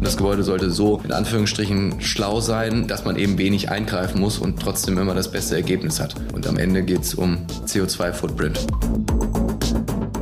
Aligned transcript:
Das 0.00 0.16
Gebäude 0.16 0.42
sollte 0.42 0.70
so 0.70 1.00
in 1.04 1.12
Anführungsstrichen 1.12 2.00
schlau 2.00 2.40
sein, 2.40 2.86
dass 2.88 3.04
man 3.04 3.16
eben 3.16 3.38
wenig 3.38 3.70
eingreifen 3.70 4.20
muss 4.20 4.38
und 4.38 4.60
trotzdem 4.60 4.98
immer 4.98 5.14
das 5.14 5.30
beste 5.30 5.54
Ergebnis 5.54 6.00
hat. 6.00 6.14
Und 6.32 6.46
am 6.46 6.56
Ende 6.56 6.82
geht 6.82 7.02
es 7.02 7.14
um 7.14 7.46
CO2-Footprint. 7.66 8.66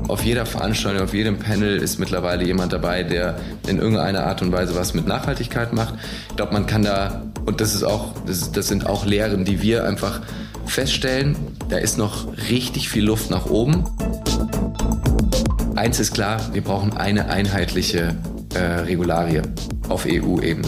Auf 0.08 0.22
jeder 0.24 0.46
Veranstaltung, 0.46 1.02
auf 1.02 1.14
jedem 1.14 1.38
Panel 1.38 1.76
ist 1.76 1.98
mittlerweile 1.98 2.44
jemand 2.44 2.72
dabei, 2.72 3.02
der 3.02 3.38
in 3.66 3.78
irgendeiner 3.78 4.24
Art 4.24 4.42
und 4.42 4.52
Weise 4.52 4.74
was 4.74 4.94
mit 4.94 5.06
Nachhaltigkeit 5.06 5.72
macht. 5.72 5.94
Ich 6.30 6.36
glaube, 6.36 6.52
man 6.52 6.66
kann 6.66 6.82
da, 6.82 7.22
und 7.46 7.60
das 7.60 7.74
ist 7.74 7.84
auch, 7.84 8.12
das, 8.26 8.50
das 8.52 8.68
sind 8.68 8.86
auch 8.86 9.06
Lehren, 9.06 9.44
die 9.44 9.62
wir 9.62 9.84
einfach 9.84 10.20
feststellen, 10.66 11.36
da 11.68 11.78
ist 11.78 11.98
noch 11.98 12.26
richtig 12.50 12.88
viel 12.88 13.04
Luft 13.04 13.30
nach 13.30 13.46
oben. 13.46 13.84
Eins 15.78 16.00
ist 16.00 16.12
klar, 16.12 16.40
wir 16.52 16.64
brauchen 16.64 16.92
eine 16.96 17.28
einheitliche 17.30 18.16
äh, 18.52 18.58
Regularie 18.58 19.42
auf 19.88 20.06
EU-Ebene. 20.06 20.66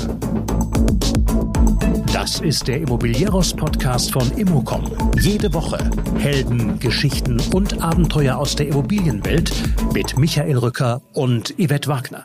Das 2.12 2.38
ist 2.38 2.68
der 2.68 2.82
Immobilieros-Podcast 2.82 4.12
von 4.12 4.30
Immocom. 4.38 4.88
Jede 5.20 5.52
Woche 5.52 5.78
Helden, 6.16 6.78
Geschichten 6.78 7.40
und 7.52 7.82
Abenteuer 7.82 8.36
aus 8.36 8.54
der 8.54 8.68
Immobilienwelt 8.68 9.50
mit 9.92 10.16
Michael 10.16 10.58
Rücker 10.58 11.02
und 11.12 11.56
Yvette 11.58 11.88
Wagner. 11.88 12.24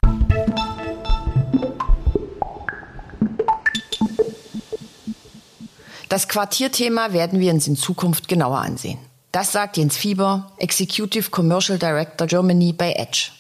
Das 6.07 6.27
Quartierthema 6.27 7.13
werden 7.13 7.39
wir 7.39 7.51
uns 7.51 7.67
in 7.67 7.77
Zukunft 7.77 8.27
genauer 8.27 8.59
ansehen. 8.59 8.99
Das 9.35 9.51
sagt 9.51 9.75
Jens 9.75 9.97
Fieber, 9.97 10.49
Executive 10.59 11.29
Commercial 11.29 11.77
Director 11.77 12.25
Germany 12.25 12.71
bei 12.71 12.93
Edge. 12.93 13.31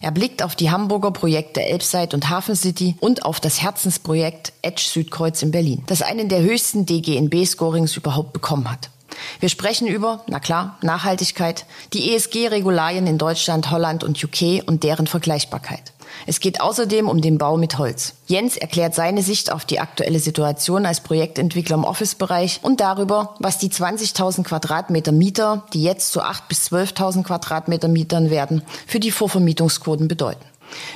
Er 0.00 0.10
blickt 0.10 0.42
auf 0.42 0.56
die 0.56 0.72
Hamburger 0.72 1.12
Projekte 1.12 1.62
Elbside 1.62 2.08
und 2.12 2.28
Hafen 2.28 2.56
City 2.56 2.96
und 2.98 3.24
auf 3.24 3.38
das 3.38 3.62
Herzensprojekt 3.62 4.52
Edge 4.62 4.82
Südkreuz 4.84 5.42
in 5.42 5.52
Berlin, 5.52 5.84
das 5.86 6.02
einen 6.02 6.28
der 6.28 6.42
höchsten 6.42 6.86
DGNB-Scorings 6.86 7.96
überhaupt 7.96 8.32
bekommen 8.32 8.68
hat. 8.68 8.90
Wir 9.38 9.48
sprechen 9.48 9.86
über, 9.86 10.24
na 10.26 10.40
klar, 10.40 10.76
Nachhaltigkeit, 10.82 11.66
die 11.92 12.12
ESG-Regularien 12.12 13.06
in 13.06 13.16
Deutschland, 13.16 13.70
Holland 13.70 14.02
und 14.02 14.24
UK 14.24 14.66
und 14.66 14.82
deren 14.82 15.06
Vergleichbarkeit. 15.06 15.93
Es 16.26 16.40
geht 16.40 16.60
außerdem 16.60 17.08
um 17.08 17.20
den 17.20 17.38
Bau 17.38 17.56
mit 17.56 17.78
Holz. 17.78 18.14
Jens 18.26 18.56
erklärt 18.56 18.94
seine 18.94 19.22
Sicht 19.22 19.52
auf 19.52 19.64
die 19.64 19.80
aktuelle 19.80 20.18
Situation 20.18 20.86
als 20.86 21.00
Projektentwickler 21.00 21.76
im 21.76 21.84
Office-Bereich 21.84 22.60
und 22.62 22.80
darüber, 22.80 23.34
was 23.38 23.58
die 23.58 23.68
20.000 23.68 24.44
Quadratmeter 24.44 25.12
Mieter, 25.12 25.64
die 25.72 25.82
jetzt 25.82 26.12
zu 26.12 26.22
8.000 26.22 26.40
bis 26.48 26.72
12.000 26.72 27.22
Quadratmeter 27.24 27.88
Mietern 27.88 28.30
werden, 28.30 28.62
für 28.86 29.00
die 29.00 29.10
Vorvermietungsquoten 29.10 30.08
bedeuten. 30.08 30.44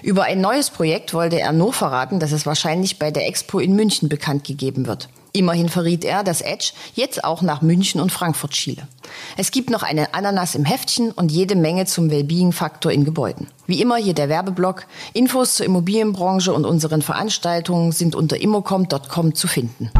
Über 0.02 0.24
ein 0.24 0.40
neues 0.40 0.70
Projekt 0.70 1.14
wollte 1.14 1.40
er 1.40 1.52
nur 1.52 1.72
verraten, 1.72 2.20
dass 2.20 2.32
es 2.32 2.46
wahrscheinlich 2.46 2.98
bei 2.98 3.10
der 3.10 3.26
Expo 3.26 3.58
in 3.58 3.74
München 3.74 4.08
bekannt 4.08 4.44
gegeben 4.44 4.86
wird. 4.86 5.08
Immerhin 5.38 5.68
verriet 5.68 6.04
er, 6.04 6.24
dass 6.24 6.40
Edge 6.40 6.72
jetzt 6.94 7.22
auch 7.22 7.42
nach 7.42 7.62
München 7.62 8.00
und 8.00 8.10
Frankfurt 8.10 8.56
schiele. 8.56 8.88
Es 9.36 9.52
gibt 9.52 9.70
noch 9.70 9.84
eine 9.84 10.12
Ananas 10.12 10.56
im 10.56 10.64
Heftchen 10.64 11.12
und 11.12 11.30
jede 11.30 11.54
Menge 11.54 11.86
zum 11.86 12.10
Wellbeing-Faktor 12.10 12.90
in 12.90 13.04
Gebäuden. 13.04 13.46
Wie 13.68 13.80
immer 13.80 13.94
hier 13.98 14.14
der 14.14 14.28
Werbeblock. 14.28 14.86
Infos 15.12 15.54
zur 15.54 15.66
Immobilienbranche 15.66 16.52
und 16.52 16.64
unseren 16.64 17.02
Veranstaltungen 17.02 17.92
sind 17.92 18.16
unter 18.16 18.40
immocom.com 18.40 19.36
zu 19.36 19.46
finden. 19.46 19.92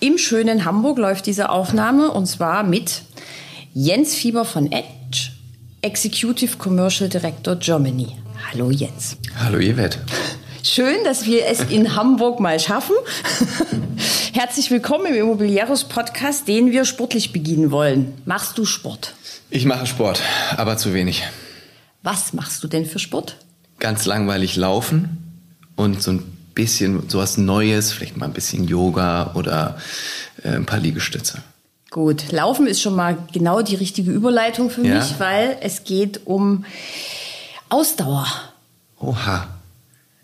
Im 0.00 0.18
schönen 0.18 0.66
Hamburg 0.66 0.98
läuft 0.98 1.24
diese 1.24 1.48
Aufnahme 1.48 2.10
und 2.10 2.26
zwar 2.26 2.64
mit 2.64 3.00
Jens 3.72 4.14
Fieber 4.14 4.44
von 4.44 4.70
Edge, 4.70 5.30
Executive 5.80 6.58
Commercial 6.58 7.08
Director 7.08 7.56
Germany. 7.56 8.08
Hallo 8.50 8.70
Jens. 8.70 9.18
Hallo 9.38 9.58
Yvette. 9.58 9.98
Schön, 10.62 11.04
dass 11.04 11.26
wir 11.26 11.44
es 11.48 11.60
in 11.60 11.94
Hamburg 11.94 12.40
mal 12.40 12.58
schaffen. 12.58 12.94
Herzlich 14.32 14.70
willkommen 14.70 15.04
im 15.04 15.14
Immobilieros 15.16 15.84
Podcast, 15.84 16.48
den 16.48 16.72
wir 16.72 16.86
sportlich 16.86 17.34
beginnen 17.34 17.70
wollen. 17.70 18.14
Machst 18.24 18.56
du 18.56 18.64
Sport? 18.64 19.12
Ich 19.50 19.66
mache 19.66 19.84
Sport, 19.84 20.22
aber 20.56 20.78
zu 20.78 20.94
wenig. 20.94 21.24
Was 22.02 22.32
machst 22.32 22.64
du 22.64 22.68
denn 22.68 22.86
für 22.86 22.98
Sport? 22.98 23.36
Ganz 23.80 24.06
langweilig 24.06 24.56
laufen 24.56 25.18
und 25.76 26.02
so 26.02 26.12
ein 26.12 26.22
bisschen 26.54 27.06
sowas 27.10 27.36
Neues, 27.36 27.92
vielleicht 27.92 28.16
mal 28.16 28.24
ein 28.24 28.32
bisschen 28.32 28.66
Yoga 28.66 29.32
oder 29.34 29.76
äh, 30.42 30.52
ein 30.52 30.64
paar 30.64 30.80
Liegestütze. 30.80 31.42
Gut, 31.90 32.32
Laufen 32.32 32.66
ist 32.66 32.80
schon 32.80 32.96
mal 32.96 33.18
genau 33.30 33.60
die 33.60 33.74
richtige 33.74 34.10
Überleitung 34.10 34.70
für 34.70 34.86
ja. 34.86 34.94
mich, 34.94 35.18
weil 35.18 35.58
es 35.60 35.84
geht 35.84 36.26
um 36.26 36.64
Ausdauer. 37.68 38.26
Oha. 39.00 39.48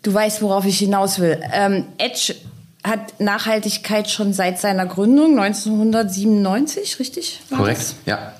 Du 0.03 0.13
weißt, 0.13 0.41
worauf 0.41 0.65
ich 0.65 0.77
hinaus 0.79 1.19
will. 1.19 1.41
Ähm, 1.51 1.85
Edge 1.97 2.35
hat 2.83 3.19
Nachhaltigkeit 3.19 4.09
schon 4.09 4.33
seit 4.33 4.59
seiner 4.59 4.85
Gründung 4.85 5.39
1997, 5.39 6.99
richtig? 6.99 7.41
Korrekt, 7.49 7.95
ja. 8.05 8.33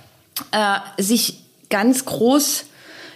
Äh, 0.52 1.02
sich 1.02 1.44
ganz 1.70 2.06
groß 2.06 2.66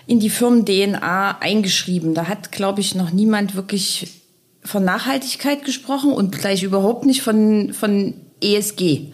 in 0.07 0.19
die 0.19 0.31
Firmen-DNA 0.31 1.37
eingeschrieben. 1.39 2.15
Da 2.15 2.27
hat, 2.27 2.51
glaube 2.51 2.81
ich, 2.81 2.95
noch 2.95 3.11
niemand 3.11 3.55
wirklich 3.55 4.23
von 4.63 4.83
Nachhaltigkeit 4.83 5.63
gesprochen 5.63 6.11
und 6.11 6.37
gleich 6.37 6.63
überhaupt 6.63 7.05
nicht 7.05 7.21
von, 7.21 7.73
von 7.73 8.15
ESG. 8.41 9.11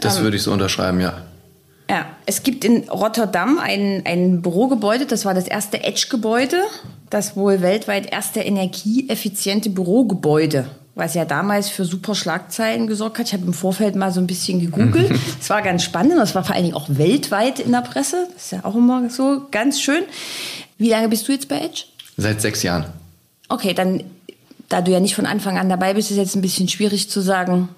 Das 0.00 0.18
ähm, 0.18 0.24
würde 0.24 0.36
ich 0.36 0.42
so 0.42 0.52
unterschreiben, 0.52 1.00
ja. 1.00 1.22
Ja, 1.90 2.06
es 2.26 2.42
gibt 2.42 2.64
in 2.64 2.88
Rotterdam 2.88 3.58
ein, 3.58 4.02
ein 4.04 4.42
Bürogebäude, 4.42 5.06
das 5.06 5.24
war 5.24 5.32
das 5.32 5.48
erste 5.48 5.82
Edge-Gebäude, 5.82 6.62
das 7.08 7.34
wohl 7.34 7.62
weltweit 7.62 8.12
erste 8.12 8.40
energieeffiziente 8.40 9.70
Bürogebäude, 9.70 10.68
was 10.94 11.14
ja 11.14 11.24
damals 11.24 11.70
für 11.70 11.86
super 11.86 12.14
Schlagzeilen 12.14 12.88
gesorgt 12.88 13.18
hat. 13.18 13.28
Ich 13.28 13.32
habe 13.32 13.46
im 13.46 13.54
Vorfeld 13.54 13.96
mal 13.96 14.12
so 14.12 14.20
ein 14.20 14.26
bisschen 14.26 14.60
gegoogelt. 14.60 15.10
Es 15.40 15.48
war 15.48 15.62
ganz 15.62 15.82
spannend, 15.82 16.18
das 16.18 16.34
war 16.34 16.44
vor 16.44 16.54
allen 16.54 16.64
Dingen 16.64 16.76
auch 16.76 16.88
weltweit 16.90 17.58
in 17.58 17.72
der 17.72 17.80
Presse. 17.80 18.28
Das 18.34 18.44
ist 18.44 18.52
ja 18.52 18.64
auch 18.64 18.74
immer 18.74 19.08
so 19.08 19.46
ganz 19.50 19.80
schön. 19.80 20.02
Wie 20.76 20.90
lange 20.90 21.08
bist 21.08 21.26
du 21.26 21.32
jetzt 21.32 21.48
bei 21.48 21.58
Edge? 21.58 21.84
Seit 22.18 22.42
sechs 22.42 22.62
Jahren. 22.62 22.84
Okay, 23.48 23.72
dann, 23.72 24.04
da 24.68 24.82
du 24.82 24.90
ja 24.90 25.00
nicht 25.00 25.14
von 25.14 25.24
Anfang 25.24 25.56
an 25.56 25.70
dabei 25.70 25.94
bist, 25.94 26.10
ist 26.10 26.18
jetzt 26.18 26.36
ein 26.36 26.42
bisschen 26.42 26.68
schwierig 26.68 27.08
zu 27.08 27.22
sagen, 27.22 27.70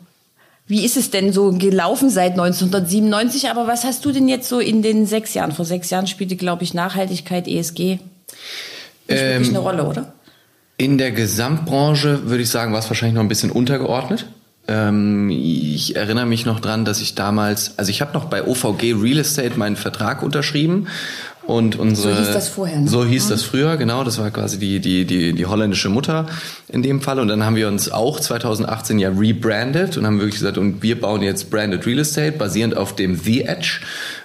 wie 0.70 0.84
ist 0.84 0.96
es 0.96 1.10
denn 1.10 1.32
so 1.32 1.50
gelaufen 1.52 2.08
seit 2.08 2.32
1997? 2.32 3.50
Aber 3.50 3.66
was 3.66 3.84
hast 3.84 4.04
du 4.04 4.12
denn 4.12 4.28
jetzt 4.28 4.48
so 4.48 4.60
in 4.60 4.82
den 4.82 5.04
sechs 5.04 5.34
Jahren? 5.34 5.52
Vor 5.52 5.64
sechs 5.64 5.90
Jahren 5.90 6.06
spielte, 6.06 6.36
glaube 6.36 6.62
ich, 6.62 6.72
Nachhaltigkeit, 6.72 7.46
ESG 7.46 7.98
nicht 9.10 9.22
ähm, 9.22 9.32
wirklich 9.32 9.48
eine 9.50 9.58
Rolle, 9.58 9.84
oder? 9.84 10.12
In 10.76 10.96
der 10.96 11.10
Gesamtbranche 11.10 12.28
würde 12.28 12.42
ich 12.42 12.50
sagen, 12.50 12.72
war 12.72 12.78
es 12.78 12.88
wahrscheinlich 12.88 13.14
noch 13.14 13.22
ein 13.22 13.28
bisschen 13.28 13.50
untergeordnet. 13.50 14.26
Ähm, 14.68 15.30
ich 15.30 15.96
erinnere 15.96 16.26
mich 16.26 16.46
noch 16.46 16.60
dran, 16.60 16.84
dass 16.84 17.00
ich 17.00 17.14
damals, 17.14 17.78
also 17.78 17.90
ich 17.90 18.00
habe 18.00 18.14
noch 18.14 18.26
bei 18.26 18.46
OVG 18.46 18.94
Real 18.94 19.18
Estate 19.18 19.58
meinen 19.58 19.76
Vertrag 19.76 20.22
unterschrieben 20.22 20.86
und 21.50 21.76
unsere, 21.76 22.14
so 22.14 22.20
hieß 22.20 22.32
das 22.32 22.48
vorher. 22.48 22.80
Ne? 22.80 22.88
So 22.88 23.04
hieß 23.04 23.26
mhm. 23.26 23.30
das 23.30 23.42
früher, 23.42 23.76
genau. 23.76 24.04
Das 24.04 24.18
war 24.18 24.30
quasi 24.30 24.58
die, 24.58 24.78
die, 24.78 25.04
die, 25.04 25.32
die 25.32 25.46
holländische 25.46 25.88
Mutter 25.88 26.26
in 26.68 26.82
dem 26.82 27.00
Fall. 27.00 27.18
Und 27.18 27.26
dann 27.26 27.44
haben 27.44 27.56
wir 27.56 27.66
uns 27.66 27.90
auch 27.90 28.20
2018 28.20 29.00
ja 29.00 29.10
rebrandet 29.10 29.96
und 29.96 30.06
haben 30.06 30.18
wirklich 30.18 30.36
gesagt, 30.36 30.58
und 30.58 30.82
wir 30.82 31.00
bauen 31.00 31.22
jetzt 31.22 31.50
Branded 31.50 31.84
Real 31.86 31.98
Estate 31.98 32.32
basierend 32.32 32.76
auf 32.76 32.94
dem 32.94 33.16
The 33.16 33.42
Edge, 33.42 33.80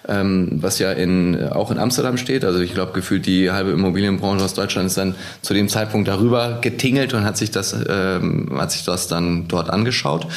ähm, 0.08 0.60
was 0.62 0.78
ja 0.78 0.92
in, 0.92 1.50
auch 1.50 1.72
in 1.72 1.80
Amsterdam 1.80 2.18
steht. 2.18 2.46
Also 2.46 2.60
ich 2.60 2.76
glaube, 2.76 2.94
gefühlt 2.94 3.26
die 3.26 3.50
halbe 3.50 3.72
Immobilienbranche 3.72 4.46
aus 4.46 4.54
Deutschland 4.54 4.88
ist 4.88 4.98
dann 4.98 5.16
zu 5.42 5.56
dem 5.56 5.68
Zeitpunkt 5.68 6.08
darüber 6.08 6.60
getingelt 6.62 7.16
und 7.16 7.26
hat 7.26 7.38
sich 7.38 7.50
das, 7.50 7.76
ähm, 7.90 8.52
hat 8.56 8.72
sich 8.72 8.86
das 8.86 9.08
dann 9.08 9.48
dort 9.48 9.72
angeschaut. 9.72 10.28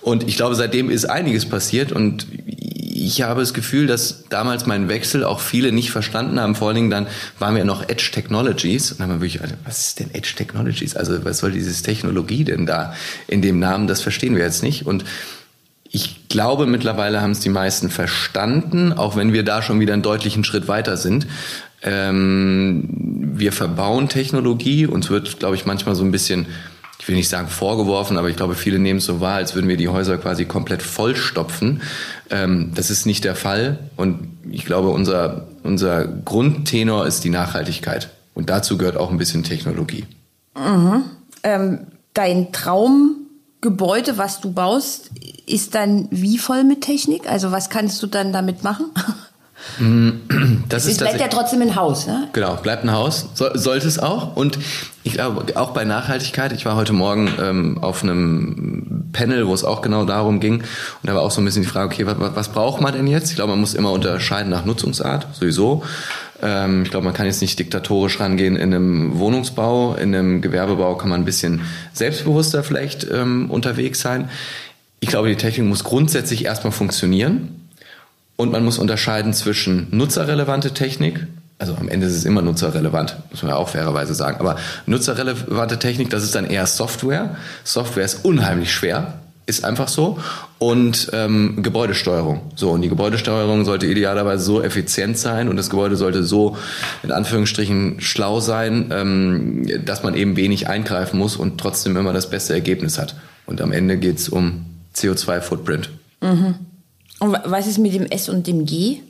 Und 0.00 0.28
ich 0.28 0.36
glaube, 0.36 0.54
seitdem 0.54 0.88
ist 0.88 1.04
einiges 1.04 1.46
passiert 1.46 1.90
und 1.90 2.26
ich 3.06 3.22
habe 3.22 3.40
das 3.40 3.54
Gefühl, 3.54 3.86
dass 3.86 4.24
damals 4.28 4.66
mein 4.66 4.88
Wechsel 4.88 5.24
auch 5.24 5.40
viele 5.40 5.72
nicht 5.72 5.90
verstanden 5.90 6.40
haben. 6.40 6.54
Vor 6.54 6.68
allen 6.68 6.76
Dingen 6.76 6.90
dann 6.90 7.06
waren 7.38 7.54
wir 7.54 7.64
noch 7.64 7.88
Edge 7.88 8.10
Technologies 8.12 8.92
und 8.92 9.00
dann 9.00 9.08
haben 9.10 9.20
wir 9.20 9.32
wirklich, 9.32 9.52
was 9.64 9.88
ist 9.88 10.00
denn 10.00 10.14
Edge 10.14 10.34
Technologies? 10.36 10.96
Also 10.96 11.24
was 11.24 11.38
soll 11.38 11.52
dieses 11.52 11.82
Technologie 11.82 12.44
denn 12.44 12.66
da 12.66 12.94
in 13.26 13.42
dem 13.42 13.58
Namen? 13.58 13.86
Das 13.86 14.00
verstehen 14.00 14.36
wir 14.36 14.44
jetzt 14.44 14.62
nicht. 14.62 14.86
Und 14.86 15.04
ich 15.90 16.28
glaube, 16.28 16.66
mittlerweile 16.66 17.20
haben 17.20 17.30
es 17.30 17.40
die 17.40 17.48
meisten 17.48 17.90
verstanden, 17.90 18.92
auch 18.92 19.16
wenn 19.16 19.32
wir 19.32 19.42
da 19.42 19.62
schon 19.62 19.80
wieder 19.80 19.94
einen 19.94 20.02
deutlichen 20.02 20.44
Schritt 20.44 20.68
weiter 20.68 20.96
sind. 20.96 21.26
Ähm, 21.82 22.88
wir 23.34 23.52
verbauen 23.52 24.08
Technologie. 24.08 24.86
Uns 24.86 25.10
wird, 25.10 25.38
glaube 25.38 25.56
ich, 25.56 25.64
manchmal 25.64 25.94
so 25.94 26.04
ein 26.04 26.10
bisschen 26.10 26.46
ich 27.08 27.10
will 27.10 27.16
nicht 27.16 27.30
sagen 27.30 27.48
vorgeworfen, 27.48 28.18
aber 28.18 28.28
ich 28.28 28.36
glaube, 28.36 28.54
viele 28.54 28.78
nehmen 28.78 28.98
es 28.98 29.06
so 29.06 29.18
wahr, 29.22 29.36
als 29.36 29.54
würden 29.54 29.66
wir 29.66 29.78
die 29.78 29.88
Häuser 29.88 30.18
quasi 30.18 30.44
komplett 30.44 30.82
vollstopfen. 30.82 31.80
Ähm, 32.28 32.72
das 32.74 32.90
ist 32.90 33.06
nicht 33.06 33.24
der 33.24 33.34
Fall. 33.34 33.78
Und 33.96 34.28
ich 34.50 34.66
glaube, 34.66 34.90
unser, 34.90 35.46
unser 35.62 36.04
Grundtenor 36.04 37.06
ist 37.06 37.24
die 37.24 37.30
Nachhaltigkeit. 37.30 38.10
Und 38.34 38.50
dazu 38.50 38.76
gehört 38.76 38.98
auch 38.98 39.10
ein 39.10 39.16
bisschen 39.16 39.42
Technologie. 39.42 40.04
Mhm. 40.54 41.04
Ähm, 41.44 41.86
dein 42.12 42.52
Traumgebäude, 42.52 44.18
was 44.18 44.42
du 44.42 44.52
baust, 44.52 45.10
ist 45.46 45.74
dann 45.74 46.08
wie 46.10 46.36
voll 46.36 46.62
mit 46.62 46.82
Technik? 46.82 47.26
Also 47.26 47.52
was 47.52 47.70
kannst 47.70 48.02
du 48.02 48.06
dann 48.06 48.34
damit 48.34 48.64
machen? 48.64 48.90
Das 50.68 50.84
Es 50.84 50.92
ist 50.92 50.98
bleibt 50.98 51.20
ja 51.20 51.28
trotzdem 51.28 51.62
ein 51.62 51.76
Haus, 51.76 52.06
ne? 52.06 52.28
Genau, 52.32 52.56
bleibt 52.56 52.84
ein 52.84 52.92
Haus, 52.92 53.28
so, 53.34 53.46
sollte 53.54 53.88
es 53.88 53.98
auch. 53.98 54.36
Und 54.36 54.58
ich 55.02 55.14
glaube, 55.14 55.56
auch 55.56 55.70
bei 55.70 55.84
Nachhaltigkeit, 55.84 56.52
ich 56.52 56.66
war 56.66 56.76
heute 56.76 56.92
Morgen 56.92 57.30
ähm, 57.40 57.78
auf 57.82 58.02
einem 58.02 59.08
Panel, 59.12 59.46
wo 59.46 59.54
es 59.54 59.64
auch 59.64 59.82
genau 59.82 60.04
darum 60.04 60.40
ging. 60.40 60.56
Und 60.56 60.64
da 61.02 61.14
war 61.14 61.22
auch 61.22 61.30
so 61.30 61.40
ein 61.40 61.44
bisschen 61.44 61.62
die 61.62 61.68
Frage, 61.68 61.86
okay, 61.86 62.06
was, 62.06 62.16
was 62.34 62.48
braucht 62.48 62.80
man 62.80 62.92
denn 62.92 63.06
jetzt? 63.06 63.30
Ich 63.30 63.36
glaube, 63.36 63.50
man 63.50 63.60
muss 63.60 63.74
immer 63.74 63.92
unterscheiden 63.92 64.50
nach 64.50 64.64
Nutzungsart, 64.64 65.26
sowieso. 65.32 65.82
Ähm, 66.42 66.82
ich 66.82 66.90
glaube, 66.90 67.04
man 67.04 67.14
kann 67.14 67.26
jetzt 67.26 67.40
nicht 67.40 67.58
diktatorisch 67.58 68.20
rangehen 68.20 68.56
in 68.56 68.74
einem 68.74 69.18
Wohnungsbau. 69.18 69.94
In 69.94 70.14
einem 70.14 70.40
Gewerbebau 70.40 70.96
kann 70.96 71.08
man 71.08 71.22
ein 71.22 71.24
bisschen 71.24 71.62
selbstbewusster 71.92 72.62
vielleicht 72.62 73.06
ähm, 73.10 73.50
unterwegs 73.50 74.00
sein. 74.00 74.28
Ich 75.00 75.08
glaube, 75.08 75.28
die 75.28 75.36
Technik 75.36 75.66
muss 75.66 75.84
grundsätzlich 75.84 76.44
erstmal 76.44 76.72
funktionieren. 76.72 77.57
Und 78.40 78.52
man 78.52 78.64
muss 78.64 78.78
unterscheiden 78.78 79.32
zwischen 79.32 79.88
nutzerrelevante 79.90 80.72
Technik, 80.72 81.26
also 81.58 81.74
am 81.74 81.88
Ende 81.88 82.06
ist 82.06 82.14
es 82.14 82.24
immer 82.24 82.40
nutzerrelevant, 82.40 83.16
muss 83.30 83.42
man 83.42 83.50
ja 83.50 83.56
auch 83.56 83.70
fairerweise 83.70 84.14
sagen, 84.14 84.38
aber 84.38 84.54
nutzerrelevante 84.86 85.80
Technik, 85.80 86.08
das 86.10 86.22
ist 86.22 86.36
dann 86.36 86.46
eher 86.46 86.64
Software. 86.66 87.34
Software 87.64 88.04
ist 88.04 88.24
unheimlich 88.24 88.72
schwer, 88.72 89.14
ist 89.46 89.64
einfach 89.64 89.88
so. 89.88 90.20
Und 90.58 91.10
ähm, 91.14 91.64
Gebäudesteuerung. 91.64 92.52
So, 92.54 92.70
und 92.70 92.82
die 92.82 92.88
Gebäudesteuerung 92.88 93.64
sollte 93.64 93.86
idealerweise 93.86 94.44
so 94.44 94.62
effizient 94.62 95.18
sein 95.18 95.48
und 95.48 95.56
das 95.56 95.68
Gebäude 95.68 95.96
sollte 95.96 96.22
so 96.22 96.56
in 97.02 97.10
Anführungsstrichen 97.10 98.00
schlau 98.00 98.38
sein, 98.38 98.90
ähm, 98.92 99.84
dass 99.84 100.04
man 100.04 100.14
eben 100.14 100.36
wenig 100.36 100.68
eingreifen 100.68 101.18
muss 101.18 101.34
und 101.34 101.58
trotzdem 101.60 101.96
immer 101.96 102.12
das 102.12 102.30
beste 102.30 102.52
Ergebnis 102.52 102.98
hat. 102.98 103.16
Und 103.46 103.60
am 103.60 103.72
Ende 103.72 103.96
geht's 103.96 104.28
um 104.28 104.64
CO2-Footprint. 104.94 105.90
Und 107.18 107.32
wa- 107.32 107.42
was 107.46 107.66
ist 107.66 107.78
mit 107.78 107.94
dem 107.94 108.06
S 108.06 108.28
und 108.28 108.46
dem 108.46 108.64
G? 108.66 109.00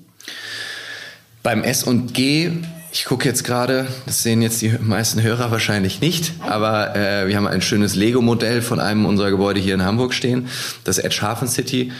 Beim 1.42 1.62
S 1.62 1.82
und 1.84 2.14
G, 2.14 2.50
ich 2.92 3.04
gucke 3.04 3.28
jetzt 3.28 3.44
gerade, 3.44 3.86
das 4.06 4.22
sehen 4.22 4.42
jetzt 4.42 4.60
die 4.62 4.70
meisten 4.80 5.22
Hörer 5.22 5.50
wahrscheinlich 5.50 6.00
nicht, 6.00 6.32
aber 6.40 6.96
äh, 6.96 7.26
wir 7.28 7.36
haben 7.36 7.46
ein 7.46 7.62
schönes 7.62 7.94
Lego-Modell 7.94 8.60
von 8.62 8.80
einem 8.80 9.06
unserer 9.06 9.30
Gebäude 9.30 9.60
hier 9.60 9.74
in 9.74 9.82
Hamburg 9.84 10.14
stehen, 10.14 10.48
das 10.84 10.98
Edge 10.98 11.18
Hafen 11.22 11.48
City. 11.48 11.92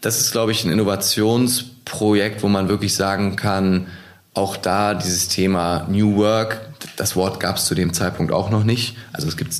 Das 0.00 0.20
ist, 0.20 0.32
glaube 0.32 0.52
ich, 0.52 0.64
ein 0.64 0.70
Innovationsprojekt, 0.70 2.42
wo 2.42 2.48
man 2.48 2.68
wirklich 2.68 2.94
sagen 2.94 3.36
kann, 3.36 3.86
auch 4.34 4.56
da 4.56 4.94
dieses 4.94 5.28
Thema 5.28 5.86
New 5.88 6.16
Work, 6.16 6.60
das 6.96 7.16
Wort 7.16 7.40
gab 7.40 7.56
es 7.56 7.64
zu 7.64 7.74
dem 7.74 7.94
Zeitpunkt 7.94 8.32
auch 8.32 8.50
noch 8.50 8.64
nicht. 8.64 8.96
Also 9.12 9.28
es 9.28 9.36
gibt 9.36 9.54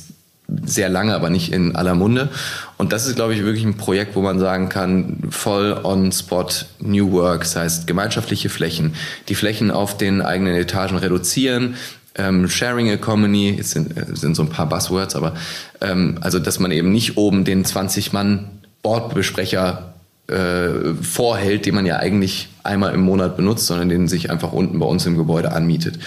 sehr 0.65 0.89
lange, 0.89 1.15
aber 1.15 1.29
nicht 1.29 1.51
in 1.51 1.75
aller 1.75 1.95
Munde. 1.95 2.29
Und 2.77 2.93
das 2.93 3.07
ist, 3.07 3.15
glaube 3.15 3.33
ich, 3.33 3.43
wirklich 3.43 3.65
ein 3.65 3.77
Projekt, 3.77 4.15
wo 4.15 4.21
man 4.21 4.39
sagen 4.39 4.69
kann, 4.69 5.23
voll 5.29 5.79
on 5.83 6.11
spot 6.11 6.47
New 6.79 7.11
Work, 7.11 7.41
das 7.41 7.55
heißt 7.55 7.87
gemeinschaftliche 7.87 8.49
Flächen, 8.49 8.93
die 9.27 9.35
Flächen 9.35 9.71
auf 9.71 9.97
den 9.97 10.21
eigenen 10.21 10.55
Etagen 10.55 10.97
reduzieren, 10.97 11.75
ähm, 12.17 12.47
Sharing 12.47 12.87
Economy, 12.87 13.51
jetzt 13.51 13.71
sind, 13.71 13.97
äh, 13.97 14.05
sind 14.15 14.35
so 14.35 14.43
ein 14.43 14.49
paar 14.49 14.69
Buzzwords, 14.69 15.15
aber 15.15 15.33
ähm, 15.81 16.17
also, 16.21 16.39
dass 16.39 16.59
man 16.59 16.71
eben 16.71 16.91
nicht 16.91 17.17
oben 17.17 17.43
den 17.43 17.65
20 17.65 18.13
Mann 18.13 18.49
Bordbesprecher 18.83 19.94
äh, 20.27 20.93
vorhält, 21.01 21.65
den 21.65 21.75
man 21.75 21.85
ja 21.85 21.97
eigentlich 21.97 22.49
einmal 22.63 22.93
im 22.93 23.01
Monat 23.01 23.37
benutzt, 23.37 23.67
sondern 23.67 23.89
den 23.89 24.07
sich 24.07 24.31
einfach 24.31 24.51
unten 24.51 24.79
bei 24.79 24.85
uns 24.85 25.05
im 25.05 25.17
Gebäude 25.17 25.51
anmietet. 25.51 25.99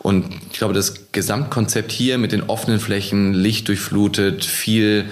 Und 0.00 0.26
ich 0.50 0.58
glaube, 0.58 0.74
das 0.74 1.12
Gesamtkonzept 1.12 1.92
hier 1.92 2.18
mit 2.18 2.32
den 2.32 2.42
offenen 2.42 2.80
Flächen, 2.80 3.32
Licht 3.32 3.68
durchflutet, 3.68 4.44
viel, 4.44 5.06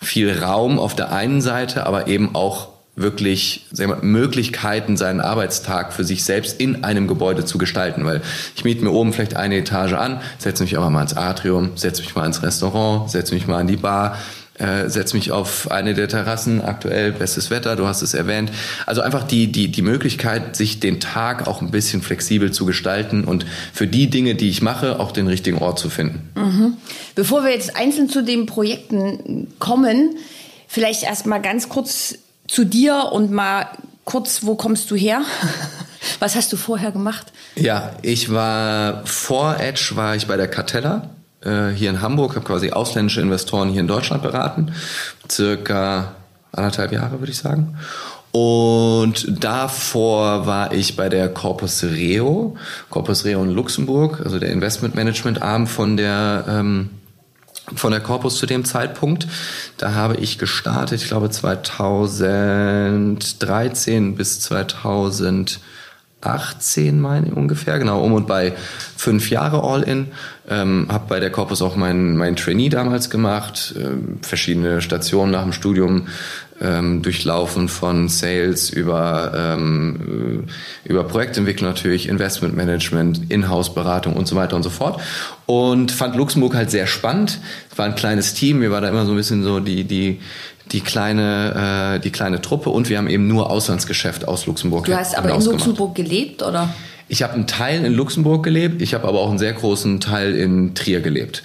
viel 0.00 0.38
Raum 0.42 0.78
auf 0.78 0.94
der 0.94 1.12
einen 1.12 1.40
Seite, 1.40 1.86
aber 1.86 2.06
eben 2.06 2.34
auch 2.34 2.68
wirklich 2.94 3.66
wir, 3.70 3.96
Möglichkeiten, 4.02 4.98
seinen 4.98 5.20
Arbeitstag 5.20 5.94
für 5.94 6.04
sich 6.04 6.24
selbst 6.24 6.60
in 6.60 6.84
einem 6.84 7.08
Gebäude 7.08 7.44
zu 7.44 7.56
gestalten. 7.56 8.04
Weil 8.04 8.20
ich 8.54 8.64
miete 8.64 8.84
mir 8.84 8.90
oben 8.90 9.12
vielleicht 9.12 9.36
eine 9.36 9.56
Etage 9.56 9.94
an, 9.94 10.20
setze 10.38 10.62
mich 10.62 10.76
aber 10.76 10.90
mal 10.90 11.02
ins 11.02 11.16
Atrium, 11.16 11.70
setze 11.76 12.02
mich 12.02 12.14
mal 12.14 12.26
ins 12.26 12.42
Restaurant, 12.42 13.10
setze 13.10 13.32
mich 13.34 13.46
mal 13.46 13.60
an 13.60 13.66
die 13.66 13.76
Bar, 13.76 14.18
äh, 14.62 14.88
setze 14.88 15.16
mich 15.16 15.32
auf 15.32 15.70
eine 15.70 15.94
der 15.94 16.08
Terrassen, 16.08 16.62
aktuell 16.62 17.12
bestes 17.12 17.50
Wetter, 17.50 17.76
du 17.76 17.86
hast 17.86 18.02
es 18.02 18.14
erwähnt. 18.14 18.52
Also 18.86 19.00
einfach 19.00 19.24
die, 19.24 19.50
die, 19.50 19.68
die 19.68 19.82
Möglichkeit, 19.82 20.54
sich 20.56 20.80
den 20.80 21.00
Tag 21.00 21.48
auch 21.48 21.60
ein 21.60 21.70
bisschen 21.70 22.00
flexibel 22.00 22.52
zu 22.52 22.64
gestalten 22.64 23.24
und 23.24 23.44
für 23.72 23.86
die 23.86 24.08
Dinge, 24.08 24.34
die 24.34 24.48
ich 24.48 24.62
mache, 24.62 25.00
auch 25.00 25.12
den 25.12 25.26
richtigen 25.26 25.58
Ort 25.58 25.78
zu 25.78 25.90
finden. 25.90 26.76
Bevor 27.14 27.44
wir 27.44 27.50
jetzt 27.50 27.76
einzeln 27.76 28.08
zu 28.08 28.22
den 28.22 28.46
Projekten 28.46 29.48
kommen, 29.58 30.16
vielleicht 30.68 31.02
erst 31.02 31.26
mal 31.26 31.40
ganz 31.40 31.68
kurz 31.68 32.14
zu 32.46 32.64
dir 32.64 33.10
und 33.12 33.30
mal 33.30 33.66
kurz, 34.04 34.44
wo 34.44 34.54
kommst 34.54 34.90
du 34.90 34.96
her? 34.96 35.22
Was 36.18 36.34
hast 36.36 36.52
du 36.52 36.56
vorher 36.56 36.90
gemacht? 36.92 37.32
Ja, 37.56 37.94
ich 38.02 38.32
war 38.32 39.06
vor 39.06 39.58
Edge, 39.60 39.92
war 39.94 40.16
ich 40.16 40.26
bei 40.26 40.36
der 40.36 40.48
Cartella 40.48 41.10
äh, 41.44 41.70
hier 41.70 41.90
in 41.90 42.02
Hamburg, 42.02 42.36
habe 42.36 42.44
quasi 42.44 42.70
ausländische 42.70 43.20
Investoren 43.20 43.68
hier 43.68 43.80
in 43.80 43.88
Deutschland 43.88 44.22
beraten, 44.22 44.72
circa 45.30 46.14
anderthalb 46.52 46.92
Jahre 46.92 47.20
würde 47.20 47.32
ich 47.32 47.38
sagen. 47.38 47.76
Und 48.32 49.44
davor 49.44 50.46
war 50.46 50.72
ich 50.72 50.96
bei 50.96 51.08
der 51.10 51.28
Corpus 51.28 51.84
Reo, 51.84 52.56
Corpus 52.88 53.26
Reo 53.26 53.44
in 53.44 53.50
Luxemburg, 53.50 54.22
also 54.24 54.38
der 54.38 54.48
Investment 54.50 54.94
Management 54.94 55.42
Arm 55.42 55.66
von 55.66 55.98
der 55.98 56.46
ähm, 56.48 56.88
von 57.76 57.92
der 57.92 58.00
Corpus 58.00 58.38
zu 58.38 58.46
dem 58.46 58.64
Zeitpunkt. 58.64 59.28
Da 59.76 59.92
habe 59.94 60.16
ich 60.16 60.38
gestartet, 60.38 61.02
ich 61.02 61.08
glaube 61.08 61.30
2013 61.30 64.16
bis 64.16 64.40
2018 66.22 67.00
meine 67.00 67.34
ungefähr, 67.34 67.78
genau 67.78 68.02
um 68.02 68.12
und 68.12 68.26
bei 68.26 68.52
fünf 68.96 69.30
Jahre 69.30 69.62
All-In. 69.62 70.08
Ähm, 70.48 70.86
habe 70.90 71.04
bei 71.08 71.20
der 71.20 71.30
Corpus 71.30 71.62
auch 71.62 71.76
mein, 71.76 72.16
mein 72.16 72.36
Trainee 72.36 72.68
damals 72.68 73.10
gemacht, 73.10 73.74
ähm, 73.76 74.18
verschiedene 74.22 74.80
Stationen 74.80 75.30
nach 75.30 75.42
dem 75.42 75.52
Studium 75.52 76.08
ähm, 76.60 77.02
durchlaufen 77.02 77.68
von 77.68 78.08
Sales 78.08 78.70
über, 78.70 79.32
ähm, 79.34 80.44
äh, 80.84 80.88
über 80.88 81.04
Projektentwicklung 81.04 81.68
natürlich, 81.68 82.08
Investmentmanagement, 82.08 83.30
Inhouse-Beratung 83.30 84.14
und 84.14 84.26
so 84.26 84.36
weiter 84.36 84.56
und 84.56 84.62
so 84.62 84.70
fort. 84.70 85.00
Und 85.46 85.90
fand 85.92 86.16
Luxemburg 86.16 86.54
halt 86.54 86.70
sehr 86.70 86.86
spannend. 86.86 87.40
Es 87.70 87.78
war 87.78 87.86
ein 87.86 87.94
kleines 87.94 88.34
Team, 88.34 88.60
mir 88.60 88.70
war 88.70 88.80
da 88.80 88.88
immer 88.88 89.06
so 89.06 89.12
ein 89.12 89.16
bisschen 89.16 89.42
so 89.42 89.60
die, 89.60 89.84
die, 89.84 90.20
die 90.70 90.80
kleine, 90.80 91.96
äh, 91.96 92.00
die 92.00 92.10
kleine 92.10 92.40
Truppe 92.40 92.70
und 92.70 92.88
wir 92.88 92.98
haben 92.98 93.08
eben 93.08 93.26
nur 93.26 93.50
Auslandsgeschäft 93.50 94.28
aus 94.28 94.46
Luxemburg. 94.46 94.86
Du 94.86 94.96
hast 94.96 95.16
aber 95.16 95.30
in 95.30 95.38
gemacht. 95.40 95.52
Luxemburg 95.52 95.94
gelebt, 95.94 96.42
oder? 96.42 96.72
Ich 97.08 97.22
habe 97.22 97.34
einen 97.34 97.46
Teil 97.46 97.84
in 97.84 97.92
Luxemburg 97.92 98.42
gelebt, 98.42 98.80
ich 98.80 98.94
habe 98.94 99.06
aber 99.06 99.20
auch 99.20 99.28
einen 99.28 99.38
sehr 99.38 99.52
großen 99.52 100.00
Teil 100.00 100.34
in 100.34 100.74
Trier 100.74 101.00
gelebt. 101.00 101.42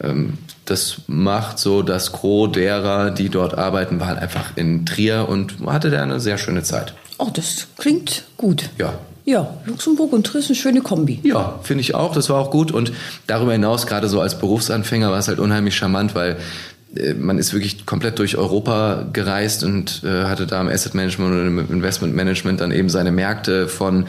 Ähm, 0.00 0.38
Das 0.66 0.96
macht 1.06 1.58
so, 1.60 1.82
das 1.82 2.10
Gros 2.10 2.50
derer, 2.52 3.12
die 3.12 3.28
dort 3.28 3.56
arbeiten, 3.56 4.00
waren 4.00 4.18
einfach 4.18 4.56
in 4.56 4.84
Trier 4.84 5.26
und 5.28 5.54
hatte 5.64 5.90
da 5.90 6.02
eine 6.02 6.18
sehr 6.18 6.38
schöne 6.38 6.64
Zeit. 6.64 6.92
Oh, 7.18 7.28
das 7.32 7.68
klingt 7.78 8.24
gut. 8.36 8.68
Ja. 8.76 8.94
Ja, 9.24 9.56
Luxemburg 9.64 10.12
und 10.12 10.24
Trier 10.26 10.40
ist 10.40 10.46
eine 10.50 10.56
schöne 10.56 10.80
Kombi. 10.82 11.20
Ja, 11.22 11.58
finde 11.62 11.80
ich 11.80 11.94
auch. 11.94 12.12
Das 12.12 12.28
war 12.28 12.38
auch 12.38 12.50
gut. 12.50 12.70
Und 12.72 12.92
darüber 13.26 13.52
hinaus, 13.52 13.86
gerade 13.86 14.08
so 14.08 14.20
als 14.20 14.38
Berufsanfänger, 14.38 15.10
war 15.10 15.18
es 15.18 15.28
halt 15.28 15.38
unheimlich 15.38 15.74
charmant, 15.76 16.14
weil 16.14 16.36
man 17.18 17.38
ist 17.38 17.52
wirklich 17.52 17.84
komplett 17.84 18.18
durch 18.18 18.36
Europa 18.36 19.06
gereist 19.12 19.64
und 19.64 20.02
äh, 20.04 20.24
hatte 20.24 20.46
da 20.46 20.60
im 20.60 20.68
Asset 20.68 20.94
Management 20.94 21.32
und 21.32 21.46
im 21.46 21.58
Investment 21.72 22.14
Management 22.14 22.60
dann 22.60 22.72
eben 22.72 22.88
seine 22.88 23.12
Märkte 23.12 23.68
von 23.68 24.06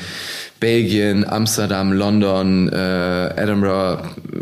Belgien, 0.59 1.27
Amsterdam, 1.27 1.91
London, 1.91 2.69
äh, 2.69 3.41
Edinburgh, 3.41 4.03
äh, 4.03 4.37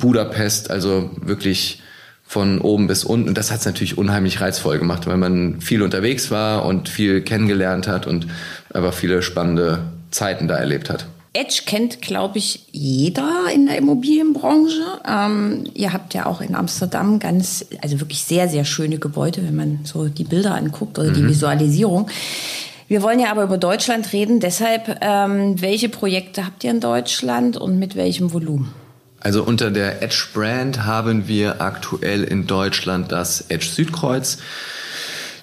Budapest, 0.00 0.70
also 0.70 1.10
wirklich 1.20 1.82
von 2.24 2.60
oben 2.60 2.86
bis 2.86 3.04
unten. 3.04 3.28
Und 3.28 3.38
das 3.38 3.50
hat 3.50 3.60
es 3.60 3.66
natürlich 3.66 3.96
unheimlich 3.96 4.40
reizvoll 4.40 4.78
gemacht, 4.78 5.06
weil 5.06 5.16
man 5.16 5.60
viel 5.60 5.82
unterwegs 5.82 6.30
war 6.30 6.66
und 6.66 6.88
viel 6.88 7.22
kennengelernt 7.22 7.88
hat 7.88 8.06
und 8.06 8.26
einfach 8.72 8.92
viele 8.92 9.22
spannende 9.22 9.80
Zeiten 10.10 10.48
da 10.48 10.56
erlebt 10.56 10.90
hat. 10.90 11.06
Edge 11.38 11.62
kennt, 11.66 12.02
glaube 12.02 12.38
ich, 12.38 12.64
jeder 12.72 13.44
in 13.54 13.66
der 13.66 13.78
Immobilienbranche. 13.78 14.82
Ähm, 15.06 15.64
ihr 15.74 15.92
habt 15.92 16.12
ja 16.14 16.26
auch 16.26 16.40
in 16.40 16.54
Amsterdam 16.54 17.20
ganz, 17.20 17.64
also 17.80 18.00
wirklich 18.00 18.22
sehr, 18.24 18.48
sehr 18.48 18.64
schöne 18.64 18.98
Gebäude, 18.98 19.42
wenn 19.44 19.54
man 19.54 19.80
so 19.84 20.08
die 20.08 20.24
Bilder 20.24 20.54
anguckt 20.54 20.98
oder 20.98 21.10
die 21.10 21.24
Visualisierung. 21.26 22.08
Wir 22.88 23.02
wollen 23.02 23.20
ja 23.20 23.30
aber 23.30 23.44
über 23.44 23.58
Deutschland 23.58 24.12
reden. 24.12 24.40
Deshalb, 24.40 24.98
ähm, 25.00 25.60
welche 25.60 25.88
Projekte 25.88 26.44
habt 26.44 26.64
ihr 26.64 26.70
in 26.70 26.80
Deutschland 26.80 27.56
und 27.56 27.78
mit 27.78 27.94
welchem 27.94 28.32
Volumen? 28.32 28.74
Also 29.20 29.44
unter 29.44 29.70
der 29.70 30.02
Edge 30.02 30.26
Brand 30.32 30.84
haben 30.84 31.28
wir 31.28 31.60
aktuell 31.60 32.24
in 32.24 32.46
Deutschland 32.46 33.12
das 33.12 33.42
Edge 33.48 33.66
Südkreuz. 33.66 34.38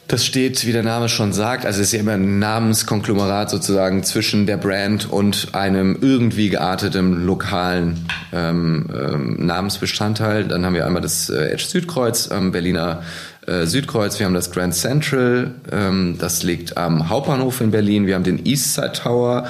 Das 0.07 0.23
steht, 0.23 0.67
wie 0.67 0.71
der 0.71 0.83
Name 0.83 1.09
schon 1.09 1.33
sagt, 1.33 1.65
also 1.65 1.81
es 1.81 1.87
ist 1.87 1.93
ja 1.93 1.99
immer 1.99 2.13
ein 2.13 2.37
Namenskonglomerat 2.37 3.49
sozusagen 3.49 4.03
zwischen 4.03 4.45
der 4.45 4.57
Brand 4.57 5.09
und 5.09 5.49
einem 5.53 5.97
irgendwie 5.99 6.49
gearteten 6.49 7.25
lokalen 7.25 8.05
ähm, 8.31 8.85
ähm, 8.93 9.45
Namensbestandteil. 9.45 10.43
Dann 10.43 10.63
haben 10.63 10.75
wir 10.75 10.85
einmal 10.85 11.01
das 11.01 11.29
äh, 11.29 11.47
Edge 11.47 11.65
Südkreuz 11.65 12.29
am 12.29 12.51
Berliner 12.51 13.01
äh, 13.47 13.65
Südkreuz, 13.65 14.19
wir 14.19 14.27
haben 14.27 14.33
das 14.35 14.51
Grand 14.51 14.75
Central, 14.75 15.51
ähm, 15.71 16.17
das 16.19 16.43
liegt 16.43 16.77
am 16.77 17.09
Hauptbahnhof 17.09 17.61
in 17.61 17.71
Berlin, 17.71 18.05
wir 18.05 18.15
haben 18.15 18.23
den 18.23 18.45
Eastside 18.45 18.93
Tower, 18.93 19.47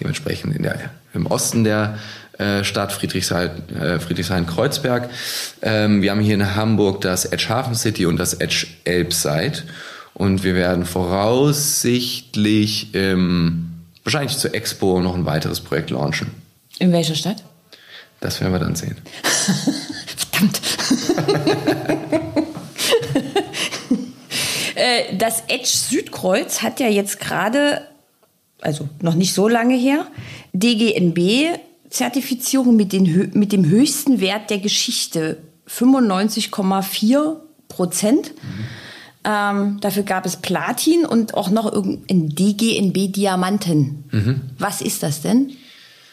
dementsprechend 0.00 0.56
in 0.56 0.62
der, 0.62 0.78
im 1.14 1.26
Osten 1.26 1.64
der 1.64 1.98
äh, 2.38 2.62
Stadt 2.64 2.92
Friedrichshain, 2.92 3.50
äh, 3.78 3.98
Friedrichshain-Kreuzberg. 3.98 5.10
Ähm, 5.62 6.02
wir 6.02 6.10
haben 6.10 6.20
hier 6.20 6.34
in 6.34 6.54
Hamburg 6.54 7.00
das 7.00 7.24
Edge 7.24 7.48
Hafen 7.48 7.74
City 7.74 8.06
und 8.06 8.16
das 8.16 8.34
Edge 8.34 8.66
Elbside. 8.84 9.64
Und 10.18 10.42
wir 10.42 10.54
werden 10.54 10.84
voraussichtlich 10.84 12.88
ähm, 12.94 13.70
wahrscheinlich 14.04 14.36
zur 14.36 14.54
Expo 14.54 15.00
noch 15.00 15.14
ein 15.14 15.24
weiteres 15.24 15.60
Projekt 15.60 15.90
launchen. 15.90 16.32
In 16.80 16.92
welcher 16.92 17.14
Stadt? 17.14 17.44
Das 18.20 18.40
werden 18.40 18.52
wir 18.52 18.58
dann 18.58 18.74
sehen. 18.74 18.96
Verdammt. 20.16 20.60
Äh, 24.74 25.16
das 25.16 25.42
Edge 25.48 25.66
Südkreuz 25.66 26.62
hat 26.62 26.78
ja 26.78 26.86
jetzt 26.86 27.18
gerade, 27.18 27.82
also 28.60 28.88
noch 29.02 29.14
nicht 29.14 29.34
so 29.34 29.48
lange 29.48 29.74
her, 29.74 30.06
DGNB 30.52 31.58
Zertifizierung 31.90 32.76
mit, 32.76 32.92
den, 32.92 33.32
mit 33.34 33.50
dem 33.50 33.64
höchsten 33.64 34.20
Wert 34.20 34.50
der 34.50 34.58
Geschichte, 34.58 35.38
95,4 35.68 37.36
Prozent. 37.68 38.34
Mhm. 38.36 38.64
Ähm, 39.28 39.78
dafür 39.82 40.04
gab 40.04 40.24
es 40.24 40.36
Platin 40.36 41.04
und 41.04 41.34
auch 41.34 41.50
noch 41.50 41.70
ein 41.70 42.00
DGNB 42.08 43.12
Diamanten. 43.12 44.04
Mhm. 44.10 44.40
Was 44.58 44.80
ist 44.80 45.02
das 45.02 45.20
denn? 45.20 45.50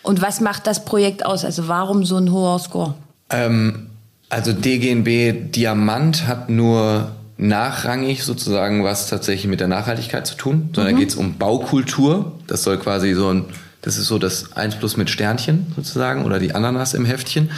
Und 0.04 0.22
was 0.22 0.42
macht 0.42 0.68
das 0.68 0.84
Projekt 0.84 1.26
aus? 1.26 1.46
Also 1.46 1.70
warum 1.70 2.04
so 2.04 2.18
ein 2.18 2.30
hoher 2.30 2.60
Score? 2.60 2.96
Ähm, 3.30 3.88
also 4.28 4.52
DGNB 4.52 5.52
Diamant 5.54 6.28
hat 6.28 6.50
nur 6.50 7.14
nachrangig 7.38 8.24
sozusagen 8.24 8.84
was 8.84 9.08
tatsächlich 9.08 9.48
mit 9.48 9.62
der 9.62 9.70
Nachhaltigkeit 9.70 10.28
zu 10.28 10.36
tun, 10.36 10.72
sondern 10.74 10.94
mhm. 10.94 10.98
da 10.98 11.00
geht 11.00 11.10
es 11.10 11.16
um 11.16 11.38
Baukultur. 11.38 12.34
Das 12.48 12.64
soll 12.64 12.78
quasi 12.78 13.14
so 13.14 13.30
ein 13.30 13.46
das 13.82 13.98
ist 14.00 14.08
so 14.08 14.18
das 14.18 14.54
1 14.54 14.78
plus 14.78 14.98
mit 14.98 15.12
Sternchen 15.12 15.68
sozusagen 15.76 16.26
oder 16.26 16.40
die 16.40 16.56
Ananas 16.56 16.96
im 16.96 17.06
Heftchen. 17.06 17.52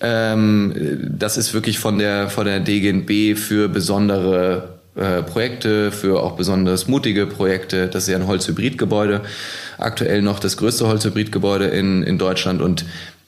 Ähm, 0.00 0.74
das 1.08 1.36
ist 1.36 1.54
wirklich 1.54 1.78
von 1.78 1.98
der, 1.98 2.28
von 2.30 2.46
der 2.46 2.58
DGNB 2.58 3.38
für 3.38 3.68
besondere 3.68 4.77
äh, 4.98 5.22
Projekte, 5.22 5.92
für 5.92 6.22
auch 6.22 6.36
besonders 6.36 6.88
mutige 6.88 7.26
Projekte. 7.26 7.88
Das 7.88 8.04
ist 8.04 8.08
ja 8.10 8.16
ein 8.16 8.26
Holzhybridgebäude. 8.26 9.22
Aktuell 9.78 10.22
noch 10.22 10.38
das 10.38 10.56
größte 10.56 10.86
Holzhybridgebäude 10.86 11.66
in, 11.66 12.02
in 12.02 12.18
Deutschland 12.18 12.60
und 12.60 12.84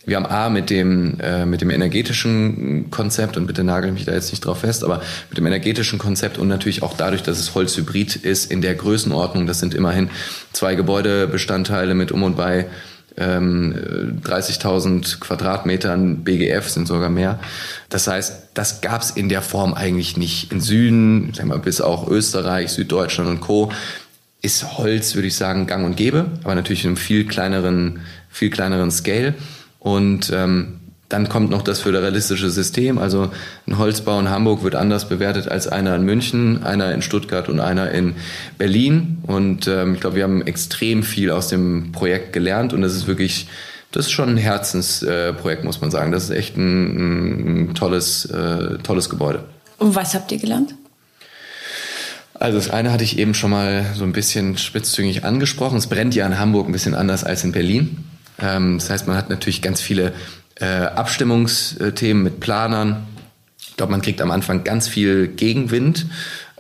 wir 0.06 0.16
haben 0.16 0.26
A 0.26 0.48
mit 0.48 0.70
dem, 0.70 1.20
äh, 1.20 1.44
mit 1.44 1.60
dem 1.60 1.70
energetischen 1.70 2.90
Konzept 2.90 3.36
und 3.36 3.46
bitte 3.46 3.64
nagel 3.64 3.92
mich 3.92 4.06
da 4.06 4.12
jetzt 4.12 4.30
nicht 4.30 4.44
drauf 4.44 4.60
fest, 4.60 4.82
aber 4.82 5.02
mit 5.28 5.38
dem 5.38 5.46
energetischen 5.46 5.98
Konzept 5.98 6.38
und 6.38 6.48
natürlich 6.48 6.82
auch 6.82 6.96
dadurch, 6.96 7.22
dass 7.22 7.38
es 7.38 7.54
Holzhybrid 7.54 8.16
ist 8.16 8.50
in 8.50 8.62
der 8.62 8.74
Größenordnung, 8.74 9.46
das 9.46 9.60
sind 9.60 9.74
immerhin 9.74 10.10
zwei 10.52 10.74
Gebäudebestandteile 10.74 11.94
mit 11.94 12.12
um 12.12 12.22
und 12.22 12.36
bei 12.36 12.66
ähm, 13.16 14.20
30.000 14.24 15.20
Quadratmetern 15.20 16.24
BGF 16.24 16.68
sind 16.68 16.88
sogar 16.88 17.10
mehr. 17.10 17.38
Das 17.88 18.06
heißt, 18.06 18.48
das 18.54 18.80
gab 18.80 19.02
es 19.02 19.10
in 19.10 19.28
der 19.28 19.42
Form 19.42 19.74
eigentlich 19.74 20.16
nicht. 20.16 20.52
In 20.52 20.60
Süden, 20.60 21.32
sagen 21.34 21.50
wir 21.50 21.58
bis 21.58 21.80
auch 21.80 22.08
Österreich, 22.08 22.70
Süddeutschland 22.70 23.30
und 23.30 23.40
Co. 23.40 23.72
ist 24.42 24.78
Holz, 24.78 25.14
würde 25.14 25.28
ich 25.28 25.36
sagen, 25.36 25.66
gang 25.66 25.84
und 25.84 25.96
gäbe, 25.96 26.26
aber 26.44 26.54
natürlich 26.54 26.84
in 26.84 26.90
einem 26.90 26.96
viel 26.96 27.26
kleineren, 27.26 28.00
viel 28.28 28.50
kleineren 28.50 28.90
Scale. 28.90 29.34
Und 29.78 30.30
ähm, 30.34 30.79
dann 31.10 31.28
kommt 31.28 31.50
noch 31.50 31.62
das 31.62 31.80
föderalistische 31.80 32.50
System. 32.50 32.98
Also 32.98 33.30
ein 33.66 33.78
Holzbau 33.78 34.18
in 34.18 34.30
Hamburg 34.30 34.62
wird 34.62 34.76
anders 34.76 35.08
bewertet 35.08 35.48
als 35.48 35.66
einer 35.66 35.94
in 35.96 36.04
München, 36.04 36.62
einer 36.62 36.94
in 36.94 37.02
Stuttgart 37.02 37.48
und 37.48 37.60
einer 37.60 37.90
in 37.90 38.14
Berlin. 38.56 39.18
Und 39.26 39.66
ähm, 39.66 39.94
ich 39.94 40.00
glaube, 40.00 40.16
wir 40.16 40.22
haben 40.22 40.46
extrem 40.46 41.02
viel 41.02 41.32
aus 41.32 41.48
dem 41.48 41.90
Projekt 41.92 42.32
gelernt 42.32 42.72
und 42.72 42.80
das 42.80 42.94
ist 42.94 43.08
wirklich, 43.08 43.48
das 43.90 44.06
ist 44.06 44.12
schon 44.12 44.30
ein 44.30 44.36
Herzensprojekt, 44.36 45.62
äh, 45.62 45.66
muss 45.66 45.80
man 45.80 45.90
sagen. 45.90 46.12
Das 46.12 46.24
ist 46.24 46.30
echt 46.30 46.56
ein, 46.56 47.70
ein 47.70 47.74
tolles, 47.74 48.26
äh, 48.26 48.78
tolles 48.78 49.10
Gebäude. 49.10 49.44
Und 49.78 49.96
was 49.96 50.14
habt 50.14 50.30
ihr 50.30 50.38
gelernt? 50.38 50.76
Also 52.34 52.56
das 52.56 52.70
eine 52.70 52.92
hatte 52.92 53.04
ich 53.04 53.18
eben 53.18 53.34
schon 53.34 53.50
mal 53.50 53.84
so 53.96 54.04
ein 54.04 54.12
bisschen 54.12 54.56
spitzzüngig 54.56 55.24
angesprochen. 55.24 55.76
Es 55.76 55.88
brennt 55.88 56.14
ja 56.14 56.24
in 56.24 56.38
Hamburg 56.38 56.68
ein 56.68 56.72
bisschen 56.72 56.94
anders 56.94 57.24
als 57.24 57.42
in 57.42 57.50
Berlin. 57.50 58.04
Ähm, 58.40 58.78
das 58.78 58.90
heißt, 58.90 59.06
man 59.08 59.16
hat 59.16 59.28
natürlich 59.28 59.60
ganz 59.60 59.80
viele 59.80 60.12
äh, 60.60 60.64
Abstimmungsthemen 60.64 62.22
mit 62.22 62.40
Planern. 62.40 63.06
Ich 63.58 63.76
glaube, 63.76 63.92
man 63.92 64.02
kriegt 64.02 64.20
am 64.20 64.30
Anfang 64.30 64.64
ganz 64.64 64.88
viel 64.88 65.28
Gegenwind. 65.28 66.06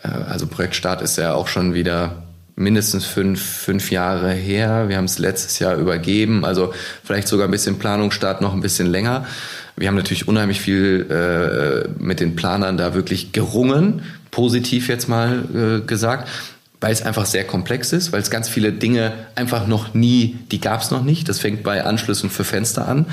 Äh, 0.02 0.08
also 0.08 0.46
Projektstart 0.46 1.02
ist 1.02 1.18
ja 1.18 1.34
auch 1.34 1.48
schon 1.48 1.74
wieder 1.74 2.22
mindestens 2.56 3.04
fünf, 3.04 3.42
fünf 3.42 3.90
Jahre 3.90 4.32
her. 4.32 4.88
Wir 4.88 4.96
haben 4.96 5.04
es 5.04 5.18
letztes 5.18 5.58
Jahr 5.58 5.76
übergeben, 5.76 6.44
also 6.44 6.74
vielleicht 7.04 7.28
sogar 7.28 7.48
ein 7.48 7.50
bisschen 7.50 7.78
Planungsstart 7.78 8.42
noch 8.42 8.52
ein 8.52 8.60
bisschen 8.60 8.86
länger. 8.86 9.26
Wir 9.76 9.88
haben 9.88 9.96
natürlich 9.96 10.28
unheimlich 10.28 10.60
viel 10.60 11.06
äh, 11.08 11.88
mit 12.02 12.20
den 12.20 12.36
Planern 12.36 12.76
da 12.76 12.92
wirklich 12.92 13.32
gerungen, 13.32 14.02
positiv 14.30 14.88
jetzt 14.88 15.08
mal 15.08 15.82
gesagt 15.86 16.28
weil 16.80 16.92
es 16.92 17.02
einfach 17.02 17.26
sehr 17.26 17.44
komplex 17.44 17.92
ist, 17.92 18.12
weil 18.12 18.22
es 18.22 18.30
ganz 18.30 18.48
viele 18.48 18.72
Dinge 18.72 19.12
einfach 19.34 19.66
noch 19.66 19.92
nie, 19.92 20.38
die 20.50 20.60
gab 20.60 20.80
es 20.80 20.90
noch 20.90 21.02
nicht. 21.02 21.28
Das 21.28 21.38
fängt 21.38 21.62
bei 21.62 21.84
Anschlüssen 21.84 22.30
für 22.30 22.44
Fenster 22.44 22.88
an, 22.88 23.06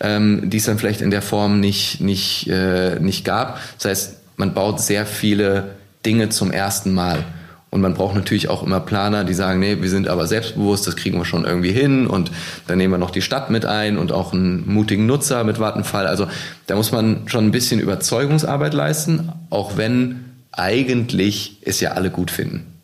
ähm, 0.00 0.50
die 0.50 0.58
es 0.58 0.64
dann 0.64 0.78
vielleicht 0.78 1.00
in 1.00 1.10
der 1.10 1.22
Form 1.22 1.58
nicht, 1.60 2.00
nicht, 2.00 2.48
äh, 2.48 2.98
nicht 3.00 3.24
gab. 3.24 3.58
Das 3.78 3.86
heißt, 3.86 4.16
man 4.36 4.52
baut 4.52 4.80
sehr 4.80 5.06
viele 5.06 5.76
Dinge 6.04 6.28
zum 6.28 6.50
ersten 6.50 6.92
Mal. 6.92 7.24
Und 7.70 7.80
man 7.80 7.94
braucht 7.94 8.14
natürlich 8.14 8.48
auch 8.48 8.62
immer 8.62 8.80
Planer, 8.80 9.24
die 9.24 9.34
sagen, 9.34 9.60
nee, 9.60 9.78
wir 9.80 9.90
sind 9.90 10.08
aber 10.08 10.26
selbstbewusst, 10.26 10.86
das 10.86 10.96
kriegen 10.96 11.18
wir 11.18 11.24
schon 11.24 11.44
irgendwie 11.44 11.72
hin 11.72 12.06
und 12.06 12.30
dann 12.68 12.78
nehmen 12.78 12.94
wir 12.94 12.98
noch 12.98 13.10
die 13.10 13.22
Stadt 13.22 13.50
mit 13.50 13.66
ein 13.66 13.98
und 13.98 14.12
auch 14.12 14.32
einen 14.32 14.72
mutigen 14.72 15.04
Nutzer 15.06 15.42
mit 15.42 15.58
Vattenfall. 15.58 16.06
Also 16.06 16.28
da 16.68 16.76
muss 16.76 16.92
man 16.92 17.22
schon 17.26 17.44
ein 17.46 17.50
bisschen 17.50 17.80
Überzeugungsarbeit 17.80 18.72
leisten, 18.72 19.30
auch 19.50 19.76
wenn 19.76 20.24
eigentlich 20.52 21.58
es 21.62 21.80
ja 21.80 21.92
alle 21.92 22.10
gut 22.10 22.30
finden. 22.30 22.75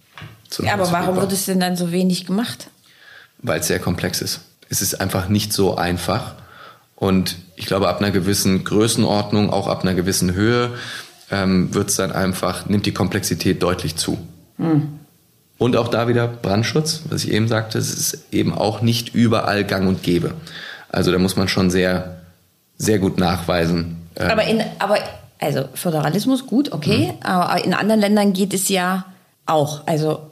Ja, 0.58 0.74
aber 0.74 0.90
warum 0.92 1.16
wird 1.16 1.32
es 1.32 1.46
denn 1.46 1.60
dann 1.60 1.76
so 1.76 1.92
wenig 1.92 2.26
gemacht? 2.26 2.68
Weil 3.38 3.60
es 3.60 3.66
sehr 3.66 3.78
komplex 3.78 4.20
ist. 4.20 4.40
Es 4.68 4.82
ist 4.82 5.00
einfach 5.00 5.28
nicht 5.28 5.52
so 5.52 5.76
einfach. 5.76 6.34
Und 6.96 7.36
ich 7.56 7.66
glaube, 7.66 7.88
ab 7.88 8.00
einer 8.00 8.10
gewissen 8.10 8.64
Größenordnung, 8.64 9.50
auch 9.50 9.66
ab 9.66 9.82
einer 9.82 9.94
gewissen 9.94 10.34
Höhe, 10.34 10.70
ähm, 11.30 11.74
wird 11.74 11.90
es 11.90 11.96
dann 11.96 12.12
einfach, 12.12 12.66
nimmt 12.66 12.86
die 12.86 12.94
Komplexität 12.94 13.62
deutlich 13.62 13.96
zu. 13.96 14.18
Hm. 14.58 15.00
Und 15.58 15.76
auch 15.76 15.88
da 15.88 16.08
wieder 16.08 16.26
Brandschutz, 16.26 17.02
was 17.08 17.24
ich 17.24 17.32
eben 17.32 17.48
sagte, 17.48 17.78
es 17.78 17.92
ist 17.92 18.32
eben 18.32 18.52
auch 18.52 18.82
nicht 18.82 19.14
überall 19.14 19.64
gang 19.64 19.88
und 19.88 20.02
gäbe. 20.02 20.34
Also 20.88 21.12
da 21.12 21.18
muss 21.18 21.36
man 21.36 21.48
schon 21.48 21.70
sehr, 21.70 22.22
sehr 22.76 22.98
gut 22.98 23.18
nachweisen. 23.18 24.08
Ähm, 24.16 24.30
aber 24.30 24.44
in, 24.44 24.62
aber, 24.78 24.98
also 25.40 25.68
Föderalismus, 25.74 26.46
gut, 26.46 26.72
okay, 26.72 27.08
hm. 27.08 27.14
aber 27.22 27.64
in 27.64 27.74
anderen 27.74 28.00
Ländern 28.00 28.32
geht 28.32 28.54
es 28.54 28.68
ja 28.68 29.06
auch. 29.46 29.86
Also 29.86 30.31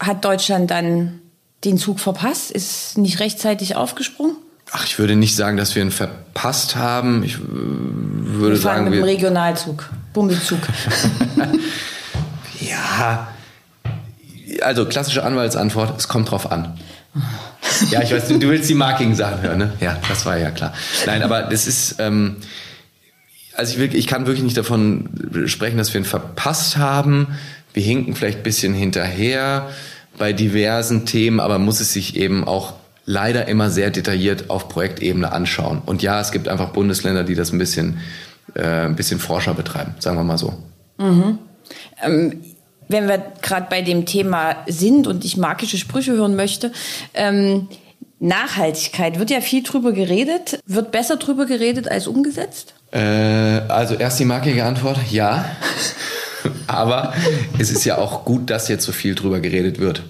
hat 0.00 0.24
Deutschland 0.24 0.70
dann 0.70 1.20
den 1.64 1.78
Zug 1.78 2.00
verpasst? 2.00 2.50
Ist 2.50 2.98
nicht 2.98 3.20
rechtzeitig 3.20 3.76
aufgesprungen? 3.76 4.36
Ach, 4.72 4.86
ich 4.86 4.98
würde 4.98 5.16
nicht 5.16 5.34
sagen, 5.34 5.56
dass 5.56 5.74
wir 5.74 5.82
ihn 5.82 5.90
verpasst 5.90 6.76
haben. 6.76 7.24
Ich 7.24 7.38
würde 7.40 8.56
wir 8.56 8.62
fahren 8.62 8.76
sagen, 8.78 8.84
mit 8.84 8.94
dem 8.94 9.04
Regionalzug, 9.04 9.88
Bummelzug. 10.12 10.60
ja, 12.60 13.28
also 14.62 14.86
klassische 14.86 15.24
Anwaltsantwort: 15.24 15.98
Es 15.98 16.08
kommt 16.08 16.30
drauf 16.30 16.50
an. 16.50 16.78
Ja, 17.90 18.02
ich 18.02 18.12
weiß, 18.12 18.28
du, 18.28 18.38
du 18.38 18.48
willst 18.48 18.70
die 18.70 18.74
Marking-Sachen 18.74 19.42
hören, 19.42 19.58
ne? 19.58 19.72
Ja, 19.80 19.98
das 20.08 20.24
war 20.24 20.36
ja 20.36 20.50
klar. 20.50 20.72
Nein, 21.06 21.22
aber 21.22 21.42
das 21.42 21.66
ist, 21.66 21.96
ähm, 21.98 22.36
also 23.56 23.72
ich, 23.72 23.78
will, 23.80 23.94
ich 23.94 24.06
kann 24.06 24.26
wirklich 24.26 24.44
nicht 24.44 24.56
davon 24.56 25.08
sprechen, 25.46 25.78
dass 25.78 25.92
wir 25.92 26.00
ihn 26.00 26.04
verpasst 26.04 26.76
haben. 26.76 27.38
Wir 27.72 27.82
hinken 27.82 28.14
vielleicht 28.14 28.38
ein 28.38 28.42
bisschen 28.44 28.74
hinterher 28.74 29.70
bei 30.20 30.34
diversen 30.34 31.06
Themen, 31.06 31.40
aber 31.40 31.58
muss 31.58 31.80
es 31.80 31.94
sich 31.94 32.14
eben 32.14 32.46
auch 32.46 32.74
leider 33.06 33.48
immer 33.48 33.70
sehr 33.70 33.90
detailliert 33.90 34.50
auf 34.50 34.68
Projektebene 34.68 35.32
anschauen. 35.32 35.80
Und 35.86 36.02
ja, 36.02 36.20
es 36.20 36.30
gibt 36.30 36.46
einfach 36.46 36.68
Bundesländer, 36.68 37.24
die 37.24 37.34
das 37.34 37.52
ein 37.52 37.58
bisschen, 37.58 38.00
äh, 38.54 38.84
ein 38.84 38.96
bisschen 38.96 39.18
forscher 39.18 39.54
betreiben, 39.54 39.94
sagen 39.98 40.18
wir 40.18 40.24
mal 40.24 40.36
so. 40.36 40.52
Mhm. 40.98 41.38
Ähm, 42.02 42.44
wenn 42.88 43.08
wir 43.08 43.32
gerade 43.40 43.68
bei 43.70 43.80
dem 43.80 44.04
Thema 44.04 44.56
sind 44.66 45.06
und 45.06 45.24
ich 45.24 45.38
magische 45.38 45.78
Sprüche 45.78 46.12
hören 46.12 46.36
möchte, 46.36 46.70
ähm, 47.14 47.68
Nachhaltigkeit, 48.18 49.18
wird 49.18 49.30
ja 49.30 49.40
viel 49.40 49.62
drüber 49.62 49.92
geredet. 49.92 50.60
Wird 50.66 50.92
besser 50.92 51.16
drüber 51.16 51.46
geredet 51.46 51.88
als 51.88 52.06
umgesetzt? 52.06 52.74
Äh, 52.92 52.98
also 53.68 53.94
erst 53.94 54.20
die 54.20 54.26
markige 54.26 54.64
Antwort, 54.64 54.98
ja. 55.10 55.46
Aber 56.70 57.12
es 57.58 57.70
ist 57.70 57.84
ja 57.84 57.98
auch 57.98 58.24
gut, 58.24 58.50
dass 58.50 58.68
jetzt 58.68 58.84
so 58.84 58.92
viel 58.92 59.14
drüber 59.14 59.40
geredet 59.40 59.80
wird. 59.80 60.02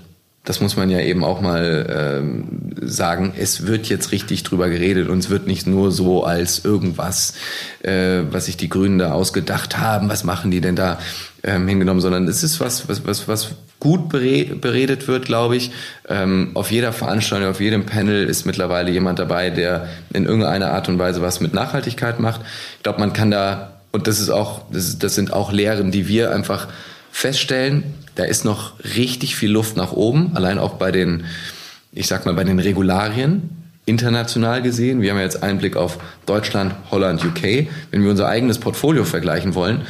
das 0.45 0.61
muss 0.61 0.77
man 0.77 0.89
ja 0.91 1.01
eben 1.01 1.23
auch 1.23 1.41
mal 1.41 1.87
ähm, 2.21 2.73
sagen, 2.83 3.35
es 3.39 3.67
wird 3.67 3.89
jetzt 3.89 4.11
richtig 4.11 4.43
drüber 4.43 4.69
geredet 4.71 5.09
und 5.09 5.19
es 5.19 5.29
wird 5.29 5.47
nicht 5.47 5.67
nur 5.67 5.93
so 5.93 6.25
als 6.25 6.65
irgendwas, 6.65 7.35
äh, 7.83 8.23
was 8.31 8.47
sich 8.47 8.57
die 8.57 8.71
Grünen 8.71 8.99
da 8.99 9.13
ausgedacht 9.13 9.79
haben, 9.79 10.09
was 10.09 10.25
machen 10.25 10.51
die 10.51 10.61
denn 10.61 10.77
da 10.77 10.99
ähm, 11.43 11.69
hingenommen, 11.69 12.01
sondern 12.01 12.27
es 12.27 12.43
ist 12.43 12.59
was, 12.59 12.89
was, 12.89 13.07
was, 13.07 13.29
was 13.29 13.51
gut 13.81 14.09
beredet 14.09 15.09
wird, 15.09 15.25
glaube 15.25 15.57
ich. 15.57 15.73
Ähm, 16.09 16.51
auf 16.55 16.71
jeder 16.71 16.93
Veranstaltung, 16.93 17.49
auf 17.49 17.61
jedem 17.61 17.87
Panel 17.87 18.25
ist 18.25 18.45
mittlerweile 18.45 18.91
jemand 18.91 19.19
dabei, 19.19 19.51
der 19.51 19.89
in 20.13 20.27
irgendeiner 20.27 20.73
Art 20.73 20.89
und 20.89 20.99
Weise 20.99 21.23
was 21.23 21.41
mit 21.41 21.55
Nachhaltigkeit 21.55 22.21
macht. 22.21 22.43
Ich 22.77 22.83
glaube, 22.83 23.01
man 23.01 23.13
kann 23.13 23.31
da, 23.31 23.80
und 23.93 24.07
das 24.07 24.21
ist 24.21 24.31
auch, 24.31 24.63
das, 24.71 24.99
das 24.99 25.15
sind 25.15 25.33
auch 25.33 25.53
Lehren, 25.53 25.91
die 25.91 26.09
wir 26.09 26.33
einfach 26.33 26.69
feststellen, 27.11 27.83
da 28.15 28.25
ist 28.25 28.45
noch 28.45 28.75
richtig 28.97 29.37
viel 29.37 29.51
Luft 29.51 29.77
nach 29.77 29.93
oben, 29.93 30.33
allein 30.35 30.59
auch 30.59 30.75
bei 30.75 30.93
den, 30.93 31.25
ich 31.93 32.07
sag 32.07 32.27
mal, 32.27 32.35
bei 32.35 32.45
den 32.45 32.59
Regularien 32.59 33.51
international 33.87 34.63
gesehen. 34.63 35.03
Wir 35.03 35.11
haben 35.11 35.19
ja 35.19 35.25
jetzt 35.25 35.43
einen 35.43 35.59
Blick 35.59 35.77
auf 35.77 35.99
Deutschland, 36.27 36.75
Holland, 36.91 37.25
UK. 37.25 37.69
Wenn 37.91 38.03
wir 38.03 38.11
unser 38.11 38.29
eigenes 38.29 38.59
Portfolio 38.59 39.05
vergleichen 39.05 39.55
wollen, 39.55 39.83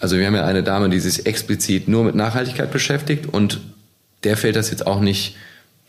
also 0.00 0.18
wir 0.18 0.26
haben 0.26 0.34
ja 0.34 0.44
eine 0.44 0.62
Dame, 0.62 0.90
die 0.90 0.98
sich 0.98 1.26
explizit 1.26 1.88
nur 1.88 2.04
mit 2.04 2.14
Nachhaltigkeit 2.14 2.72
beschäftigt 2.72 3.26
und 3.26 3.60
der 4.24 4.36
fällt 4.36 4.56
das 4.56 4.70
jetzt 4.70 4.86
auch 4.86 5.00
nicht 5.00 5.36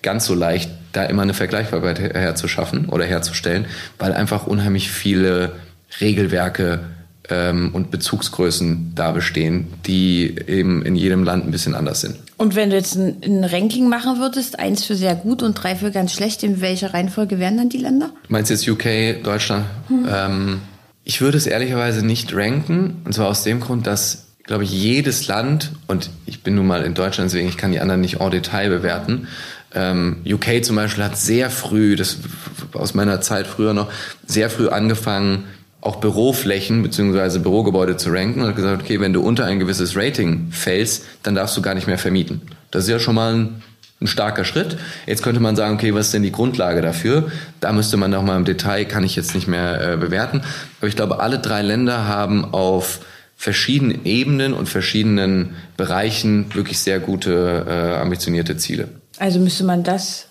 ganz 0.03 0.25
so 0.25 0.35
leicht, 0.35 0.69
da 0.91 1.03
immer 1.05 1.23
eine 1.23 1.33
Vergleichbarkeit 1.33 1.99
herzuschaffen 1.99 2.89
oder 2.89 3.05
herzustellen, 3.05 3.65
weil 3.97 4.13
einfach 4.13 4.45
unheimlich 4.45 4.91
viele 4.91 5.53
Regelwerke 5.99 6.81
ähm, 7.29 7.69
und 7.73 7.91
Bezugsgrößen 7.91 8.93
da 8.95 9.11
bestehen, 9.11 9.67
die 9.85 10.35
eben 10.47 10.83
in 10.83 10.95
jedem 10.95 11.23
Land 11.23 11.45
ein 11.45 11.51
bisschen 11.51 11.75
anders 11.75 12.01
sind. 12.01 12.17
Und 12.37 12.55
wenn 12.55 12.69
du 12.69 12.75
jetzt 12.75 12.95
ein, 12.95 13.17
ein, 13.23 13.43
Ranking 13.43 13.87
machen 13.87 14.19
würdest, 14.19 14.59
eins 14.59 14.83
für 14.83 14.95
sehr 14.95 15.15
gut 15.15 15.41
und 15.41 15.53
drei 15.53 15.75
für 15.75 15.91
ganz 15.91 16.13
schlecht, 16.13 16.43
in 16.43 16.61
welcher 16.61 16.93
Reihenfolge 16.93 17.39
wären 17.39 17.57
dann 17.57 17.69
die 17.69 17.77
Länder? 17.77 18.11
Meinst 18.27 18.49
du 18.49 18.55
jetzt 18.55 18.67
UK, 18.67 19.23
Deutschland? 19.23 19.65
Hm. 19.87 20.07
Ähm, 20.11 20.61
ich 21.05 21.21
würde 21.21 21.37
es 21.37 21.47
ehrlicherweise 21.47 22.05
nicht 22.05 22.33
ranken, 22.35 23.01
und 23.05 23.13
zwar 23.13 23.27
aus 23.27 23.43
dem 23.43 23.59
Grund, 23.59 23.87
dass, 23.87 24.25
glaube 24.43 24.63
ich, 24.63 24.71
jedes 24.71 25.27
Land, 25.27 25.71
und 25.87 26.09
ich 26.25 26.43
bin 26.43 26.55
nun 26.55 26.67
mal 26.67 26.83
in 26.83 26.93
Deutschland, 26.93 27.29
deswegen 27.29 27.47
ich 27.47 27.57
kann 27.57 27.71
die 27.71 27.79
anderen 27.79 28.01
nicht 28.01 28.19
en 28.21 28.31
Detail 28.31 28.69
bewerten, 28.69 29.27
ähm, 29.75 30.17
UK 30.25 30.63
zum 30.63 30.75
Beispiel 30.75 31.03
hat 31.03 31.17
sehr 31.17 31.49
früh, 31.49 31.95
das 31.95 32.19
aus 32.73 32.93
meiner 32.93 33.21
Zeit 33.21 33.47
früher 33.47 33.73
noch, 33.73 33.91
sehr 34.25 34.49
früh 34.49 34.67
angefangen, 34.67 35.45
auch 35.83 35.97
Büroflächen 35.97 36.81
bzw. 36.81 37.39
Bürogebäude 37.39 37.97
zu 37.97 38.09
ranken 38.09 38.41
und 38.41 38.47
hat 38.47 38.55
gesagt, 38.55 38.81
okay, 38.81 38.99
wenn 38.99 39.13
du 39.13 39.21
unter 39.21 39.45
ein 39.45 39.59
gewisses 39.59 39.95
Rating 39.95 40.47
fällst, 40.51 41.05
dann 41.23 41.35
darfst 41.35 41.57
du 41.57 41.61
gar 41.61 41.75
nicht 41.75 41.87
mehr 41.87 41.97
vermieten. 41.97 42.41
Das 42.71 42.83
ist 42.83 42.89
ja 42.89 42.99
schon 42.99 43.15
mal 43.15 43.33
ein, 43.33 43.63
ein 44.01 44.07
starker 44.07 44.45
Schritt. 44.45 44.77
Jetzt 45.05 45.23
könnte 45.23 45.41
man 45.41 45.55
sagen, 45.55 45.75
okay, 45.75 45.93
was 45.93 46.07
ist 46.07 46.13
denn 46.13 46.23
die 46.23 46.31
Grundlage 46.31 46.81
dafür? 46.81 47.31
Da 47.59 47.73
müsste 47.73 47.97
man 47.97 48.11
noch 48.11 48.23
mal 48.23 48.37
im 48.37 48.45
Detail, 48.45 48.85
kann 48.85 49.03
ich 49.03 49.15
jetzt 49.15 49.35
nicht 49.35 49.47
mehr 49.47 49.93
äh, 49.93 49.97
bewerten. 49.97 50.41
Aber 50.79 50.87
ich 50.87 50.95
glaube, 50.95 51.19
alle 51.19 51.39
drei 51.39 51.61
Länder 51.61 52.07
haben 52.07 52.53
auf 52.53 53.01
verschiedenen 53.35 54.05
Ebenen 54.05 54.53
und 54.53 54.69
verschiedenen 54.69 55.55
Bereichen 55.75 56.53
wirklich 56.55 56.79
sehr 56.79 56.99
gute, 57.01 57.65
äh, 57.67 58.01
ambitionierte 58.01 58.55
Ziele. 58.55 58.87
Also 59.19 59.39
müsste 59.39 59.65
man 59.65 59.83
das 59.83 60.27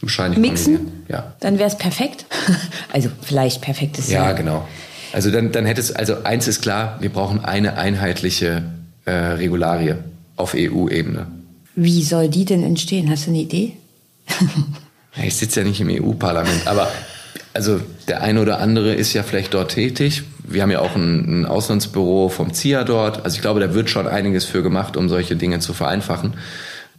Wahrscheinlich 0.00 0.38
mixen? 0.38 1.04
Ja. 1.08 1.32
Dann 1.40 1.58
wäre 1.58 1.68
es 1.68 1.78
perfekt. 1.78 2.26
also 2.92 3.08
vielleicht 3.22 3.62
perfektes 3.62 4.10
Ja, 4.10 4.32
genau. 4.32 4.66
Also 5.12 5.30
dann, 5.30 5.52
dann 5.52 5.66
hätte 5.66 5.80
es, 5.80 5.92
also 5.92 6.24
eins 6.24 6.48
ist 6.48 6.62
klar, 6.62 6.98
wir 7.00 7.10
brauchen 7.10 7.44
eine 7.44 7.76
einheitliche 7.76 8.62
äh, 9.04 9.12
Regularie 9.12 9.94
auf 10.36 10.54
EU-Ebene. 10.54 11.26
Wie 11.74 12.02
soll 12.02 12.28
die 12.28 12.44
denn 12.44 12.62
entstehen? 12.62 13.10
Hast 13.10 13.26
du 13.26 13.30
eine 13.30 13.40
Idee? 13.40 13.72
ich 15.22 15.36
sitze 15.36 15.60
ja 15.60 15.66
nicht 15.66 15.80
im 15.80 15.88
EU-Parlament, 15.90 16.66
aber 16.66 16.90
also 17.54 17.80
der 18.08 18.22
eine 18.22 18.42
oder 18.42 18.60
andere 18.60 18.94
ist 18.94 19.14
ja 19.14 19.22
vielleicht 19.22 19.54
dort 19.54 19.72
tätig. 19.72 20.24
Wir 20.44 20.62
haben 20.62 20.70
ja 20.70 20.80
auch 20.80 20.94
ein, 20.94 21.42
ein, 21.42 21.46
Auslandsbüro 21.46 22.28
vom 22.28 22.52
ZIA 22.52 22.84
dort. 22.84 23.24
Also 23.24 23.36
ich 23.36 23.40
glaube, 23.40 23.60
da 23.60 23.74
wird 23.74 23.88
schon 23.88 24.06
einiges 24.06 24.44
für 24.44 24.62
gemacht, 24.62 24.96
um 24.96 25.08
solche 25.08 25.36
Dinge 25.36 25.58
zu 25.60 25.72
vereinfachen. 25.72 26.34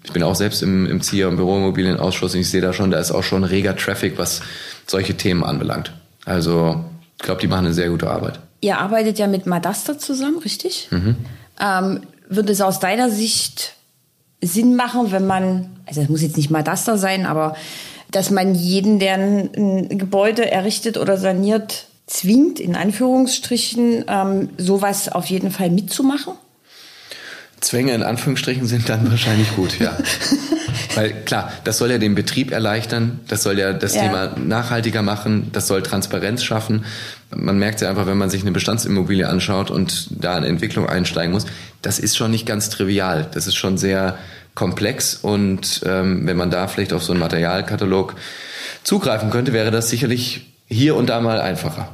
Ich 0.04 0.12
bin 0.12 0.24
auch 0.24 0.36
selbst 0.36 0.64
im, 0.64 0.86
im 0.88 1.02
ZIA, 1.02 1.28
im 1.28 1.36
Büroimmobilienausschuss 1.36 2.34
und 2.34 2.42
ich 2.42 2.50
sehe 2.50 2.62
da 2.62 2.74
schon, 2.74 2.92
da 2.92 3.00
ist 3.00 3.12
auch 3.12 3.24
schon 3.24 3.44
reger 3.44 3.76
Traffic, 3.76 4.18
was 4.18 4.42
solche 4.86 5.16
Themen 5.16 5.44
anbelangt. 5.44 5.92
Also 6.26 6.86
ich 7.20 7.26
glaube, 7.26 7.42
die 7.42 7.48
machen 7.48 7.66
eine 7.66 7.74
sehr 7.74 7.90
gute 7.90 8.10
Arbeit. 8.10 8.40
Ihr 8.62 8.78
arbeitet 8.78 9.20
ja 9.20 9.28
mit 9.28 9.46
Madaster 9.46 9.98
zusammen, 9.98 10.40
richtig? 10.40 10.88
Mhm. 10.92 11.16
Ähm, 11.60 12.02
würde 12.30 12.52
es 12.52 12.62
aus 12.62 12.80
deiner 12.80 13.10
Sicht 13.10 13.74
Sinn 14.42 14.76
machen, 14.76 15.12
wenn 15.12 15.26
man, 15.26 15.78
also 15.86 16.02
es 16.02 16.10
muss 16.10 16.22
jetzt 16.22 16.38
nicht 16.38 16.52
Madaster 16.52 16.98
sein, 16.98 17.26
aber 17.26 17.56
dass 18.12 18.30
man 18.30 18.56
jeden, 18.56 19.00
der 19.00 19.16
ein, 19.16 19.50
ein 19.56 19.98
Gebäude 19.98 20.50
errichtet 20.50 20.98
oder 20.98 21.18
saniert, 21.18 21.88
zwingt, 22.06 22.60
in 22.60 22.76
Anführungsstrichen, 22.76 24.06
ähm, 24.08 24.50
sowas 24.58 25.10
auf 25.10 25.26
jeden 25.26 25.52
Fall 25.52 25.70
mitzumachen? 25.70 26.34
Zwänge 27.68 27.94
in 27.94 28.02
Anführungsstrichen 28.02 28.66
sind 28.66 28.88
dann 28.88 29.12
wahrscheinlich 29.12 29.54
gut, 29.58 29.78
ja. 29.78 29.98
Weil 30.96 31.12
klar, 31.26 31.52
das 31.66 31.78
soll 31.78 31.92
ja 31.92 31.98
den 31.98 32.16
Betrieb 32.16 32.52
erleichtern, 32.52 33.20
das 33.28 33.44
soll 33.44 33.60
ja 33.60 33.74
das 33.74 33.94
ja. 33.94 34.04
Thema 34.04 34.36
nachhaltiger 34.38 35.02
machen, 35.02 35.50
das 35.52 35.68
soll 35.68 35.84
Transparenz 35.84 36.46
schaffen. 36.46 36.86
Man 37.36 37.60
merkt 37.60 37.82
ja 37.82 37.90
einfach, 37.90 38.08
wenn 38.08 38.18
man 38.18 38.30
sich 38.30 38.44
eine 38.44 38.54
Bestandsimmobilie 38.54 39.28
anschaut 39.28 39.70
und 39.70 40.08
da 40.12 40.38
in 40.38 40.46
Entwicklung 40.46 40.88
einsteigen 40.88 41.34
muss, 41.34 41.46
das 41.82 42.00
ist 42.00 42.16
schon 42.16 42.32
nicht 42.32 42.46
ganz 42.46 42.70
trivial. 42.70 43.28
Das 43.34 43.48
ist 43.48 43.56
schon 43.56 43.78
sehr 43.78 44.18
komplex 44.56 45.16
und 45.16 45.82
ähm, 45.86 46.26
wenn 46.26 46.38
man 46.38 46.50
da 46.50 46.70
vielleicht 46.70 46.94
auf 46.94 47.04
so 47.04 47.12
einen 47.12 47.20
Materialkatalog 47.20 48.16
zugreifen 48.84 49.30
könnte, 49.30 49.52
wäre 49.52 49.72
das 49.72 49.90
sicherlich 49.90 50.54
hier 50.68 50.96
und 50.96 51.10
da 51.10 51.20
mal 51.20 51.42
einfacher. 51.42 51.90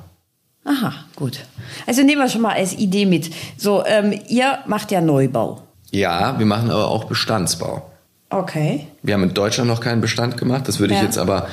Aha, 0.66 0.94
gut. 1.16 1.40
Also 1.86 2.04
nehmen 2.04 2.22
wir 2.22 2.30
schon 2.30 2.42
mal 2.42 2.56
als 2.56 2.74
Idee 2.74 3.06
mit. 3.06 3.30
So, 3.58 3.86
ähm, 3.86 4.18
ihr 4.28 4.60
macht 4.66 4.92
ja 4.92 5.02
Neubau. 5.02 5.64
Ja, 5.92 6.40
wir 6.40 6.46
machen 6.46 6.72
aber 6.72 6.88
auch 6.88 7.06
Bestandsbau. 7.06 7.92
Okay. 8.30 8.88
Wir 9.04 9.14
haben 9.14 9.24
in 9.24 9.34
Deutschland 9.34 9.70
noch 9.70 9.82
keinen 9.82 10.02
Bestand 10.02 10.38
gemacht. 10.38 10.68
Das 10.68 10.80
würde 10.80 10.94
ja. 10.94 11.00
ich 11.00 11.06
jetzt 11.06 11.18
aber 11.18 11.48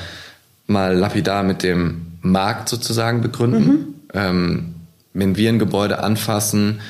mal 0.65 0.95
lapidar 0.95 1.43
mit 1.43 1.61
dem 1.61 2.17
Markt 2.21 2.69
sozusagen 2.69 3.21
begründen. 3.21 3.65
Mhm. 3.65 3.95
Ähm, 4.13 4.75
wenn 5.13 5.35
wir 5.35 5.49
ein 5.49 5.59
Gebäude 5.59 5.99
anfassen 5.99 6.81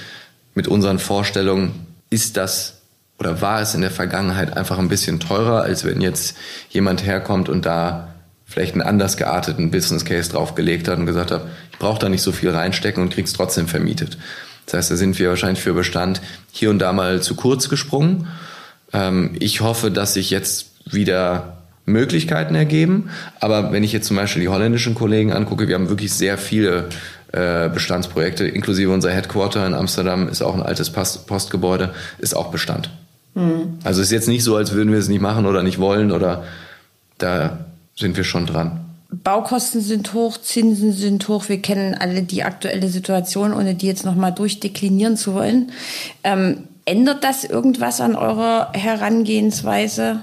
mit 0.53 0.67
unseren 0.67 0.99
Vorstellungen, 0.99 1.87
ist 2.09 2.37
das 2.37 2.77
oder 3.19 3.41
war 3.41 3.61
es 3.61 3.75
in 3.75 3.81
der 3.81 3.91
Vergangenheit 3.91 4.57
einfach 4.57 4.79
ein 4.79 4.89
bisschen 4.89 5.19
teurer, 5.19 5.61
als 5.61 5.85
wenn 5.85 6.01
jetzt 6.01 6.35
jemand 6.69 7.05
herkommt 7.05 7.49
und 7.49 7.65
da 7.65 8.15
vielleicht 8.51 8.73
einen 8.73 8.81
anders 8.81 9.17
gearteten 9.17 9.71
Business 9.71 10.05
Case 10.05 10.29
draufgelegt 10.29 10.87
hat 10.87 10.99
und 10.99 11.05
gesagt 11.05 11.31
hat, 11.31 11.45
ich 11.71 11.79
brauche 11.79 11.99
da 11.99 12.09
nicht 12.09 12.21
so 12.21 12.31
viel 12.31 12.49
reinstecken 12.49 13.01
und 13.01 13.13
krieg's 13.13 13.33
trotzdem 13.33 13.67
vermietet. 13.67 14.17
Das 14.65 14.75
heißt, 14.75 14.91
da 14.91 14.95
sind 14.95 15.17
wir 15.19 15.29
wahrscheinlich 15.29 15.63
für 15.63 15.73
Bestand 15.73 16.21
hier 16.51 16.69
und 16.69 16.79
da 16.79 16.93
mal 16.93 17.21
zu 17.21 17.35
kurz 17.35 17.69
gesprungen. 17.69 18.27
Ähm, 18.93 19.35
ich 19.39 19.61
hoffe, 19.61 19.89
dass 19.89 20.13
sich 20.13 20.29
jetzt 20.29 20.71
wieder 20.85 21.57
Möglichkeiten 21.85 22.55
ergeben. 22.55 23.09
Aber 23.39 23.71
wenn 23.71 23.83
ich 23.83 23.91
jetzt 23.91 24.07
zum 24.07 24.17
Beispiel 24.17 24.41
die 24.41 24.49
holländischen 24.49 24.95
Kollegen 24.95 25.31
angucke, 25.31 25.67
wir 25.67 25.75
haben 25.75 25.89
wirklich 25.89 26.13
sehr 26.13 26.37
viele 26.37 26.89
äh, 27.31 27.69
Bestandsprojekte, 27.69 28.47
inklusive 28.47 28.91
unser 28.91 29.11
Headquarter 29.11 29.65
in 29.65 29.73
Amsterdam 29.73 30.27
ist 30.27 30.41
auch 30.41 30.53
ein 30.53 30.61
altes 30.61 30.91
Postgebäude, 30.91 31.93
ist 32.19 32.35
auch 32.35 32.51
Bestand. 32.51 32.89
Mhm. 33.35 33.79
Also 33.83 34.01
ist 34.01 34.11
jetzt 34.11 34.27
nicht 34.27 34.43
so, 34.43 34.55
als 34.55 34.73
würden 34.73 34.91
wir 34.91 34.99
es 34.99 35.07
nicht 35.07 35.21
machen 35.21 35.45
oder 35.45 35.63
nicht 35.63 35.79
wollen 35.79 36.11
oder 36.11 36.43
da 37.17 37.65
sind 38.01 38.17
wir 38.17 38.25
schon 38.25 38.45
dran. 38.45 38.81
Baukosten 39.11 39.81
sind 39.81 40.13
hoch, 40.13 40.37
Zinsen 40.37 40.93
sind 40.93 41.27
hoch. 41.27 41.49
Wir 41.49 41.61
kennen 41.61 41.95
alle 41.95 42.23
die 42.23 42.43
aktuelle 42.43 42.89
Situation, 42.89 43.53
ohne 43.53 43.75
die 43.75 43.87
jetzt 43.87 44.05
nochmal 44.05 44.33
durchdeklinieren 44.33 45.17
zu 45.17 45.33
wollen. 45.33 45.71
Ähm, 46.23 46.67
ändert 46.85 47.23
das 47.23 47.43
irgendwas 47.43 48.01
an 48.01 48.15
eurer 48.15 48.71
Herangehensweise? 48.73 50.21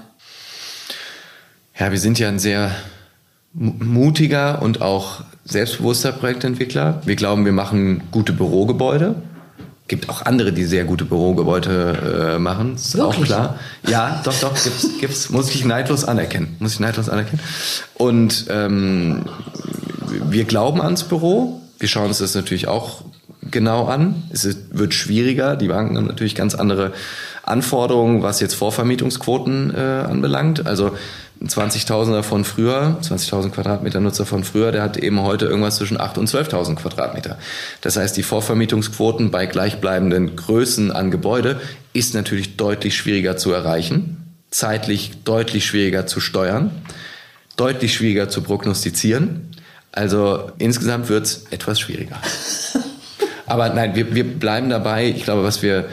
Ja, 1.77 1.91
wir 1.91 1.99
sind 1.99 2.19
ja 2.19 2.27
ein 2.27 2.39
sehr 2.39 2.71
mutiger 3.53 4.61
und 4.61 4.81
auch 4.81 5.21
selbstbewusster 5.45 6.11
Projektentwickler. 6.11 7.01
Wir 7.05 7.15
glauben, 7.15 7.45
wir 7.45 7.51
machen 7.51 8.03
gute 8.11 8.33
Bürogebäude 8.33 9.15
gibt 9.89 10.07
auch 10.07 10.21
andere, 10.25 10.53
die 10.53 10.63
sehr 10.63 10.85
gute 10.85 11.03
Bürogebäude 11.03 12.35
äh, 12.35 12.39
machen. 12.39 12.75
Ist 12.75 12.95
Wirklich? 12.95 13.23
auch 13.23 13.25
klar. 13.25 13.59
Ja, 13.87 14.21
doch, 14.23 14.39
doch, 14.39 14.53
gibt's, 14.63 14.87
gibt's, 15.01 15.29
muss 15.29 15.53
ich 15.53 15.65
neidlos 15.65 16.05
anerkennen. 16.05 16.55
Muss 16.59 16.75
ich 16.75 16.79
neidlos 16.79 17.09
anerkennen. 17.09 17.41
Und 17.95 18.45
ähm, 18.49 19.25
wir 20.29 20.45
glauben 20.45 20.81
ans 20.81 21.03
Büro. 21.03 21.61
Wir 21.79 21.89
schauen 21.89 22.07
uns 22.07 22.19
das 22.19 22.35
natürlich 22.35 22.67
auch 22.67 23.03
genau 23.51 23.85
an. 23.85 24.23
Es 24.31 24.47
wird 24.71 24.93
schwieriger. 24.93 25.55
Die 25.55 25.67
Banken 25.67 25.97
haben 25.97 26.07
natürlich 26.07 26.35
ganz 26.35 26.55
andere 26.55 26.93
Anforderungen, 27.43 28.21
was 28.21 28.39
jetzt 28.39 28.53
Vorvermietungsquoten 28.53 29.73
äh, 29.75 29.79
anbelangt. 30.07 30.67
Also 30.67 30.91
20.000er 31.43 32.21
von 32.23 32.43
früher, 32.43 32.97
20.000 33.01 33.51
Quadratmeter 33.51 34.01
Nutzer 34.01 34.25
von 34.25 34.43
früher, 34.43 34.73
der 34.73 34.83
hat 34.83 34.97
eben 34.97 35.21
heute 35.21 35.45
irgendwas 35.45 35.77
zwischen 35.77 35.97
8.000 35.97 36.17
und 36.19 36.29
12.000 36.29 36.75
Quadratmeter. 36.75 37.37
Das 37.81 37.95
heißt, 37.95 38.17
die 38.17 38.23
Vorvermietungsquoten 38.23 39.31
bei 39.31 39.45
gleichbleibenden 39.45 40.35
Größen 40.35 40.91
an 40.91 41.11
Gebäude 41.11 41.61
ist 41.93 42.13
natürlich 42.13 42.57
deutlich 42.57 42.97
schwieriger 42.97 43.37
zu 43.37 43.51
erreichen. 43.51 44.17
zeitlich 44.51 45.23
deutlich 45.25 45.67
schwieriger 45.67 46.07
zu 46.07 46.19
steuern, 46.19 46.71
deutlich 47.55 47.93
schwieriger 47.93 48.29
zu 48.29 48.41
prognostizieren. 48.41 49.51
Also 49.91 50.51
insgesamt 50.57 51.07
wird 51.07 51.25
es 51.25 51.45
etwas 51.51 51.79
schwieriger. 51.79 52.19
Aber 53.45 53.69
nein, 53.69 53.95
wir, 53.95 54.15
wir 54.15 54.23
bleiben 54.23 54.69
dabei. 54.69 55.07
Ich 55.07 55.23
glaube, 55.23 55.43
was 55.43 55.61
wir 55.61 55.87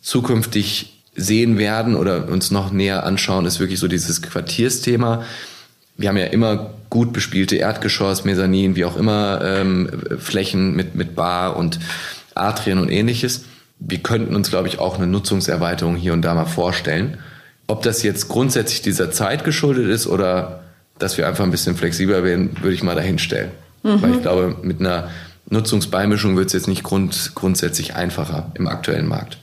zukünftig 0.00 0.95
sehen 1.16 1.58
werden 1.58 1.96
oder 1.96 2.28
uns 2.28 2.50
noch 2.50 2.72
näher 2.72 3.04
anschauen, 3.04 3.46
ist 3.46 3.60
wirklich 3.60 3.78
so 3.78 3.88
dieses 3.88 4.22
Quartiersthema. 4.22 5.24
Wir 5.96 6.08
haben 6.10 6.16
ja 6.16 6.26
immer 6.26 6.70
gut 6.90 7.12
bespielte 7.12 7.56
Erdgeschoss, 7.56 8.24
Mezzanin, 8.24 8.76
wie 8.76 8.84
auch 8.84 8.96
immer, 8.96 9.40
ähm, 9.42 9.88
Flächen 10.18 10.76
mit, 10.76 10.94
mit 10.94 11.14
Bar 11.14 11.56
und 11.56 11.78
Atrien 12.34 12.78
und 12.78 12.90
ähnliches. 12.90 13.44
Wir 13.78 13.98
könnten 13.98 14.36
uns, 14.36 14.50
glaube 14.50 14.68
ich, 14.68 14.78
auch 14.78 14.96
eine 14.96 15.06
Nutzungserweiterung 15.06 15.96
hier 15.96 16.12
und 16.12 16.22
da 16.22 16.34
mal 16.34 16.44
vorstellen. 16.44 17.18
Ob 17.66 17.82
das 17.82 18.02
jetzt 18.02 18.28
grundsätzlich 18.28 18.82
dieser 18.82 19.10
Zeit 19.10 19.44
geschuldet 19.44 19.88
ist 19.88 20.06
oder 20.06 20.60
dass 20.98 21.18
wir 21.18 21.26
einfach 21.26 21.44
ein 21.44 21.50
bisschen 21.50 21.76
flexibler 21.76 22.24
werden, 22.24 22.56
würde 22.62 22.74
ich 22.74 22.82
mal 22.82 22.94
dahinstellen. 22.94 23.50
Mhm. 23.82 24.02
Weil 24.02 24.14
ich 24.14 24.22
glaube, 24.22 24.56
mit 24.62 24.80
einer 24.80 25.10
Nutzungsbeimischung 25.48 26.36
wird 26.36 26.48
es 26.48 26.52
jetzt 26.52 26.68
nicht 26.68 26.82
grund, 26.82 27.32
grundsätzlich 27.34 27.94
einfacher 27.94 28.50
im 28.54 28.68
aktuellen 28.68 29.06
Markt. 29.06 29.38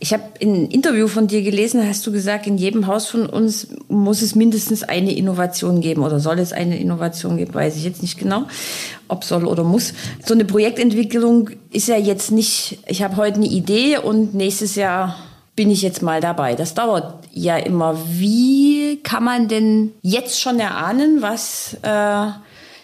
Ich 0.00 0.12
habe 0.12 0.22
in 0.38 0.54
einem 0.54 0.68
Interview 0.68 1.08
von 1.08 1.26
dir 1.26 1.42
gelesen, 1.42 1.86
hast 1.86 2.06
du 2.06 2.12
gesagt, 2.12 2.46
in 2.46 2.56
jedem 2.56 2.86
Haus 2.86 3.06
von 3.06 3.26
uns 3.26 3.68
muss 3.88 4.22
es 4.22 4.36
mindestens 4.36 4.84
eine 4.84 5.12
Innovation 5.12 5.80
geben 5.80 6.02
oder 6.04 6.20
soll 6.20 6.38
es 6.38 6.52
eine 6.52 6.78
Innovation 6.78 7.36
geben, 7.36 7.54
weiß 7.54 7.76
ich 7.76 7.84
jetzt 7.84 8.02
nicht 8.02 8.16
genau, 8.16 8.44
ob 9.08 9.24
soll 9.24 9.44
oder 9.44 9.64
muss. 9.64 9.94
So 10.24 10.34
eine 10.34 10.44
Projektentwicklung 10.44 11.50
ist 11.70 11.88
ja 11.88 11.96
jetzt 11.96 12.30
nicht, 12.30 12.78
ich 12.86 13.02
habe 13.02 13.16
heute 13.16 13.36
eine 13.38 13.46
Idee 13.46 13.98
und 13.98 14.34
nächstes 14.34 14.76
Jahr 14.76 15.16
bin 15.56 15.72
ich 15.72 15.82
jetzt 15.82 16.02
mal 16.02 16.20
dabei. 16.20 16.54
Das 16.54 16.74
dauert 16.74 17.26
ja 17.32 17.56
immer. 17.56 17.98
Wie 18.08 19.00
kann 19.02 19.24
man 19.24 19.48
denn 19.48 19.90
jetzt 20.02 20.40
schon 20.40 20.60
erahnen, 20.60 21.22
was 21.22 21.74
äh, 21.82 22.30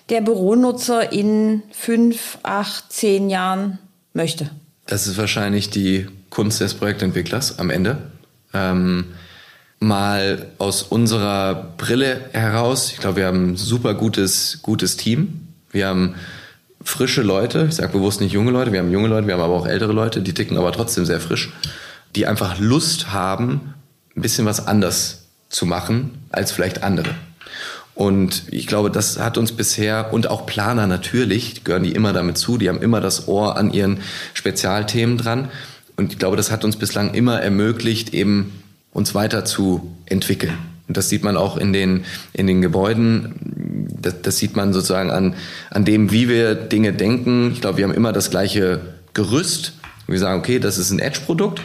der 0.08 0.20
Büronutzer 0.20 1.12
in 1.12 1.62
fünf, 1.70 2.38
acht, 2.42 2.92
zehn 2.92 3.30
Jahren 3.30 3.78
möchte? 4.12 4.50
Das 4.86 5.06
ist 5.06 5.16
wahrscheinlich 5.16 5.70
die 5.70 6.08
Kunst 6.34 6.60
des 6.60 6.74
Projektentwicklers 6.74 7.58
am 7.58 7.70
Ende. 7.70 7.98
Ähm, 8.52 9.06
mal 9.78 10.46
aus 10.58 10.82
unserer 10.82 11.72
Brille 11.76 12.20
heraus, 12.32 12.92
ich 12.92 12.98
glaube, 12.98 13.16
wir 13.16 13.26
haben 13.26 13.52
ein 13.52 13.56
super 13.56 13.94
gutes, 13.94 14.60
gutes 14.62 14.96
Team. 14.96 15.48
Wir 15.70 15.88
haben 15.88 16.14
frische 16.82 17.22
Leute, 17.22 17.66
ich 17.68 17.76
sage 17.76 17.92
bewusst 17.92 18.20
nicht 18.20 18.32
junge 18.32 18.50
Leute, 18.50 18.72
wir 18.72 18.80
haben 18.80 18.90
junge 18.90 19.08
Leute, 19.08 19.26
wir 19.26 19.34
haben 19.34 19.42
aber 19.42 19.54
auch 19.54 19.66
ältere 19.66 19.92
Leute, 19.92 20.20
die 20.20 20.34
ticken 20.34 20.58
aber 20.58 20.72
trotzdem 20.72 21.04
sehr 21.06 21.20
frisch, 21.20 21.52
die 22.14 22.26
einfach 22.26 22.58
Lust 22.58 23.12
haben, 23.12 23.74
ein 24.16 24.22
bisschen 24.22 24.44
was 24.44 24.66
anders 24.66 25.26
zu 25.48 25.66
machen 25.66 26.10
als 26.30 26.52
vielleicht 26.52 26.82
andere. 26.82 27.14
Und 27.94 28.42
ich 28.50 28.66
glaube, 28.66 28.90
das 28.90 29.20
hat 29.20 29.38
uns 29.38 29.52
bisher 29.52 30.12
und 30.12 30.28
auch 30.28 30.46
Planer 30.46 30.88
natürlich, 30.88 31.62
gehören 31.62 31.84
die 31.84 31.92
immer 31.92 32.12
damit 32.12 32.36
zu, 32.36 32.58
die 32.58 32.68
haben 32.68 32.82
immer 32.82 33.00
das 33.00 33.28
Ohr 33.28 33.56
an 33.56 33.72
ihren 33.72 34.00
Spezialthemen 34.34 35.16
dran. 35.16 35.48
Und 35.96 36.12
ich 36.12 36.18
glaube, 36.18 36.36
das 36.36 36.50
hat 36.50 36.64
uns 36.64 36.76
bislang 36.76 37.14
immer 37.14 37.40
ermöglicht, 37.40 38.14
eben 38.14 38.52
uns 38.92 39.14
weiter 39.14 39.44
zu 39.44 39.92
entwickeln. 40.06 40.56
Und 40.86 40.96
das 40.96 41.08
sieht 41.08 41.22
man 41.22 41.36
auch 41.36 41.56
in 41.56 41.72
den, 41.72 42.04
in 42.32 42.46
den 42.46 42.60
Gebäuden. 42.60 43.96
Das, 44.00 44.20
das 44.22 44.36
sieht 44.38 44.56
man 44.56 44.72
sozusagen 44.72 45.10
an, 45.10 45.34
an 45.70 45.84
dem, 45.84 46.10
wie 46.10 46.28
wir 46.28 46.54
Dinge 46.54 46.92
denken. 46.92 47.52
Ich 47.52 47.60
glaube, 47.60 47.78
wir 47.78 47.84
haben 47.84 47.94
immer 47.94 48.12
das 48.12 48.30
gleiche 48.30 48.80
Gerüst. 49.14 49.74
Wir 50.06 50.18
sagen, 50.18 50.38
okay, 50.38 50.58
das 50.58 50.76
ist 50.76 50.90
ein 50.90 50.98
Edge-Produkt. 50.98 51.62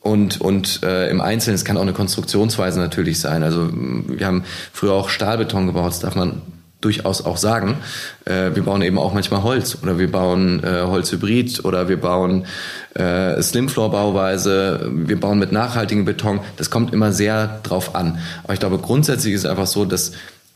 Und, 0.00 0.40
und 0.40 0.82
äh, 0.82 1.08
im 1.08 1.20
Einzelnen, 1.20 1.54
es 1.54 1.64
kann 1.64 1.78
auch 1.78 1.82
eine 1.82 1.94
Konstruktionsweise 1.94 2.78
natürlich 2.78 3.18
sein. 3.18 3.42
Also 3.42 3.70
wir 3.72 4.26
haben 4.26 4.44
früher 4.72 4.92
auch 4.92 5.08
Stahlbeton 5.08 5.66
gebaut, 5.66 5.88
das 5.88 6.00
darf 6.00 6.14
man 6.14 6.42
durchaus 6.84 7.24
auch 7.24 7.36
sagen. 7.36 7.78
Äh, 8.24 8.54
wir 8.54 8.62
bauen 8.62 8.82
eben 8.82 8.98
auch 8.98 9.12
manchmal 9.14 9.42
Holz 9.42 9.78
oder 9.82 9.98
wir 9.98 10.10
bauen 10.10 10.62
äh, 10.62 10.82
Holzhybrid 10.82 11.64
oder 11.64 11.88
wir 11.88 12.00
bauen 12.00 12.46
äh, 12.94 13.40
Slimfloor-Bauweise, 13.40 14.90
wir 14.92 15.18
bauen 15.18 15.38
mit 15.38 15.52
nachhaltigem 15.52 16.04
Beton. 16.04 16.40
Das 16.56 16.70
kommt 16.70 16.92
immer 16.92 17.12
sehr 17.12 17.60
drauf 17.62 17.94
an. 17.94 18.18
Aber 18.44 18.52
ich 18.52 18.60
glaube, 18.60 18.78
grundsätzlich 18.78 19.34
ist 19.34 19.44
es 19.44 19.50
einfach 19.50 19.66
so, 19.66 19.84
dass 19.84 20.12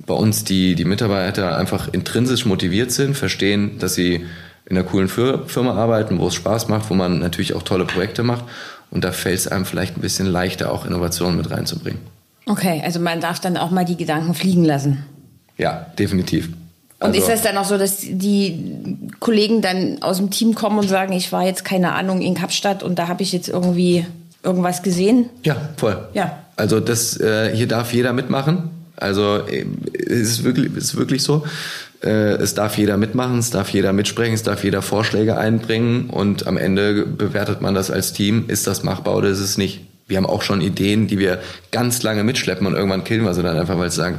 bei 0.07 0.15
uns 0.15 0.45
die, 0.45 0.75
die 0.75 0.85
Mitarbeiter 0.85 1.57
einfach 1.57 1.89
intrinsisch 1.93 2.47
motiviert 2.47 2.93
sind, 2.93 3.17
verstehen, 3.17 3.79
dass 3.79 3.95
sie 3.95 4.27
in 4.67 4.77
einer 4.77 4.87
coolen 4.87 5.09
Firma 5.09 5.75
arbeiten, 5.75 6.19
wo 6.19 6.29
es 6.29 6.35
Spaß 6.35 6.69
macht, 6.69 6.91
wo 6.91 6.95
man 6.95 7.19
natürlich 7.19 7.55
auch 7.55 7.63
tolle 7.63 7.87
Projekte 7.87 8.23
macht. 8.23 8.45
Und 8.91 9.03
da 9.03 9.13
fällt 9.13 9.39
es 9.39 9.49
einem 9.49 9.65
vielleicht 9.65 9.97
ein 9.97 10.01
bisschen 10.01 10.27
leichter, 10.27 10.73
auch 10.73 10.85
Innovationen 10.85 11.37
mit 11.37 11.51
reinzubringen. 11.51 12.01
Okay, 12.47 12.83
also 12.85 13.01
man 13.01 13.21
darf 13.21 13.41
dann 13.41 13.57
auch 13.57 13.71
mal 13.71 13.85
die 13.85 13.97
Gedanken 13.97 14.35
fliegen 14.35 14.65
lassen. 14.65 15.05
Ja, 15.59 15.87
definitiv. 15.99 16.49
Und 17.01 17.09
also, 17.09 17.21
ist 17.21 17.29
das 17.29 17.43
dann 17.43 17.57
auch 17.57 17.65
so, 17.65 17.79
dass 17.79 17.99
die 18.01 18.97
Kollegen 19.21 19.63
dann 19.63 20.03
aus 20.03 20.17
dem 20.17 20.31
Team 20.31 20.55
kommen 20.55 20.79
und 20.79 20.89
sagen, 20.89 21.13
ich 21.13 21.31
war 21.31 21.45
jetzt 21.45 21.65
keine 21.65 21.93
Ahnung 21.93 22.21
in 22.21 22.35
Kapstadt 22.35 22.83
und 22.83 22.99
da 22.99 23.07
habe 23.07 23.23
ich 23.23 23.33
jetzt 23.33 23.49
irgendwie 23.49 24.05
irgendwas 24.43 24.83
gesehen? 24.83 25.31
Ja, 25.45 25.57
voll. 25.77 26.09
Ja. 26.15 26.39
Also 26.57 26.81
das 26.81 27.19
äh, 27.21 27.55
hier 27.55 27.69
darf 27.69 27.93
jeder 27.93 28.13
mitmachen. 28.13 28.71
Also 28.97 29.47
äh, 29.47 29.65
es 29.93 30.31
ist 30.31 30.45
wirklich, 30.45 30.73
es 30.77 30.85
ist 30.85 30.97
wirklich 30.97 31.23
so. 31.23 31.45
Äh, 32.03 32.35
es 32.37 32.55
darf 32.55 32.77
jeder 32.79 32.97
mitmachen, 32.97 33.39
es 33.39 33.51
darf 33.51 33.71
jeder 33.71 33.93
mitsprechen, 33.93 34.35
es 34.35 34.43
darf 34.43 34.65
jeder 34.65 34.83
Vorschläge 34.83 35.37
einbringen 35.37 36.11
und 36.11 36.49
am 36.49 36.57
Ende 36.57 37.07
bewertet 37.07 37.61
man 37.61 37.75
das 37.75 37.93
als 37.93 38.13
Team. 38.13 38.45
Ist 38.49 38.67
das 38.67 38.83
machbar 38.83 39.17
oder 39.17 39.29
ist 39.29 39.41
es 39.41 39.57
nicht? 39.57 39.87
Wir 40.09 40.17
haben 40.17 40.27
auch 40.27 40.43
schon 40.43 40.61
Ideen, 40.61 41.07
die 41.07 41.19
wir 41.19 41.41
ganz 41.71 42.03
lange 42.03 42.25
mitschleppen 42.25 42.67
und 42.67 42.75
irgendwann 42.75 43.05
killen 43.05 43.25
wir 43.25 43.35
sie 43.35 43.43
dann 43.43 43.59
einfach, 43.59 43.79
weil 43.79 43.91
sie 43.91 43.97
sagen, 43.97 44.19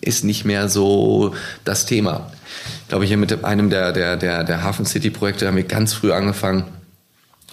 ist 0.00 0.24
nicht 0.24 0.44
mehr 0.44 0.68
so 0.68 1.34
das 1.64 1.86
Thema. 1.86 2.30
Ich 2.82 2.88
glaube, 2.88 3.04
hier 3.04 3.16
mit 3.16 3.44
einem 3.44 3.70
der, 3.70 3.92
der, 3.92 4.16
der, 4.16 4.44
der 4.44 4.62
Hafen 4.62 4.86
City 4.86 5.10
Projekte 5.10 5.46
haben 5.46 5.56
wir 5.56 5.64
ganz 5.64 5.92
früh 5.92 6.12
angefangen 6.12 6.64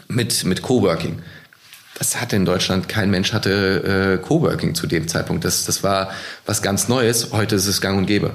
mit, 0.07 0.43
mit 0.45 0.61
Coworking. 0.61 1.21
Das 1.97 2.21
hatte 2.21 2.35
in 2.35 2.45
Deutschland, 2.45 2.87
kein 2.87 3.09
Mensch 3.09 3.33
hatte 3.33 4.19
äh, 4.19 4.25
Coworking 4.25 4.75
zu 4.75 4.85
dem 4.85 5.07
Zeitpunkt. 5.07 5.43
Das, 5.43 5.65
das 5.65 5.83
war 5.83 6.11
was 6.45 6.61
ganz 6.61 6.87
Neues. 6.87 7.31
Heute 7.31 7.55
ist 7.55 7.67
es 7.67 7.81
gang 7.81 7.97
und 7.97 8.05
gäbe. 8.05 8.33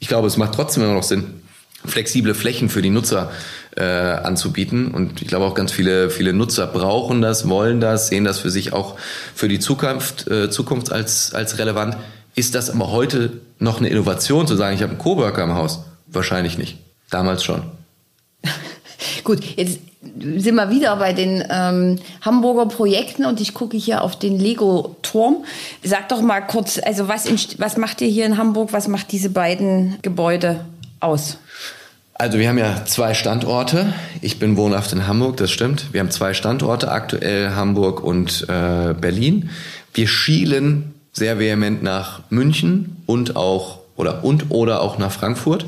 Ich 0.00 0.08
glaube, 0.08 0.26
es 0.26 0.36
macht 0.36 0.54
trotzdem 0.54 0.82
immer 0.82 0.94
noch 0.94 1.04
Sinn, 1.04 1.42
flexible 1.84 2.34
Flächen 2.34 2.68
für 2.68 2.82
die 2.82 2.90
Nutzer 2.90 3.30
äh, 3.76 3.82
anzubieten. 3.84 4.90
Und 4.90 5.22
ich 5.22 5.28
glaube 5.28 5.44
auch 5.44 5.54
ganz 5.54 5.70
viele, 5.70 6.10
viele 6.10 6.32
Nutzer 6.32 6.66
brauchen 6.66 7.22
das, 7.22 7.48
wollen 7.48 7.80
das, 7.80 8.08
sehen 8.08 8.24
das 8.24 8.40
für 8.40 8.50
sich 8.50 8.72
auch 8.72 8.96
für 9.34 9.48
die 9.48 9.60
Zukunft, 9.60 10.26
äh, 10.26 10.50
Zukunft 10.50 10.90
als, 10.90 11.32
als 11.34 11.58
relevant. 11.58 11.96
Ist 12.38 12.54
das 12.54 12.70
aber 12.70 12.92
heute 12.92 13.40
noch 13.58 13.78
eine 13.78 13.88
Innovation, 13.88 14.46
zu 14.46 14.54
sagen, 14.54 14.76
ich 14.76 14.82
habe 14.82 14.92
einen 14.92 15.00
Coworker 15.00 15.42
im 15.42 15.54
Haus? 15.54 15.80
Wahrscheinlich 16.06 16.56
nicht. 16.56 16.78
Damals 17.10 17.42
schon. 17.42 17.62
Gut, 19.24 19.42
jetzt 19.56 19.80
sind 20.20 20.54
wir 20.54 20.70
wieder 20.70 20.94
bei 20.94 21.12
den 21.12 21.42
ähm, 21.50 21.98
Hamburger 22.20 22.66
Projekten 22.66 23.24
und 23.24 23.40
ich 23.40 23.54
gucke 23.54 23.76
hier 23.76 24.02
auf 24.02 24.16
den 24.16 24.38
Lego-Turm. 24.38 25.44
Sag 25.82 26.10
doch 26.10 26.22
mal 26.22 26.40
kurz, 26.40 26.78
also 26.80 27.08
was, 27.08 27.26
in, 27.26 27.40
was 27.58 27.76
macht 27.76 28.00
ihr 28.02 28.08
hier 28.08 28.24
in 28.24 28.36
Hamburg? 28.36 28.72
Was 28.72 28.86
macht 28.86 29.10
diese 29.10 29.30
beiden 29.30 29.98
Gebäude 30.02 30.64
aus? 31.00 31.38
Also 32.14 32.38
wir 32.38 32.48
haben 32.48 32.58
ja 32.58 32.84
zwei 32.84 33.14
Standorte. 33.14 33.92
Ich 34.20 34.38
bin 34.38 34.56
wohnhaft 34.56 34.92
in 34.92 35.08
Hamburg, 35.08 35.38
das 35.38 35.50
stimmt. 35.50 35.92
Wir 35.92 35.98
haben 35.98 36.12
zwei 36.12 36.34
Standorte, 36.34 36.92
aktuell 36.92 37.56
Hamburg 37.56 38.00
und 38.00 38.46
äh, 38.48 38.94
Berlin. 38.94 39.50
Wir 39.92 40.06
schielen 40.06 40.94
sehr 41.18 41.38
vehement 41.38 41.82
nach 41.82 42.20
München 42.30 42.96
und 43.06 43.36
auch 43.36 43.80
oder 43.96 44.24
und 44.24 44.50
oder 44.50 44.80
auch 44.80 44.98
nach 44.98 45.10
Frankfurt. 45.10 45.66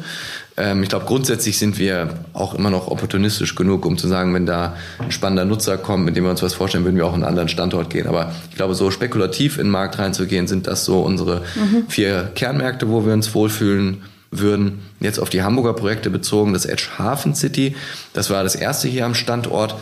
Ähm, 0.56 0.82
ich 0.82 0.88
glaube, 0.88 1.06
grundsätzlich 1.06 1.58
sind 1.58 1.78
wir 1.78 2.14
auch 2.32 2.54
immer 2.54 2.70
noch 2.70 2.88
opportunistisch 2.88 3.54
genug, 3.54 3.84
um 3.84 3.98
zu 3.98 4.08
sagen, 4.08 4.32
wenn 4.34 4.46
da 4.46 4.76
ein 4.98 5.10
spannender 5.10 5.44
Nutzer 5.44 5.78
kommt, 5.78 6.04
mit 6.04 6.16
dem 6.16 6.24
wir 6.24 6.30
uns 6.30 6.42
was 6.42 6.54
vorstellen, 6.54 6.84
würden 6.84 6.96
wir 6.96 7.06
auch 7.06 7.14
in 7.14 7.22
einen 7.22 7.24
anderen 7.24 7.48
Standort 7.48 7.90
gehen. 7.90 8.06
Aber 8.06 8.32
ich 8.50 8.56
glaube, 8.56 8.74
so 8.74 8.90
spekulativ 8.90 9.58
in 9.58 9.64
den 9.64 9.70
Markt 9.70 9.98
reinzugehen, 9.98 10.46
sind 10.46 10.66
das 10.66 10.84
so 10.84 11.00
unsere 11.00 11.42
mhm. 11.56 11.84
vier 11.88 12.30
Kernmärkte, 12.34 12.88
wo 12.88 13.04
wir 13.04 13.12
uns 13.12 13.34
wohlfühlen 13.34 14.02
würden. 14.30 14.82
Jetzt 15.00 15.18
auf 15.18 15.30
die 15.30 15.42
Hamburger 15.42 15.74
Projekte 15.74 16.10
bezogen, 16.10 16.52
das 16.52 16.64
Edge 16.64 16.86
Hafen 16.98 17.34
City, 17.34 17.74
das 18.12 18.30
war 18.30 18.42
das 18.42 18.54
erste 18.54 18.88
hier 18.88 19.04
am 19.04 19.14
Standort. 19.14 19.74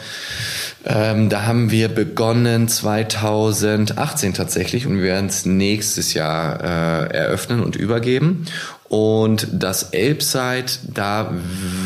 Ähm, 0.84 1.28
da 1.28 1.44
haben 1.44 1.70
wir 1.70 1.88
begonnen 1.88 2.68
2018 2.68 4.32
tatsächlich 4.32 4.86
und 4.86 4.96
wir 4.96 5.04
werden 5.04 5.26
es 5.26 5.44
nächstes 5.44 6.14
Jahr 6.14 6.60
äh, 6.62 7.14
eröffnen 7.14 7.62
und 7.62 7.76
übergeben. 7.76 8.46
Und 8.88 9.48
das 9.52 9.90
Elbside, 9.90 10.66
da 10.82 11.30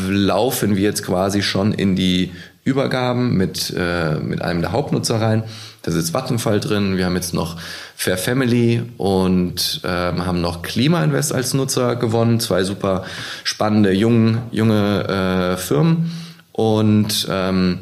laufen 0.07 0.77
wir 0.77 0.83
jetzt 0.83 1.03
quasi 1.03 1.41
schon 1.41 1.73
in 1.73 1.97
die 1.97 2.31
Übergaben 2.63 3.35
mit, 3.35 3.73
äh, 3.77 4.15
mit 4.15 4.41
einem 4.41 4.61
der 4.61 4.71
Hauptnutzer 4.71 5.19
rein. 5.19 5.43
Da 5.83 5.91
sitzt 5.91 6.13
Vattenfall 6.13 6.61
drin. 6.61 6.95
Wir 6.95 7.05
haben 7.05 7.15
jetzt 7.15 7.33
noch 7.33 7.57
Fair 7.95 8.17
Family 8.17 8.83
und 8.97 9.81
ähm, 9.83 10.25
haben 10.25 10.39
noch 10.39 10.61
Klima 10.61 11.03
Invest 11.03 11.33
als 11.33 11.53
Nutzer 11.53 11.97
gewonnen. 11.97 12.39
Zwei 12.39 12.63
super 12.63 13.03
spannende, 13.43 13.91
jung, 13.91 14.37
junge 14.51 15.55
äh, 15.55 15.57
Firmen. 15.57 16.11
Und 16.53 17.27
ähm, 17.29 17.79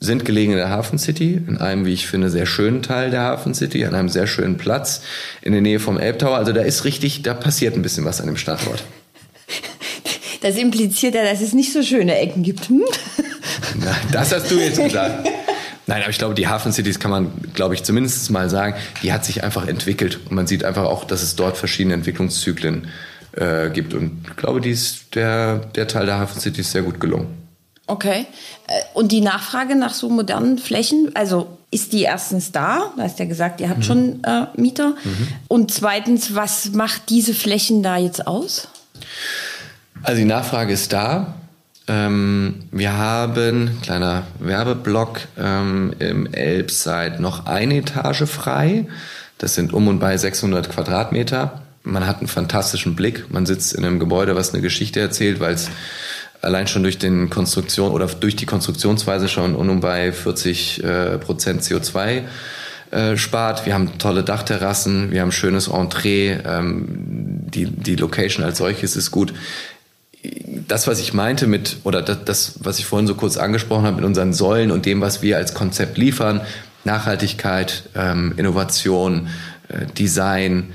sind 0.00 0.24
gelegen 0.24 0.50
in 0.50 0.58
der 0.58 0.70
Hafen 0.70 0.98
City, 0.98 1.40
in 1.46 1.58
einem, 1.58 1.86
wie 1.86 1.92
ich 1.92 2.08
finde, 2.08 2.28
sehr 2.28 2.46
schönen 2.46 2.82
Teil 2.82 3.12
der 3.12 3.20
Hafen 3.20 3.54
City, 3.54 3.84
an 3.84 3.94
einem 3.94 4.08
sehr 4.08 4.26
schönen 4.26 4.56
Platz 4.56 5.02
in 5.42 5.52
der 5.52 5.60
Nähe 5.60 5.78
vom 5.78 5.98
Elbtower. 5.98 6.36
Also 6.36 6.50
da 6.50 6.62
ist 6.62 6.84
richtig, 6.84 7.22
da 7.22 7.34
passiert 7.34 7.76
ein 7.76 7.82
bisschen 7.82 8.04
was 8.04 8.20
an 8.20 8.26
dem 8.26 8.36
Standort. 8.36 8.82
Das 10.40 10.56
impliziert 10.56 11.14
ja, 11.14 11.22
dass 11.22 11.40
es 11.40 11.52
nicht 11.52 11.72
so 11.72 11.84
schöne 11.84 12.18
Ecken 12.18 12.42
gibt. 12.42 12.68
Hm? 12.68 12.82
Na, 13.78 13.94
das 14.10 14.32
hast 14.32 14.50
du 14.50 14.58
jetzt 14.58 14.82
gesagt. 14.82 15.28
Nein, 15.86 16.02
aber 16.02 16.10
ich 16.10 16.18
glaube, 16.18 16.34
die 16.34 16.46
Hafen 16.46 16.72
Cities 16.72 17.00
kann 17.00 17.10
man, 17.10 17.32
glaube 17.54 17.74
ich, 17.74 17.82
zumindest 17.82 18.30
mal 18.30 18.48
sagen, 18.48 18.76
die 19.02 19.12
hat 19.12 19.24
sich 19.24 19.42
einfach 19.42 19.66
entwickelt. 19.66 20.20
Und 20.28 20.32
man 20.32 20.46
sieht 20.46 20.64
einfach 20.64 20.84
auch, 20.84 21.04
dass 21.04 21.22
es 21.22 21.34
dort 21.34 21.56
verschiedene 21.56 21.94
Entwicklungszyklen 21.94 22.88
äh, 23.32 23.70
gibt. 23.70 23.94
Und 23.94 24.24
ich 24.28 24.36
glaube, 24.36 24.60
die 24.60 24.70
ist 24.70 25.14
der, 25.14 25.56
der 25.56 25.88
Teil 25.88 26.06
der 26.06 26.18
Hafen 26.18 26.40
Cities 26.40 26.70
sehr 26.70 26.82
gut 26.82 27.00
gelungen. 27.00 27.42
Okay. 27.86 28.26
Äh, 28.68 28.72
und 28.94 29.10
die 29.10 29.20
Nachfrage 29.20 29.74
nach 29.74 29.94
so 29.94 30.08
modernen 30.08 30.58
Flächen, 30.58 31.10
also 31.14 31.58
ist 31.70 31.92
die 31.92 32.02
erstens 32.02 32.52
da? 32.52 32.92
Da 32.96 33.02
hast 33.02 33.18
du 33.18 33.24
ja 33.24 33.28
gesagt, 33.28 33.60
ihr 33.60 33.68
habt 33.68 33.80
mhm. 33.80 33.84
schon 33.84 34.24
äh, 34.24 34.46
Mieter. 34.56 34.94
Mhm. 35.02 35.28
Und 35.48 35.72
zweitens, 35.72 36.34
was 36.34 36.72
macht 36.72 37.08
diese 37.08 37.34
Flächen 37.34 37.82
da 37.82 37.96
jetzt 37.96 38.26
aus? 38.26 38.68
Also 40.02 40.18
die 40.18 40.26
Nachfrage 40.26 40.72
ist 40.72 40.92
da. 40.92 41.34
Ähm, 41.88 42.60
wir 42.70 42.96
haben, 42.96 43.78
kleiner 43.82 44.24
Werbeblock, 44.38 45.20
ähm, 45.38 45.94
im 45.98 46.32
Elbside 46.32 47.16
noch 47.18 47.46
eine 47.46 47.78
Etage 47.78 48.24
frei. 48.24 48.86
Das 49.38 49.54
sind 49.54 49.72
um 49.72 49.88
und 49.88 49.98
bei 49.98 50.16
600 50.16 50.70
Quadratmeter. 50.70 51.62
Man 51.82 52.06
hat 52.06 52.18
einen 52.18 52.28
fantastischen 52.28 52.94
Blick. 52.94 53.32
Man 53.32 53.46
sitzt 53.46 53.74
in 53.74 53.84
einem 53.84 53.98
Gebäude, 53.98 54.36
was 54.36 54.52
eine 54.52 54.62
Geschichte 54.62 55.00
erzählt, 55.00 55.40
weil 55.40 55.54
es 55.54 55.68
allein 56.40 56.68
schon 56.68 56.84
durch 56.84 56.98
den 56.98 57.30
Konstruktion 57.30 57.90
oder 57.90 58.06
durch 58.06 58.36
die 58.36 58.46
Konstruktionsweise 58.46 59.28
schon 59.28 59.54
um 59.56 59.68
und 59.68 59.80
bei 59.80 60.12
40 60.12 60.84
äh, 60.84 61.18
Prozent 61.18 61.62
CO2 61.62 62.22
äh, 62.92 63.16
spart. 63.16 63.66
Wir 63.66 63.74
haben 63.74 63.98
tolle 63.98 64.22
Dachterrassen, 64.22 65.10
wir 65.10 65.22
haben 65.22 65.32
schönes 65.32 65.68
Entree, 65.68 66.38
ähm, 66.44 66.84
die, 67.54 67.66
die 67.66 67.96
Location 67.96 68.44
als 68.44 68.58
solches 68.58 68.96
ist 68.96 69.10
gut 69.10 69.32
das, 70.72 70.86
was 70.86 71.00
ich 71.00 71.12
meinte 71.12 71.46
mit, 71.46 71.76
oder 71.84 72.00
das, 72.00 72.54
was 72.62 72.78
ich 72.78 72.86
vorhin 72.86 73.06
so 73.06 73.14
kurz 73.14 73.36
angesprochen 73.36 73.84
habe 73.84 73.96
mit 73.96 74.06
unseren 74.06 74.32
Säulen 74.32 74.70
und 74.70 74.86
dem, 74.86 75.02
was 75.02 75.20
wir 75.20 75.36
als 75.36 75.52
Konzept 75.52 75.98
liefern, 75.98 76.40
Nachhaltigkeit, 76.84 77.90
ähm, 77.94 78.32
Innovation, 78.38 79.28
äh, 79.68 79.84
Design, 79.98 80.72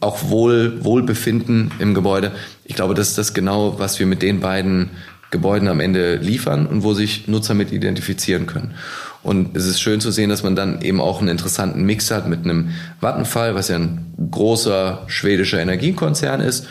auch 0.00 0.30
Wohl, 0.30 0.84
Wohlbefinden 0.84 1.70
im 1.78 1.94
Gebäude. 1.94 2.32
Ich 2.64 2.74
glaube, 2.74 2.94
das 2.94 3.10
ist 3.10 3.18
das 3.18 3.32
genau, 3.32 3.78
was 3.78 4.00
wir 4.00 4.06
mit 4.06 4.20
den 4.20 4.40
beiden 4.40 4.90
Gebäuden 5.30 5.68
am 5.68 5.78
Ende 5.78 6.16
liefern 6.16 6.66
und 6.66 6.82
wo 6.82 6.92
sich 6.92 7.28
Nutzer 7.28 7.54
mit 7.54 7.70
identifizieren 7.70 8.46
können. 8.46 8.74
Und 9.22 9.56
es 9.56 9.64
ist 9.66 9.80
schön 9.80 10.00
zu 10.00 10.10
sehen, 10.10 10.28
dass 10.28 10.42
man 10.42 10.56
dann 10.56 10.82
eben 10.82 11.00
auch 11.00 11.20
einen 11.20 11.28
interessanten 11.28 11.84
Mix 11.84 12.10
hat 12.10 12.26
mit 12.26 12.42
einem 12.42 12.70
Vattenfall, 12.98 13.54
was 13.54 13.68
ja 13.68 13.76
ein 13.76 14.12
großer 14.32 15.04
schwedischer 15.06 15.60
Energiekonzern 15.60 16.40
ist, 16.40 16.66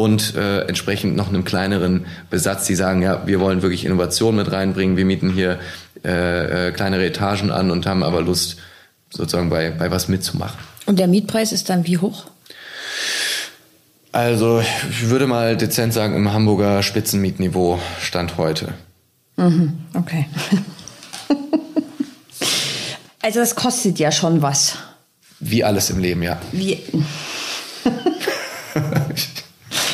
und 0.00 0.34
äh, 0.34 0.62
entsprechend 0.62 1.14
noch 1.14 1.28
einem 1.28 1.44
kleineren 1.44 2.06
Besatz, 2.30 2.66
die 2.66 2.74
sagen, 2.74 3.02
ja, 3.02 3.26
wir 3.26 3.38
wollen 3.38 3.60
wirklich 3.60 3.84
Innovation 3.84 4.34
mit 4.34 4.50
reinbringen, 4.50 4.96
wir 4.96 5.04
mieten 5.04 5.30
hier 5.30 5.58
äh, 6.04 6.68
äh, 6.68 6.72
kleinere 6.72 7.04
Etagen 7.04 7.50
an 7.50 7.70
und 7.70 7.84
haben 7.84 8.02
aber 8.02 8.22
Lust, 8.22 8.56
sozusagen 9.10 9.50
bei, 9.50 9.70
bei 9.70 9.90
was 9.90 10.08
mitzumachen. 10.08 10.58
Und 10.86 10.98
der 10.98 11.06
Mietpreis 11.06 11.52
ist 11.52 11.68
dann 11.68 11.86
wie 11.86 11.98
hoch? 11.98 12.24
Also 14.12 14.62
ich 14.88 15.10
würde 15.10 15.26
mal 15.26 15.56
dezent 15.56 15.92
sagen, 15.92 16.16
im 16.16 16.32
Hamburger 16.32 16.82
Spitzenmietniveau 16.82 17.78
stand 18.00 18.38
heute. 18.38 18.72
Mhm, 19.36 19.80
okay. 19.92 20.26
also 23.22 23.38
das 23.38 23.54
kostet 23.54 23.98
ja 23.98 24.10
schon 24.10 24.40
was. 24.40 24.78
Wie 25.40 25.62
alles 25.62 25.90
im 25.90 25.98
Leben, 25.98 26.22
ja. 26.22 26.40
Wie. 26.52 26.80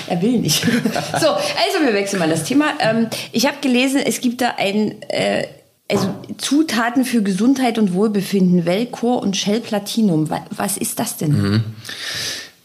Er 0.08 0.22
will 0.22 0.38
nicht. 0.38 0.62
so, 1.20 1.28
also 1.28 1.80
wir 1.82 1.92
wechseln 1.92 2.18
mal 2.20 2.28
das 2.28 2.44
Thema. 2.44 2.74
Ähm, 2.80 3.08
ich 3.32 3.46
habe 3.46 3.56
gelesen, 3.60 4.00
es 4.04 4.20
gibt 4.20 4.40
da 4.40 4.54
ein, 4.58 5.02
äh, 5.08 5.46
also 5.90 6.14
Zutaten 6.38 7.04
für 7.04 7.22
Gesundheit 7.22 7.78
und 7.78 7.92
Wohlbefinden, 7.92 8.66
Velcor 8.66 9.22
und 9.22 9.36
Shell 9.36 9.60
Platinum. 9.60 10.30
Was 10.50 10.76
ist 10.76 10.98
das 10.98 11.16
denn? 11.16 11.30
Mhm. 11.32 11.64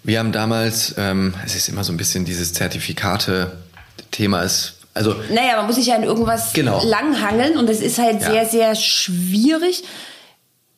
Wir 0.04 0.19
haben 0.19 0.32
damals, 0.32 0.95
ähm, 0.97 1.34
es 1.45 1.56
ist 1.56 1.69
immer 1.69 1.84
so 1.84 1.93
ein 1.93 1.97
bisschen 1.97 2.25
dieses 2.25 2.54
Zertifikate-Thema 2.54 4.41
ist 4.41 4.75
also, 4.93 5.15
naja, 5.30 5.56
man 5.56 5.67
muss 5.67 5.75
sich 5.75 5.86
ja 5.86 5.95
in 5.95 6.04
irgendwas 6.04 6.51
genau. 6.51 6.84
langhangeln 6.84 7.58
und 7.58 7.69
es 7.69 7.80
ist 7.80 7.97
halt 7.97 8.21
ja. 8.21 8.30
sehr, 8.30 8.45
sehr 8.45 8.75
schwierig. 8.75 9.84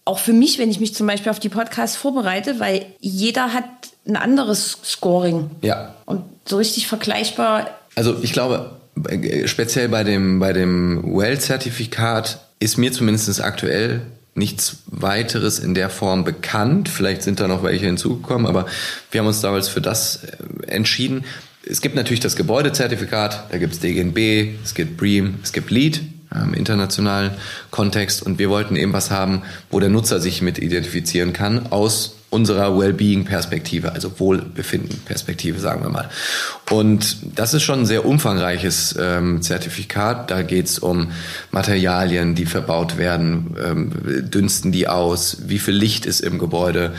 Auch 0.06 0.19
für 0.19 0.34
mich, 0.34 0.60
wenn 0.60 0.69
ich 0.69 0.80
mich 0.80 0.93
zum 0.93 1.08
Beispiel 1.08 1.32
auf 1.32 1.39
die 1.39 1.49
Podcasts 1.49 1.97
vorbereite, 1.97 2.60
weil 2.60 2.86
jeder 2.99 3.54
hat 3.54 3.65
ein 4.08 4.16
anderes 4.16 4.78
Scoring. 4.84 5.52
Ja. 5.62 5.96
Und 6.06 6.24
so 6.46 6.58
richtig 6.58 6.88
vergleichbar. 6.88 7.70
Also 7.96 8.18
ich 8.22 8.34
glaube, 8.34 8.72
äh, 9.08 9.48
speziell 9.48 9.89
bei 9.89 10.04
dem, 10.04 10.39
bei 10.39 10.54
dem 10.54 11.16
Well-Zertifikat 11.16 12.39
ist 12.60 12.78
mir 12.78 12.92
zumindest 12.92 13.42
aktuell 13.42 14.02
nichts 14.36 14.78
weiteres 14.88 15.60
in 15.60 15.74
der 15.74 15.89
Form 15.89 16.24
bekannt. 16.24 16.89
Vielleicht 16.89 17.22
sind 17.22 17.39
da 17.39 17.48
noch 17.48 17.63
welche 17.63 17.86
hinzugekommen, 17.86 18.48
aber 18.48 18.66
wir 19.12 19.20
haben 19.20 19.28
uns 19.28 19.42
damals 19.42 19.68
für 19.70 19.82
das 19.82 20.24
äh, 20.24 20.68
entschieden. 20.68 21.26
Es 21.66 21.80
gibt 21.80 21.96
natürlich 21.96 22.20
das 22.20 22.36
Gebäudezertifikat, 22.36 23.46
da 23.52 23.58
gibt 23.58 23.74
es 23.74 23.80
DGNB, 23.80 24.60
es 24.63 24.74
gibt 24.74 24.98
BREEAM, 24.98 25.36
es 25.44 25.54
gibt 25.54 25.72
LEED 25.72 26.02
im 26.41 26.54
internationalen 26.54 27.32
Kontext 27.72 28.24
und 28.24 28.39
wir 28.39 28.50
wollten 28.50 28.76
eben 28.76 28.93
was 28.93 29.12
haben, 29.12 29.43
wo 29.69 29.80
der 29.80 29.89
Nutzer 29.89 30.19
sich 30.19 30.41
mit 30.41 30.58
identifizieren 30.58 31.34
kann 31.34 31.72
aus 31.72 32.15
unserer 32.34 32.78
Wellbeing-Perspektive, 32.78 33.91
also 33.91 34.19
Wohlbefinden-Perspektive, 34.19 35.60
sagen 35.60 35.84
wir 35.84 35.89
mal. 35.89 36.10
Und 36.72 37.17
das 37.36 37.54
ist 37.54 37.62
schon 37.62 37.82
ein 37.82 37.86
sehr 37.86 38.06
umfangreiches 38.06 38.96
ähm, 39.00 39.43
Zertifikat. 39.43 40.32
Da 40.32 40.41
geht 40.41 40.65
es 40.65 40.80
um 40.80 41.12
Materialien, 41.52 42.34
die 42.34 42.48
verbaut 42.48 42.98
werden, 42.98 43.56
ähm, 43.63 44.30
dünsten 44.32 44.72
die 44.72 44.88
aus, 44.88 45.43
wie 45.46 45.60
viel 45.60 45.76
Licht 45.76 46.08
ist 46.08 46.22
im 46.22 46.39
Gebäude. 46.39 46.93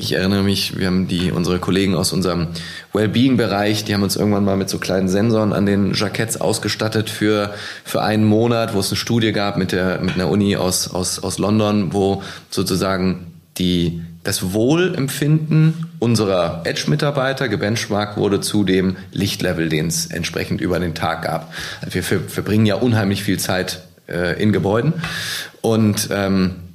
Ich 0.00 0.12
erinnere 0.12 0.44
mich, 0.44 0.78
wir 0.78 0.86
haben 0.86 1.08
die, 1.08 1.32
unsere 1.32 1.58
Kollegen 1.58 1.96
aus 1.96 2.12
unserem 2.12 2.48
Wellbeing-Bereich, 2.92 3.84
die 3.84 3.94
haben 3.94 4.04
uns 4.04 4.14
irgendwann 4.14 4.44
mal 4.44 4.56
mit 4.56 4.68
so 4.68 4.78
kleinen 4.78 5.08
Sensoren 5.08 5.52
an 5.52 5.66
den 5.66 5.92
Jacketts 5.92 6.40
ausgestattet 6.40 7.10
für, 7.10 7.52
für 7.84 8.00
einen 8.00 8.24
Monat, 8.24 8.74
wo 8.74 8.78
es 8.78 8.90
eine 8.90 8.96
Studie 8.96 9.32
gab 9.32 9.56
mit 9.56 9.72
der, 9.72 10.00
mit 10.00 10.14
einer 10.14 10.28
Uni 10.30 10.54
aus, 10.54 10.94
aus, 10.94 11.18
aus 11.18 11.38
London, 11.38 11.92
wo 11.92 12.22
sozusagen 12.48 13.32
die 13.58 14.00
das 14.22 14.52
Wohlempfinden 14.52 15.88
unserer 15.98 16.62
Edge-Mitarbeiter 16.64 17.48
gebenchmarkt 17.48 18.16
wurde 18.16 18.40
zu 18.40 18.62
dem 18.62 18.98
Lichtlevel, 19.10 19.68
den 19.68 19.88
es 19.88 20.06
entsprechend 20.06 20.60
über 20.60 20.78
den 20.78 20.94
Tag 20.94 21.22
gab. 21.22 21.52
Wir 21.90 22.04
verbringen 22.04 22.66
ja 22.66 22.76
unheimlich 22.76 23.24
viel 23.24 23.40
Zeit 23.40 23.82
äh, 24.06 24.40
in 24.40 24.52
Gebäuden 24.52 24.92
und 25.60 26.08
ähm, 26.12 26.67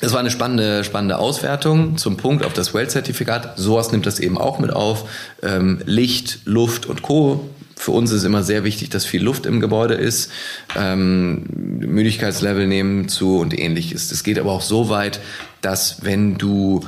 das 0.00 0.12
war 0.12 0.20
eine 0.20 0.30
spannende, 0.30 0.84
spannende 0.84 1.18
Auswertung 1.18 1.96
zum 1.96 2.16
Punkt 2.16 2.44
auf 2.44 2.52
das 2.52 2.74
Well-Zertifikat. 2.74 3.58
SOAS 3.58 3.92
nimmt 3.92 4.06
das 4.06 4.20
eben 4.20 4.36
auch 4.36 4.58
mit 4.58 4.72
auf. 4.72 5.08
Ähm, 5.42 5.80
Licht, 5.86 6.40
Luft 6.44 6.86
und 6.86 7.02
Co. 7.02 7.48
Für 7.76 7.92
uns 7.92 8.10
ist 8.10 8.24
immer 8.24 8.42
sehr 8.42 8.64
wichtig, 8.64 8.90
dass 8.90 9.04
viel 9.04 9.22
Luft 9.22 9.46
im 9.46 9.60
Gebäude 9.60 9.94
ist. 9.94 10.30
Ähm, 10.76 11.44
Müdigkeitslevel 11.78 12.66
nehmen 12.66 13.08
zu 13.08 13.38
und 13.38 13.58
ähnliches. 13.58 14.08
Das 14.08 14.22
geht 14.22 14.38
aber 14.38 14.52
auch 14.52 14.62
so 14.62 14.88
weit, 14.88 15.20
dass 15.62 16.04
wenn 16.04 16.36
du 16.36 16.84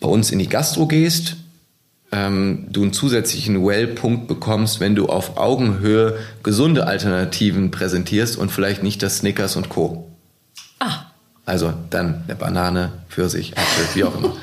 bei 0.00 0.08
uns 0.08 0.30
in 0.30 0.38
die 0.38 0.48
Gastro 0.48 0.86
gehst, 0.86 1.36
ähm, 2.12 2.66
du 2.70 2.82
einen 2.82 2.92
zusätzlichen 2.92 3.64
Well-Punkt 3.64 4.26
bekommst, 4.28 4.80
wenn 4.80 4.94
du 4.94 5.06
auf 5.06 5.36
Augenhöhe 5.36 6.18
gesunde 6.42 6.86
Alternativen 6.86 7.70
präsentierst 7.70 8.36
und 8.36 8.50
vielleicht 8.50 8.82
nicht 8.82 9.02
das 9.02 9.18
Snickers 9.18 9.56
und 9.56 9.68
Co. 9.68 10.11
Also 11.44 11.72
dann 11.90 12.22
eine 12.28 12.36
Banane, 12.36 12.92
Pfirsich, 13.08 13.58
Apfel, 13.58 13.84
wie 13.94 14.04
auch 14.04 14.16
immer. 14.16 14.32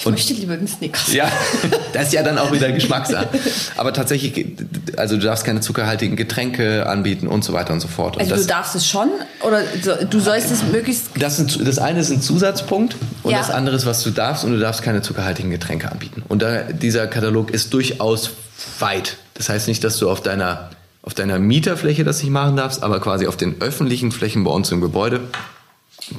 Ich 0.00 0.06
und, 0.06 0.14
möchte 0.14 0.32
lieber 0.32 0.54
einen 0.54 0.66
Snickers. 0.66 1.12
Ja, 1.12 1.30
das 1.92 2.06
ist 2.06 2.14
ja 2.14 2.22
dann 2.22 2.38
auch 2.38 2.50
wieder 2.52 2.72
Geschmackssache. 2.72 3.28
Aber 3.76 3.92
tatsächlich, 3.92 4.56
also 4.96 5.16
du 5.16 5.26
darfst 5.26 5.44
keine 5.44 5.60
zuckerhaltigen 5.60 6.16
Getränke 6.16 6.86
anbieten 6.86 7.26
und 7.26 7.44
so 7.44 7.52
weiter 7.52 7.74
und 7.74 7.80
so 7.80 7.88
fort. 7.88 8.16
Und 8.16 8.22
also 8.22 8.34
das, 8.34 8.42
du 8.44 8.48
darfst 8.48 8.74
es 8.74 8.88
schon 8.88 9.10
oder 9.42 9.60
du 10.08 10.20
sollst 10.20 10.50
es 10.50 10.62
möglichst... 10.62 11.10
Das, 11.18 11.36
sind, 11.36 11.68
das 11.68 11.78
eine 11.78 12.00
ist 12.00 12.10
ein 12.10 12.22
Zusatzpunkt 12.22 12.96
und 13.24 13.32
ja. 13.32 13.38
das 13.38 13.50
andere 13.50 13.76
ist, 13.76 13.84
was 13.84 14.02
du 14.02 14.10
darfst 14.10 14.42
und 14.42 14.52
du 14.52 14.58
darfst 14.58 14.80
keine 14.80 15.02
zuckerhaltigen 15.02 15.50
Getränke 15.50 15.92
anbieten. 15.92 16.22
Und 16.28 16.40
da, 16.40 16.62
dieser 16.62 17.06
Katalog 17.06 17.50
ist 17.50 17.74
durchaus 17.74 18.30
weit. 18.78 19.18
Das 19.34 19.50
heißt 19.50 19.68
nicht, 19.68 19.84
dass 19.84 19.98
du 19.98 20.08
auf 20.08 20.22
deiner 20.22 20.70
auf 21.02 21.14
deiner 21.14 21.38
Mieterfläche 21.38 22.04
das 22.04 22.22
nicht 22.22 22.30
machen 22.30 22.56
darfst, 22.56 22.82
aber 22.82 23.00
quasi 23.00 23.26
auf 23.26 23.36
den 23.36 23.60
öffentlichen 23.60 24.12
Flächen 24.12 24.44
bei 24.44 24.50
uns 24.50 24.70
im 24.70 24.80
Gebäude 24.80 25.20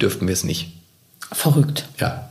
dürften 0.00 0.26
wir 0.26 0.32
es 0.32 0.44
nicht. 0.44 0.72
Verrückt. 1.30 1.86
Ja. 1.98 2.28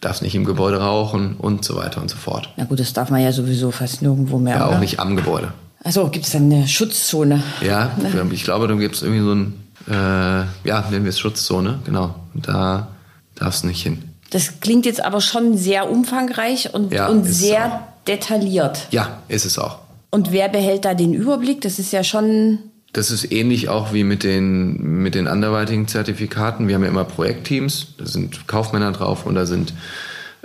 Darfst 0.00 0.22
nicht 0.22 0.34
im 0.34 0.44
Gebäude 0.44 0.78
rauchen 0.78 1.36
und 1.36 1.64
so 1.64 1.76
weiter 1.76 2.00
und 2.00 2.10
so 2.10 2.16
fort. 2.16 2.50
Na 2.56 2.64
gut, 2.64 2.80
das 2.80 2.92
darf 2.92 3.10
man 3.10 3.22
ja 3.22 3.32
sowieso 3.32 3.70
fast 3.70 4.02
nirgendwo 4.02 4.38
mehr. 4.38 4.56
Ja, 4.56 4.66
oder? 4.66 4.76
auch 4.76 4.80
nicht 4.80 5.00
am 5.00 5.16
Gebäude. 5.16 5.52
Also 5.82 6.08
gibt 6.08 6.26
es 6.26 6.32
dann 6.32 6.50
eine 6.50 6.68
Schutzzone? 6.68 7.42
Ja, 7.62 7.90
ne? 7.98 8.28
ich 8.32 8.44
glaube, 8.44 8.68
da 8.68 8.74
gibt 8.74 8.96
es 8.96 9.02
irgendwie 9.02 9.22
so 9.22 9.34
ein 9.34 9.64
äh, 9.88 9.92
ja, 9.92 10.84
nennen 10.90 11.04
wir 11.04 11.10
es 11.10 11.18
Schutzzone, 11.18 11.80
genau. 11.84 12.14
Da 12.34 12.88
darfst 13.34 13.64
du 13.64 13.68
nicht 13.68 13.82
hin. 13.82 14.02
Das 14.30 14.60
klingt 14.60 14.86
jetzt 14.86 15.04
aber 15.04 15.20
schon 15.20 15.56
sehr 15.56 15.90
umfangreich 15.90 16.72
und, 16.74 16.92
Ja, 16.92 17.08
und 17.08 17.24
sehr 17.24 17.86
detailliert. 18.06 18.88
Ja, 18.90 19.18
ist 19.28 19.44
es 19.44 19.58
auch. 19.58 19.78
Und 20.10 20.32
wer 20.32 20.48
behält 20.48 20.84
da 20.84 20.94
den 20.94 21.12
Überblick? 21.12 21.60
Das 21.60 21.78
ist 21.78 21.92
ja 21.92 22.04
schon. 22.04 22.58
Das 22.94 23.10
ist 23.10 23.32
ähnlich 23.32 23.68
auch 23.68 23.92
wie 23.92 24.04
mit 24.04 24.22
den, 24.22 25.02
mit 25.02 25.16
den 25.16 25.26
anderweitigen 25.26 25.88
Zertifikaten. 25.88 26.68
Wir 26.68 26.76
haben 26.76 26.84
ja 26.84 26.88
immer 26.88 27.04
Projektteams, 27.04 27.88
da 27.98 28.06
sind 28.06 28.46
Kaufmänner 28.46 28.92
drauf 28.92 29.26
und 29.26 29.34
da 29.34 29.46
sind 29.46 29.74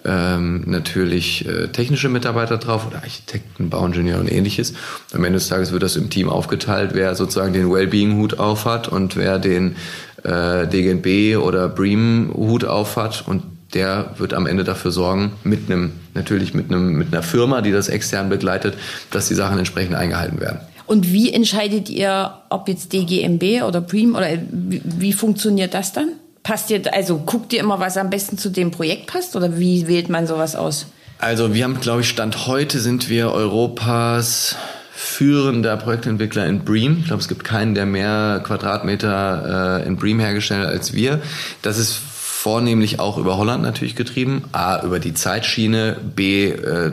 ähm, 0.03 0.63
natürlich 0.65 1.47
äh, 1.47 1.67
technische 1.67 2.09
Mitarbeiter 2.09 2.57
drauf 2.57 2.87
oder 2.87 2.97
Architekten, 3.03 3.69
Bauingenieure 3.69 4.21
und 4.21 4.31
ähnliches. 4.31 4.73
Am 5.13 5.23
Ende 5.23 5.37
des 5.37 5.47
Tages 5.47 5.71
wird 5.71 5.83
das 5.83 5.95
im 5.95 6.09
Team 6.09 6.27
aufgeteilt, 6.27 6.91
wer 6.93 7.13
sozusagen 7.13 7.53
den 7.53 7.71
Wellbeing-Hut 7.71 8.39
aufhat 8.39 8.87
und 8.87 9.15
wer 9.15 9.37
den 9.37 9.75
äh, 10.23 10.65
DGNB 10.65 11.37
oder 11.37 11.69
BREEAM-Hut 11.69 12.65
aufhat 12.65 13.27
und 13.27 13.43
der 13.75 14.15
wird 14.17 14.33
am 14.33 14.47
Ende 14.47 14.63
dafür 14.63 14.89
sorgen, 14.89 15.33
mit 15.43 15.69
einem, 15.69 15.91
natürlich 16.15 16.55
mit 16.55 16.71
einem, 16.71 16.93
mit 16.93 17.13
einer 17.13 17.21
Firma, 17.21 17.61
die 17.61 17.71
das 17.71 17.89
extern 17.89 18.27
begleitet, 18.27 18.75
dass 19.11 19.27
die 19.27 19.35
Sachen 19.35 19.59
entsprechend 19.59 19.93
eingehalten 19.93 20.39
werden. 20.39 20.61
Und 20.89 21.13
wie 21.13 21.31
entscheidet 21.31 21.87
ihr, 21.87 22.31
ob 22.49 22.67
jetzt 22.67 22.93
DGMB 22.93 23.61
oder 23.61 23.79
Preem 23.79 24.15
oder 24.15 24.39
wie, 24.49 24.81
wie 24.83 25.13
funktioniert 25.13 25.75
das 25.75 25.93
dann? 25.93 26.13
Passt 26.41 26.71
ihr, 26.71 26.81
also 26.91 27.19
guckt 27.19 27.53
ihr 27.53 27.59
immer, 27.59 27.79
was 27.79 27.95
am 27.95 28.09
besten 28.09 28.39
zu 28.39 28.49
dem 28.49 28.71
Projekt 28.71 29.05
passt 29.05 29.35
oder 29.35 29.59
wie 29.59 29.87
wählt 29.87 30.09
man 30.09 30.25
sowas 30.25 30.55
aus? 30.55 30.87
Also 31.19 31.53
wir 31.53 31.63
haben, 31.63 31.79
glaube 31.79 32.01
ich, 32.01 32.09
Stand 32.09 32.47
heute 32.47 32.79
sind 32.79 33.07
wir 33.07 33.31
Europas 33.31 34.55
führender 34.91 35.77
Projektentwickler 35.77 36.47
in 36.47 36.65
Bream. 36.65 36.97
Ich 37.01 37.05
glaube, 37.05 37.21
es 37.21 37.27
gibt 37.27 37.43
keinen, 37.43 37.75
der 37.75 37.85
mehr 37.85 38.41
Quadratmeter 38.43 39.83
äh, 39.83 39.87
in 39.87 39.95
Bream 39.95 40.19
hergestellt 40.19 40.65
hat 40.65 40.73
als 40.73 40.93
wir. 40.93 41.21
Das 41.61 41.77
ist 41.77 42.01
vornehmlich 42.39 43.01
auch 43.01 43.17
über 43.17 43.35
Holland 43.37 43.63
natürlich 43.63 43.97
getrieben. 43.97 44.45
A, 44.53 44.81
über 44.81 44.99
die 44.99 45.13
Zeitschiene. 45.13 45.97
B, 46.15 46.47
äh, 46.47 46.91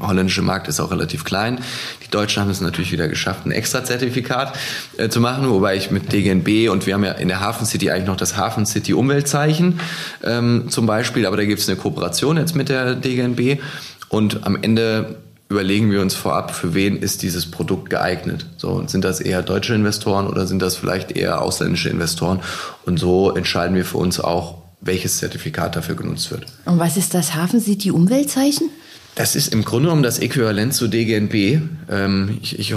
holländische 0.00 0.40
Markt 0.40 0.66
ist 0.66 0.80
auch 0.80 0.90
relativ 0.90 1.24
klein. 1.24 1.58
Die 2.02 2.10
Deutschen 2.10 2.40
haben 2.40 2.50
es 2.50 2.62
natürlich 2.62 2.90
wieder 2.90 3.06
geschafft, 3.06 3.44
ein 3.44 3.50
Extra-Zertifikat 3.50 4.56
äh, 4.96 5.10
zu 5.10 5.20
machen, 5.20 5.50
wobei 5.50 5.76
ich 5.76 5.90
mit 5.90 6.10
DGNB 6.10 6.70
und 6.70 6.86
wir 6.86 6.94
haben 6.94 7.04
ja 7.04 7.12
in 7.12 7.28
der 7.28 7.40
Hafen 7.40 7.66
City 7.66 7.90
eigentlich 7.90 8.06
noch 8.06 8.16
das 8.16 8.38
Hafen 8.38 8.64
City 8.64 8.94
Umweltzeichen 8.94 9.78
ähm, 10.24 10.64
zum 10.70 10.86
Beispiel, 10.86 11.26
aber 11.26 11.36
da 11.36 11.44
gibt 11.44 11.60
es 11.60 11.68
eine 11.68 11.76
Kooperation 11.76 12.38
jetzt 12.38 12.56
mit 12.56 12.70
der 12.70 12.94
DGNB 12.94 13.60
und 14.08 14.46
am 14.46 14.56
Ende 14.56 15.16
überlegen 15.50 15.90
wir 15.90 16.00
uns 16.00 16.14
vorab, 16.14 16.54
für 16.54 16.72
wen 16.72 16.96
ist 16.96 17.20
dieses 17.20 17.50
Produkt 17.50 17.90
geeignet. 17.90 18.46
So, 18.56 18.82
sind 18.86 19.04
das 19.04 19.20
eher 19.20 19.42
deutsche 19.42 19.74
Investoren 19.74 20.26
oder 20.26 20.46
sind 20.46 20.62
das 20.62 20.76
vielleicht 20.76 21.12
eher 21.12 21.42
ausländische 21.42 21.90
Investoren? 21.90 22.40
Und 22.86 22.98
so 22.98 23.30
entscheiden 23.32 23.76
wir 23.76 23.84
für 23.84 23.98
uns 23.98 24.18
auch, 24.18 24.61
welches 24.82 25.18
Zertifikat 25.18 25.76
dafür 25.76 25.94
genutzt 25.94 26.30
wird. 26.30 26.46
Und 26.64 26.78
was 26.78 26.96
ist 26.96 27.14
das 27.14 27.34
Hafen 27.34 27.60
City 27.60 27.90
Umweltzeichen? 27.90 28.68
Das 29.14 29.36
ist 29.36 29.52
im 29.52 29.62
Grunde 29.62 29.88
genommen 29.88 30.02
das 30.02 30.18
Äquivalent 30.18 30.72
zu 30.72 30.88
DGNB. 30.88 31.60
Ähm, 31.90 32.38
ich, 32.40 32.58
ich, 32.58 32.74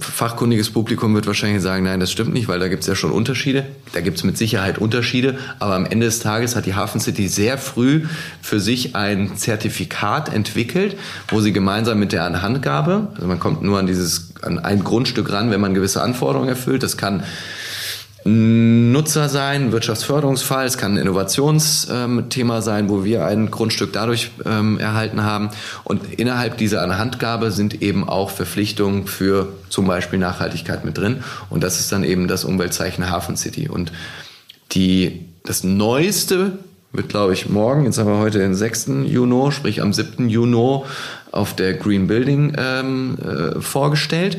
fachkundiges 0.00 0.68
Publikum 0.68 1.14
wird 1.14 1.26
wahrscheinlich 1.26 1.62
sagen, 1.62 1.84
nein, 1.84 1.98
das 1.98 2.12
stimmt 2.12 2.34
nicht, 2.34 2.46
weil 2.46 2.58
da 2.58 2.68
gibt 2.68 2.82
es 2.82 2.88
ja 2.88 2.94
schon 2.94 3.10
Unterschiede. 3.10 3.64
Da 3.94 4.02
gibt 4.02 4.18
es 4.18 4.24
mit 4.24 4.36
Sicherheit 4.36 4.76
Unterschiede, 4.76 5.38
aber 5.60 5.76
am 5.76 5.86
Ende 5.86 6.04
des 6.04 6.18
Tages 6.18 6.56
hat 6.56 6.66
die 6.66 6.74
Hafen 6.74 7.00
City 7.00 7.26
sehr 7.26 7.56
früh 7.56 8.02
für 8.42 8.60
sich 8.60 8.96
ein 8.96 9.38
Zertifikat 9.38 10.30
entwickelt, 10.32 10.94
wo 11.28 11.40
sie 11.40 11.54
gemeinsam 11.54 11.98
mit 11.98 12.12
der 12.12 12.24
Anhandgabe, 12.24 13.08
also 13.14 13.26
man 13.26 13.40
kommt 13.40 13.62
nur 13.62 13.78
an 13.78 13.86
dieses 13.86 14.28
an 14.42 14.58
ein 14.58 14.84
Grundstück 14.84 15.32
ran, 15.32 15.50
wenn 15.50 15.60
man 15.60 15.74
gewisse 15.74 16.02
Anforderungen 16.02 16.50
erfüllt. 16.50 16.82
Das 16.82 16.96
kann 16.96 17.24
Nutzer 18.28 19.30
sein, 19.30 19.72
Wirtschaftsförderungsfall, 19.72 20.66
es 20.66 20.76
kann 20.76 20.94
ein 20.94 20.98
Innovationsthema 20.98 22.60
sein, 22.60 22.90
wo 22.90 23.02
wir 23.02 23.24
ein 23.24 23.50
Grundstück 23.50 23.92
dadurch 23.94 24.30
ähm, 24.44 24.78
erhalten 24.78 25.22
haben. 25.22 25.48
Und 25.84 26.14
innerhalb 26.14 26.58
dieser 26.58 26.82
Anhandgabe 26.82 27.50
sind 27.50 27.80
eben 27.80 28.06
auch 28.06 28.30
Verpflichtungen 28.30 29.06
für 29.06 29.48
zum 29.70 29.86
Beispiel 29.86 30.18
Nachhaltigkeit 30.18 30.84
mit 30.84 30.98
drin. 30.98 31.24
Und 31.48 31.62
das 31.64 31.80
ist 31.80 31.90
dann 31.90 32.04
eben 32.04 32.28
das 32.28 32.44
Umweltzeichen 32.44 33.10
Hafen 33.10 33.36
City. 33.36 33.68
Und 33.68 33.92
die, 34.72 35.24
das 35.44 35.64
Neueste 35.64 36.58
wird, 36.92 37.08
glaube 37.08 37.32
ich, 37.32 37.48
morgen, 37.48 37.84
jetzt 37.84 37.98
haben 37.98 38.10
wir 38.10 38.18
heute 38.18 38.38
den 38.38 38.54
6. 38.54 38.90
Juni, 39.06 39.52
sprich 39.52 39.80
am 39.80 39.92
7. 39.94 40.28
Juni 40.28 40.82
auf 41.32 41.56
der 41.56 41.74
Green 41.74 42.06
Building 42.06 42.54
ähm, 42.58 43.16
äh, 43.18 43.60
vorgestellt. 43.60 44.38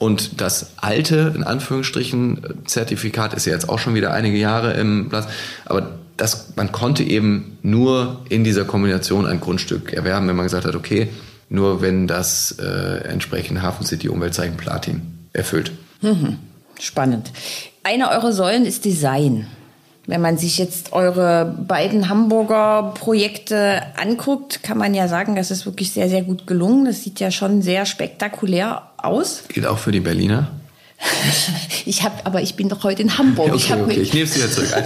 Und 0.00 0.40
das 0.40 0.78
alte, 0.78 1.34
in 1.36 1.44
Anführungsstrichen, 1.44 2.40
Zertifikat 2.64 3.34
ist 3.34 3.44
ja 3.44 3.52
jetzt 3.52 3.68
auch 3.68 3.78
schon 3.78 3.94
wieder 3.94 4.14
einige 4.14 4.38
Jahre 4.38 4.72
im 4.72 5.10
Platz. 5.10 5.26
Aber 5.66 5.90
das, 6.16 6.54
man 6.56 6.72
konnte 6.72 7.02
eben 7.02 7.58
nur 7.60 8.22
in 8.30 8.42
dieser 8.42 8.64
Kombination 8.64 9.26
ein 9.26 9.40
Grundstück 9.40 9.92
erwerben, 9.92 10.26
wenn 10.26 10.36
man 10.36 10.46
gesagt 10.46 10.64
hat, 10.64 10.74
okay, 10.74 11.08
nur 11.50 11.82
wenn 11.82 12.06
das 12.06 12.52
äh, 12.52 13.04
entsprechend 13.08 13.60
Hafen 13.60 13.84
City 13.84 14.08
Umweltzeichen 14.08 14.56
Platin 14.56 15.02
erfüllt. 15.34 15.70
Mhm. 16.00 16.38
Spannend. 16.78 17.30
Eine 17.82 18.08
eurer 18.10 18.32
Säulen 18.32 18.64
ist 18.64 18.86
Design. 18.86 19.48
Wenn 20.06 20.20
man 20.20 20.38
sich 20.38 20.58
jetzt 20.58 20.92
eure 20.92 21.56
beiden 21.66 22.08
Hamburger 22.08 22.94
Projekte 22.94 23.82
anguckt, 23.96 24.62
kann 24.62 24.78
man 24.78 24.94
ja 24.94 25.08
sagen, 25.08 25.36
das 25.36 25.50
ist 25.50 25.66
wirklich 25.66 25.92
sehr, 25.92 26.08
sehr 26.08 26.22
gut 26.22 26.46
gelungen. 26.46 26.86
Das 26.86 27.04
sieht 27.04 27.20
ja 27.20 27.30
schon 27.30 27.62
sehr 27.62 27.86
spektakulär 27.86 28.82
aus. 28.96 29.44
Geht 29.48 29.66
auch 29.66 29.78
für 29.78 29.92
die 29.92 30.00
Berliner? 30.00 30.50
Ich 31.86 32.02
habe, 32.02 32.14
aber 32.24 32.42
ich 32.42 32.56
bin 32.56 32.68
doch 32.68 32.84
heute 32.84 33.02
in 33.02 33.16
Hamburg. 33.16 33.48
Okay, 33.48 33.56
ich 33.56 33.72
habe 33.72 33.84
okay, 33.84 33.96
mir, 33.96 34.02
ich 34.02 34.12
nehme 34.12 34.26
es 34.26 34.36
wieder 34.36 34.50
zurück. 34.50 34.68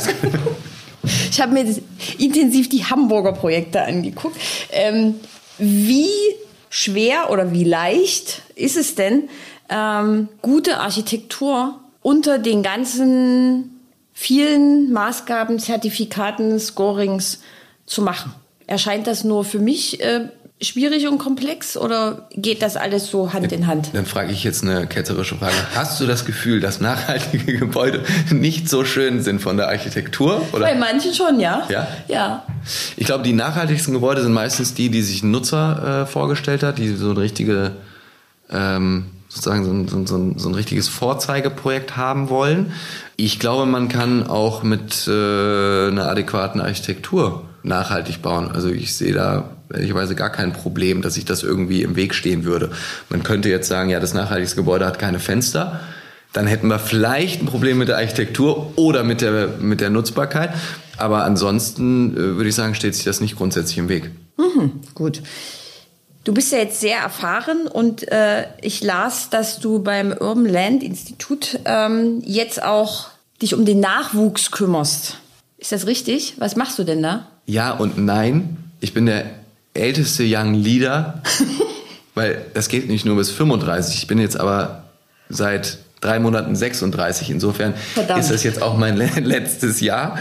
Ich 1.30 1.40
hab 1.40 1.52
mir 1.52 1.66
intensiv 2.18 2.70
die 2.70 2.84
Hamburger 2.84 3.32
Projekte 3.32 3.82
angeguckt. 3.82 4.36
Ähm, 4.70 5.16
wie 5.58 6.08
schwer 6.70 7.30
oder 7.30 7.52
wie 7.52 7.64
leicht 7.64 8.42
ist 8.54 8.76
es 8.76 8.94
denn, 8.94 9.28
ähm, 9.68 10.28
gute 10.40 10.78
Architektur 10.78 11.78
unter 12.00 12.38
den 12.38 12.62
ganzen 12.62 13.73
vielen 14.14 14.92
Maßgaben, 14.92 15.58
Zertifikaten, 15.58 16.58
Scorings 16.58 17.40
zu 17.84 18.00
machen? 18.00 18.32
Erscheint 18.66 19.06
das 19.06 19.24
nur 19.24 19.44
für 19.44 19.58
mich 19.58 20.00
äh, 20.00 20.28
schwierig 20.62 21.06
und 21.08 21.18
komplex 21.18 21.76
oder 21.76 22.28
geht 22.32 22.62
das 22.62 22.76
alles 22.76 23.08
so 23.08 23.32
Hand 23.32 23.52
in 23.52 23.66
Hand? 23.66 23.90
Dann 23.92 24.06
frage 24.06 24.32
ich 24.32 24.44
jetzt 24.44 24.62
eine 24.62 24.86
ketzerische 24.86 25.36
Frage. 25.36 25.54
Hast 25.74 26.00
du 26.00 26.06
das 26.06 26.24
Gefühl, 26.24 26.60
dass 26.60 26.80
nachhaltige 26.80 27.58
Gebäude 27.58 28.04
nicht 28.30 28.68
so 28.68 28.84
schön 28.84 29.22
sind 29.22 29.40
von 29.40 29.56
der 29.56 29.68
Architektur? 29.68 30.42
Oder? 30.52 30.60
Bei 30.60 30.74
manchen 30.74 31.12
schon, 31.12 31.40
ja. 31.40 31.66
Ja? 31.68 31.88
Ja. 32.08 32.46
Ich 32.96 33.04
glaube, 33.04 33.24
die 33.24 33.32
nachhaltigsten 33.32 33.92
Gebäude 33.92 34.22
sind 34.22 34.32
meistens 34.32 34.74
die, 34.74 34.88
die 34.88 35.02
sich 35.02 35.22
ein 35.22 35.30
Nutzer 35.30 36.02
äh, 36.02 36.06
vorgestellt 36.06 36.62
hat, 36.62 36.78
die 36.78 36.94
so 36.94 37.10
eine 37.10 37.20
richtige, 37.20 37.72
ähm, 38.50 39.06
sozusagen 39.34 39.64
so 39.64 39.70
ein, 39.96 40.06
so, 40.06 40.16
ein- 40.16 40.38
so, 40.38 40.48
ein, 40.48 40.54
richtiges 40.54 40.88
Vorzeigeprojekt 40.88 41.96
haben 41.96 42.28
wollen. 42.28 42.72
Ich 43.16 43.38
glaube, 43.40 43.66
man 43.66 43.88
kann 43.88 44.26
auch 44.26 44.62
mit 44.62 45.06
äh, 45.08 45.10
einer 45.88 46.08
adäquaten 46.08 46.60
Architektur 46.60 47.42
nachhaltig 47.62 48.22
bauen. 48.22 48.50
Also 48.52 48.68
ich 48.70 48.94
sehe 48.94 49.12
da 49.12 49.50
ehrlicherweise 49.72 50.14
gar 50.14 50.30
kein 50.30 50.52
Problem, 50.52 51.02
dass 51.02 51.14
sich 51.14 51.24
das 51.24 51.42
irgendwie 51.42 51.82
im 51.82 51.96
Weg 51.96 52.14
stehen 52.14 52.44
würde. 52.44 52.70
Man 53.08 53.22
könnte 53.22 53.48
jetzt 53.48 53.68
sagen, 53.68 53.90
ja, 53.90 53.98
das 54.00 54.14
nachhaltigste 54.14 54.56
Gebäude 54.56 54.86
hat 54.86 54.98
keine 54.98 55.18
Fenster. 55.18 55.80
Dann 56.32 56.46
hätten 56.46 56.68
wir 56.68 56.78
vielleicht 56.78 57.40
ein 57.42 57.46
Problem 57.46 57.78
mit 57.78 57.88
der 57.88 57.96
Architektur 57.96 58.72
oder 58.76 59.02
mit 59.04 59.20
der, 59.20 59.48
mit 59.60 59.80
der 59.80 59.90
Nutzbarkeit. 59.90 60.50
Aber 60.96 61.24
ansonsten 61.24 62.12
äh, 62.14 62.18
würde 62.36 62.48
ich 62.48 62.54
sagen, 62.54 62.74
steht 62.74 62.94
sich 62.94 63.04
das 63.04 63.20
nicht 63.20 63.36
grundsätzlich 63.36 63.78
im 63.78 63.88
Weg. 63.88 64.10
Gut. 64.94 65.22
Du 66.24 66.32
bist 66.32 66.52
ja 66.52 66.58
jetzt 66.58 66.80
sehr 66.80 66.98
erfahren 66.98 67.66
und 67.66 68.10
äh, 68.10 68.46
ich 68.62 68.82
las, 68.82 69.28
dass 69.30 69.60
du 69.60 69.82
beim 69.82 70.10
Urban 70.12 70.46
Land 70.46 70.82
Institut 70.82 71.58
ähm, 71.66 72.22
jetzt 72.24 72.62
auch 72.62 73.08
dich 73.42 73.54
um 73.54 73.66
den 73.66 73.80
Nachwuchs 73.80 74.50
kümmerst. 74.50 75.18
Ist 75.58 75.72
das 75.72 75.86
richtig? 75.86 76.34
Was 76.38 76.56
machst 76.56 76.78
du 76.78 76.84
denn 76.84 77.02
da? 77.02 77.26
Ja 77.46 77.72
und 77.72 77.98
nein. 77.98 78.56
Ich 78.80 78.94
bin 78.94 79.04
der 79.06 79.26
älteste 79.74 80.24
Young 80.26 80.54
Leader, 80.54 81.22
weil 82.14 82.42
das 82.54 82.68
geht 82.68 82.88
nicht 82.88 83.04
nur 83.04 83.16
bis 83.16 83.30
35. 83.30 83.94
Ich 83.96 84.06
bin 84.06 84.18
jetzt 84.18 84.38
aber 84.40 84.84
seit 85.28 85.78
drei 86.00 86.18
Monaten 86.20 86.56
36. 86.56 87.30
Insofern 87.30 87.74
Verdammt. 87.92 88.20
ist 88.20 88.30
das 88.30 88.44
jetzt 88.44 88.62
auch 88.62 88.78
mein 88.78 88.96
le- 88.98 89.20
letztes 89.20 89.80
Jahr. 89.80 90.18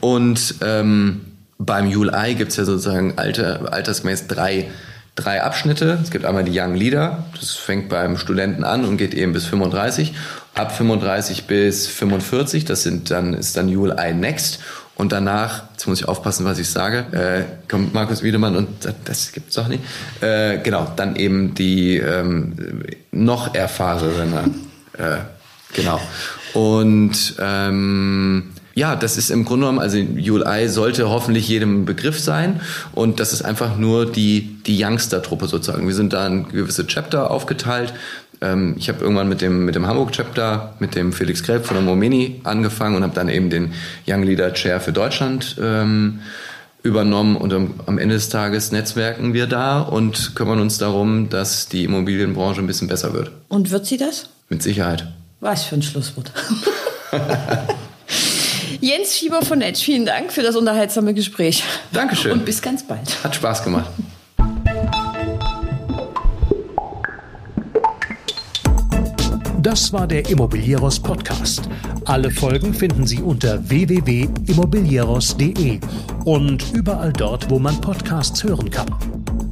Und 0.00 0.56
ähm, 0.60 1.22
beim 1.58 1.86
ULI 1.88 2.34
gibt 2.34 2.50
es 2.50 2.58
ja 2.58 2.64
sozusagen 2.64 3.14
alter, 3.16 3.72
altersmäßig 3.72 4.26
drei, 4.28 4.68
drei 5.16 5.42
Abschnitte. 5.42 5.98
Es 6.02 6.10
gibt 6.10 6.24
einmal 6.24 6.44
die 6.44 6.58
Young 6.58 6.74
Leader, 6.74 7.24
das 7.38 7.52
fängt 7.52 7.88
beim 7.88 8.16
Studenten 8.16 8.62
an 8.62 8.84
und 8.84 8.98
geht 8.98 9.14
eben 9.14 9.32
bis 9.32 9.46
35. 9.46 10.14
Ab 10.54 10.76
35 10.76 11.46
bis 11.46 11.86
45, 11.88 12.64
das 12.64 12.82
sind 12.82 13.10
dann, 13.10 13.34
ist 13.34 13.56
dann 13.56 13.74
ULI 13.74 14.14
Next. 14.14 14.60
Und 14.94 15.12
danach, 15.12 15.64
jetzt 15.72 15.86
muss 15.86 16.00
ich 16.00 16.08
aufpassen, 16.08 16.46
was 16.46 16.58
ich 16.58 16.70
sage, 16.70 17.04
äh, 17.12 17.68
kommt 17.68 17.92
Markus 17.92 18.22
Wiedemann 18.22 18.56
und 18.56 18.82
sagt, 18.82 19.08
das 19.08 19.32
gibt's 19.32 19.54
doch 19.54 19.68
nicht. 19.68 19.82
Äh, 20.22 20.58
genau, 20.58 20.90
dann 20.96 21.16
eben 21.16 21.54
die 21.54 21.98
ähm, 21.98 22.82
noch 23.12 23.54
erfahrenere. 23.54 24.44
Äh, 24.96 25.16
genau. 25.74 26.00
Und 26.54 27.34
ähm, 27.38 28.52
ja, 28.76 28.94
das 28.94 29.16
ist 29.16 29.30
im 29.30 29.46
Grunde 29.46 29.66
genommen, 29.66 29.78
also 29.78 29.96
ULI 29.96 30.68
sollte 30.68 31.08
hoffentlich 31.08 31.48
jedem 31.48 31.86
Begriff 31.86 32.20
sein 32.20 32.60
und 32.92 33.20
das 33.20 33.32
ist 33.32 33.42
einfach 33.42 33.78
nur 33.78 34.04
die, 34.04 34.58
die 34.66 34.84
Youngster-Truppe 34.84 35.48
sozusagen. 35.48 35.86
Wir 35.86 35.94
sind 35.94 36.12
da 36.12 36.26
in 36.26 36.46
gewisse 36.46 36.86
Chapter 36.86 37.30
aufgeteilt. 37.30 37.94
Ähm, 38.42 38.74
ich 38.76 38.90
habe 38.90 39.00
irgendwann 39.00 39.30
mit 39.30 39.40
dem, 39.40 39.64
mit 39.64 39.76
dem 39.76 39.86
Hamburg-Chapter, 39.86 40.74
mit 40.78 40.94
dem 40.94 41.14
Felix 41.14 41.42
Grelb 41.42 41.64
von 41.64 41.74
der 41.74 41.84
Momeni 41.84 42.42
angefangen 42.44 42.96
und 42.96 43.02
habe 43.02 43.14
dann 43.14 43.30
eben 43.30 43.48
den 43.48 43.72
Young 44.06 44.24
Leader 44.24 44.52
Chair 44.52 44.78
für 44.78 44.92
Deutschland 44.92 45.56
ähm, 45.58 46.20
übernommen 46.82 47.36
und 47.36 47.54
am 47.54 47.96
Ende 47.96 48.14
des 48.16 48.28
Tages 48.28 48.72
netzwerken 48.72 49.32
wir 49.32 49.46
da 49.46 49.80
und 49.80 50.36
kümmern 50.36 50.60
uns 50.60 50.76
darum, 50.76 51.30
dass 51.30 51.68
die 51.68 51.84
Immobilienbranche 51.84 52.60
ein 52.60 52.66
bisschen 52.66 52.88
besser 52.88 53.14
wird. 53.14 53.30
Und 53.48 53.70
wird 53.70 53.86
sie 53.86 53.96
das? 53.96 54.28
Mit 54.50 54.62
Sicherheit. 54.62 55.06
Was 55.40 55.64
für 55.64 55.76
ein 55.76 55.82
Schlusswort. 55.82 56.30
Jens 58.80 59.16
Schieber 59.16 59.42
von 59.42 59.62
Edge, 59.62 59.80
vielen 59.82 60.06
Dank 60.06 60.32
für 60.32 60.42
das 60.42 60.56
unterhaltsame 60.56 61.14
Gespräch. 61.14 61.64
Dankeschön. 61.92 62.32
Und 62.32 62.44
bis 62.44 62.62
ganz 62.62 62.86
bald. 62.86 63.24
Hat 63.24 63.34
Spaß 63.34 63.64
gemacht. 63.64 63.90
Das 69.66 69.92
war 69.92 70.06
der 70.06 70.30
Immobilieros 70.30 71.00
Podcast. 71.00 71.68
Alle 72.04 72.30
Folgen 72.30 72.72
finden 72.72 73.04
Sie 73.04 73.20
unter 73.20 73.68
www.immobilieros.de 73.68 75.80
und 76.24 76.72
überall 76.72 77.12
dort, 77.12 77.50
wo 77.50 77.58
man 77.58 77.80
Podcasts 77.80 78.44
hören 78.44 78.70
kann. 78.70 78.86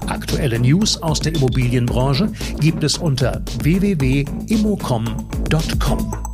Aktuelle 0.06 0.60
News 0.60 1.02
aus 1.02 1.18
der 1.18 1.34
Immobilienbranche 1.34 2.30
gibt 2.60 2.84
es 2.84 2.96
unter 2.96 3.42
www.immocom.com. 3.62 6.33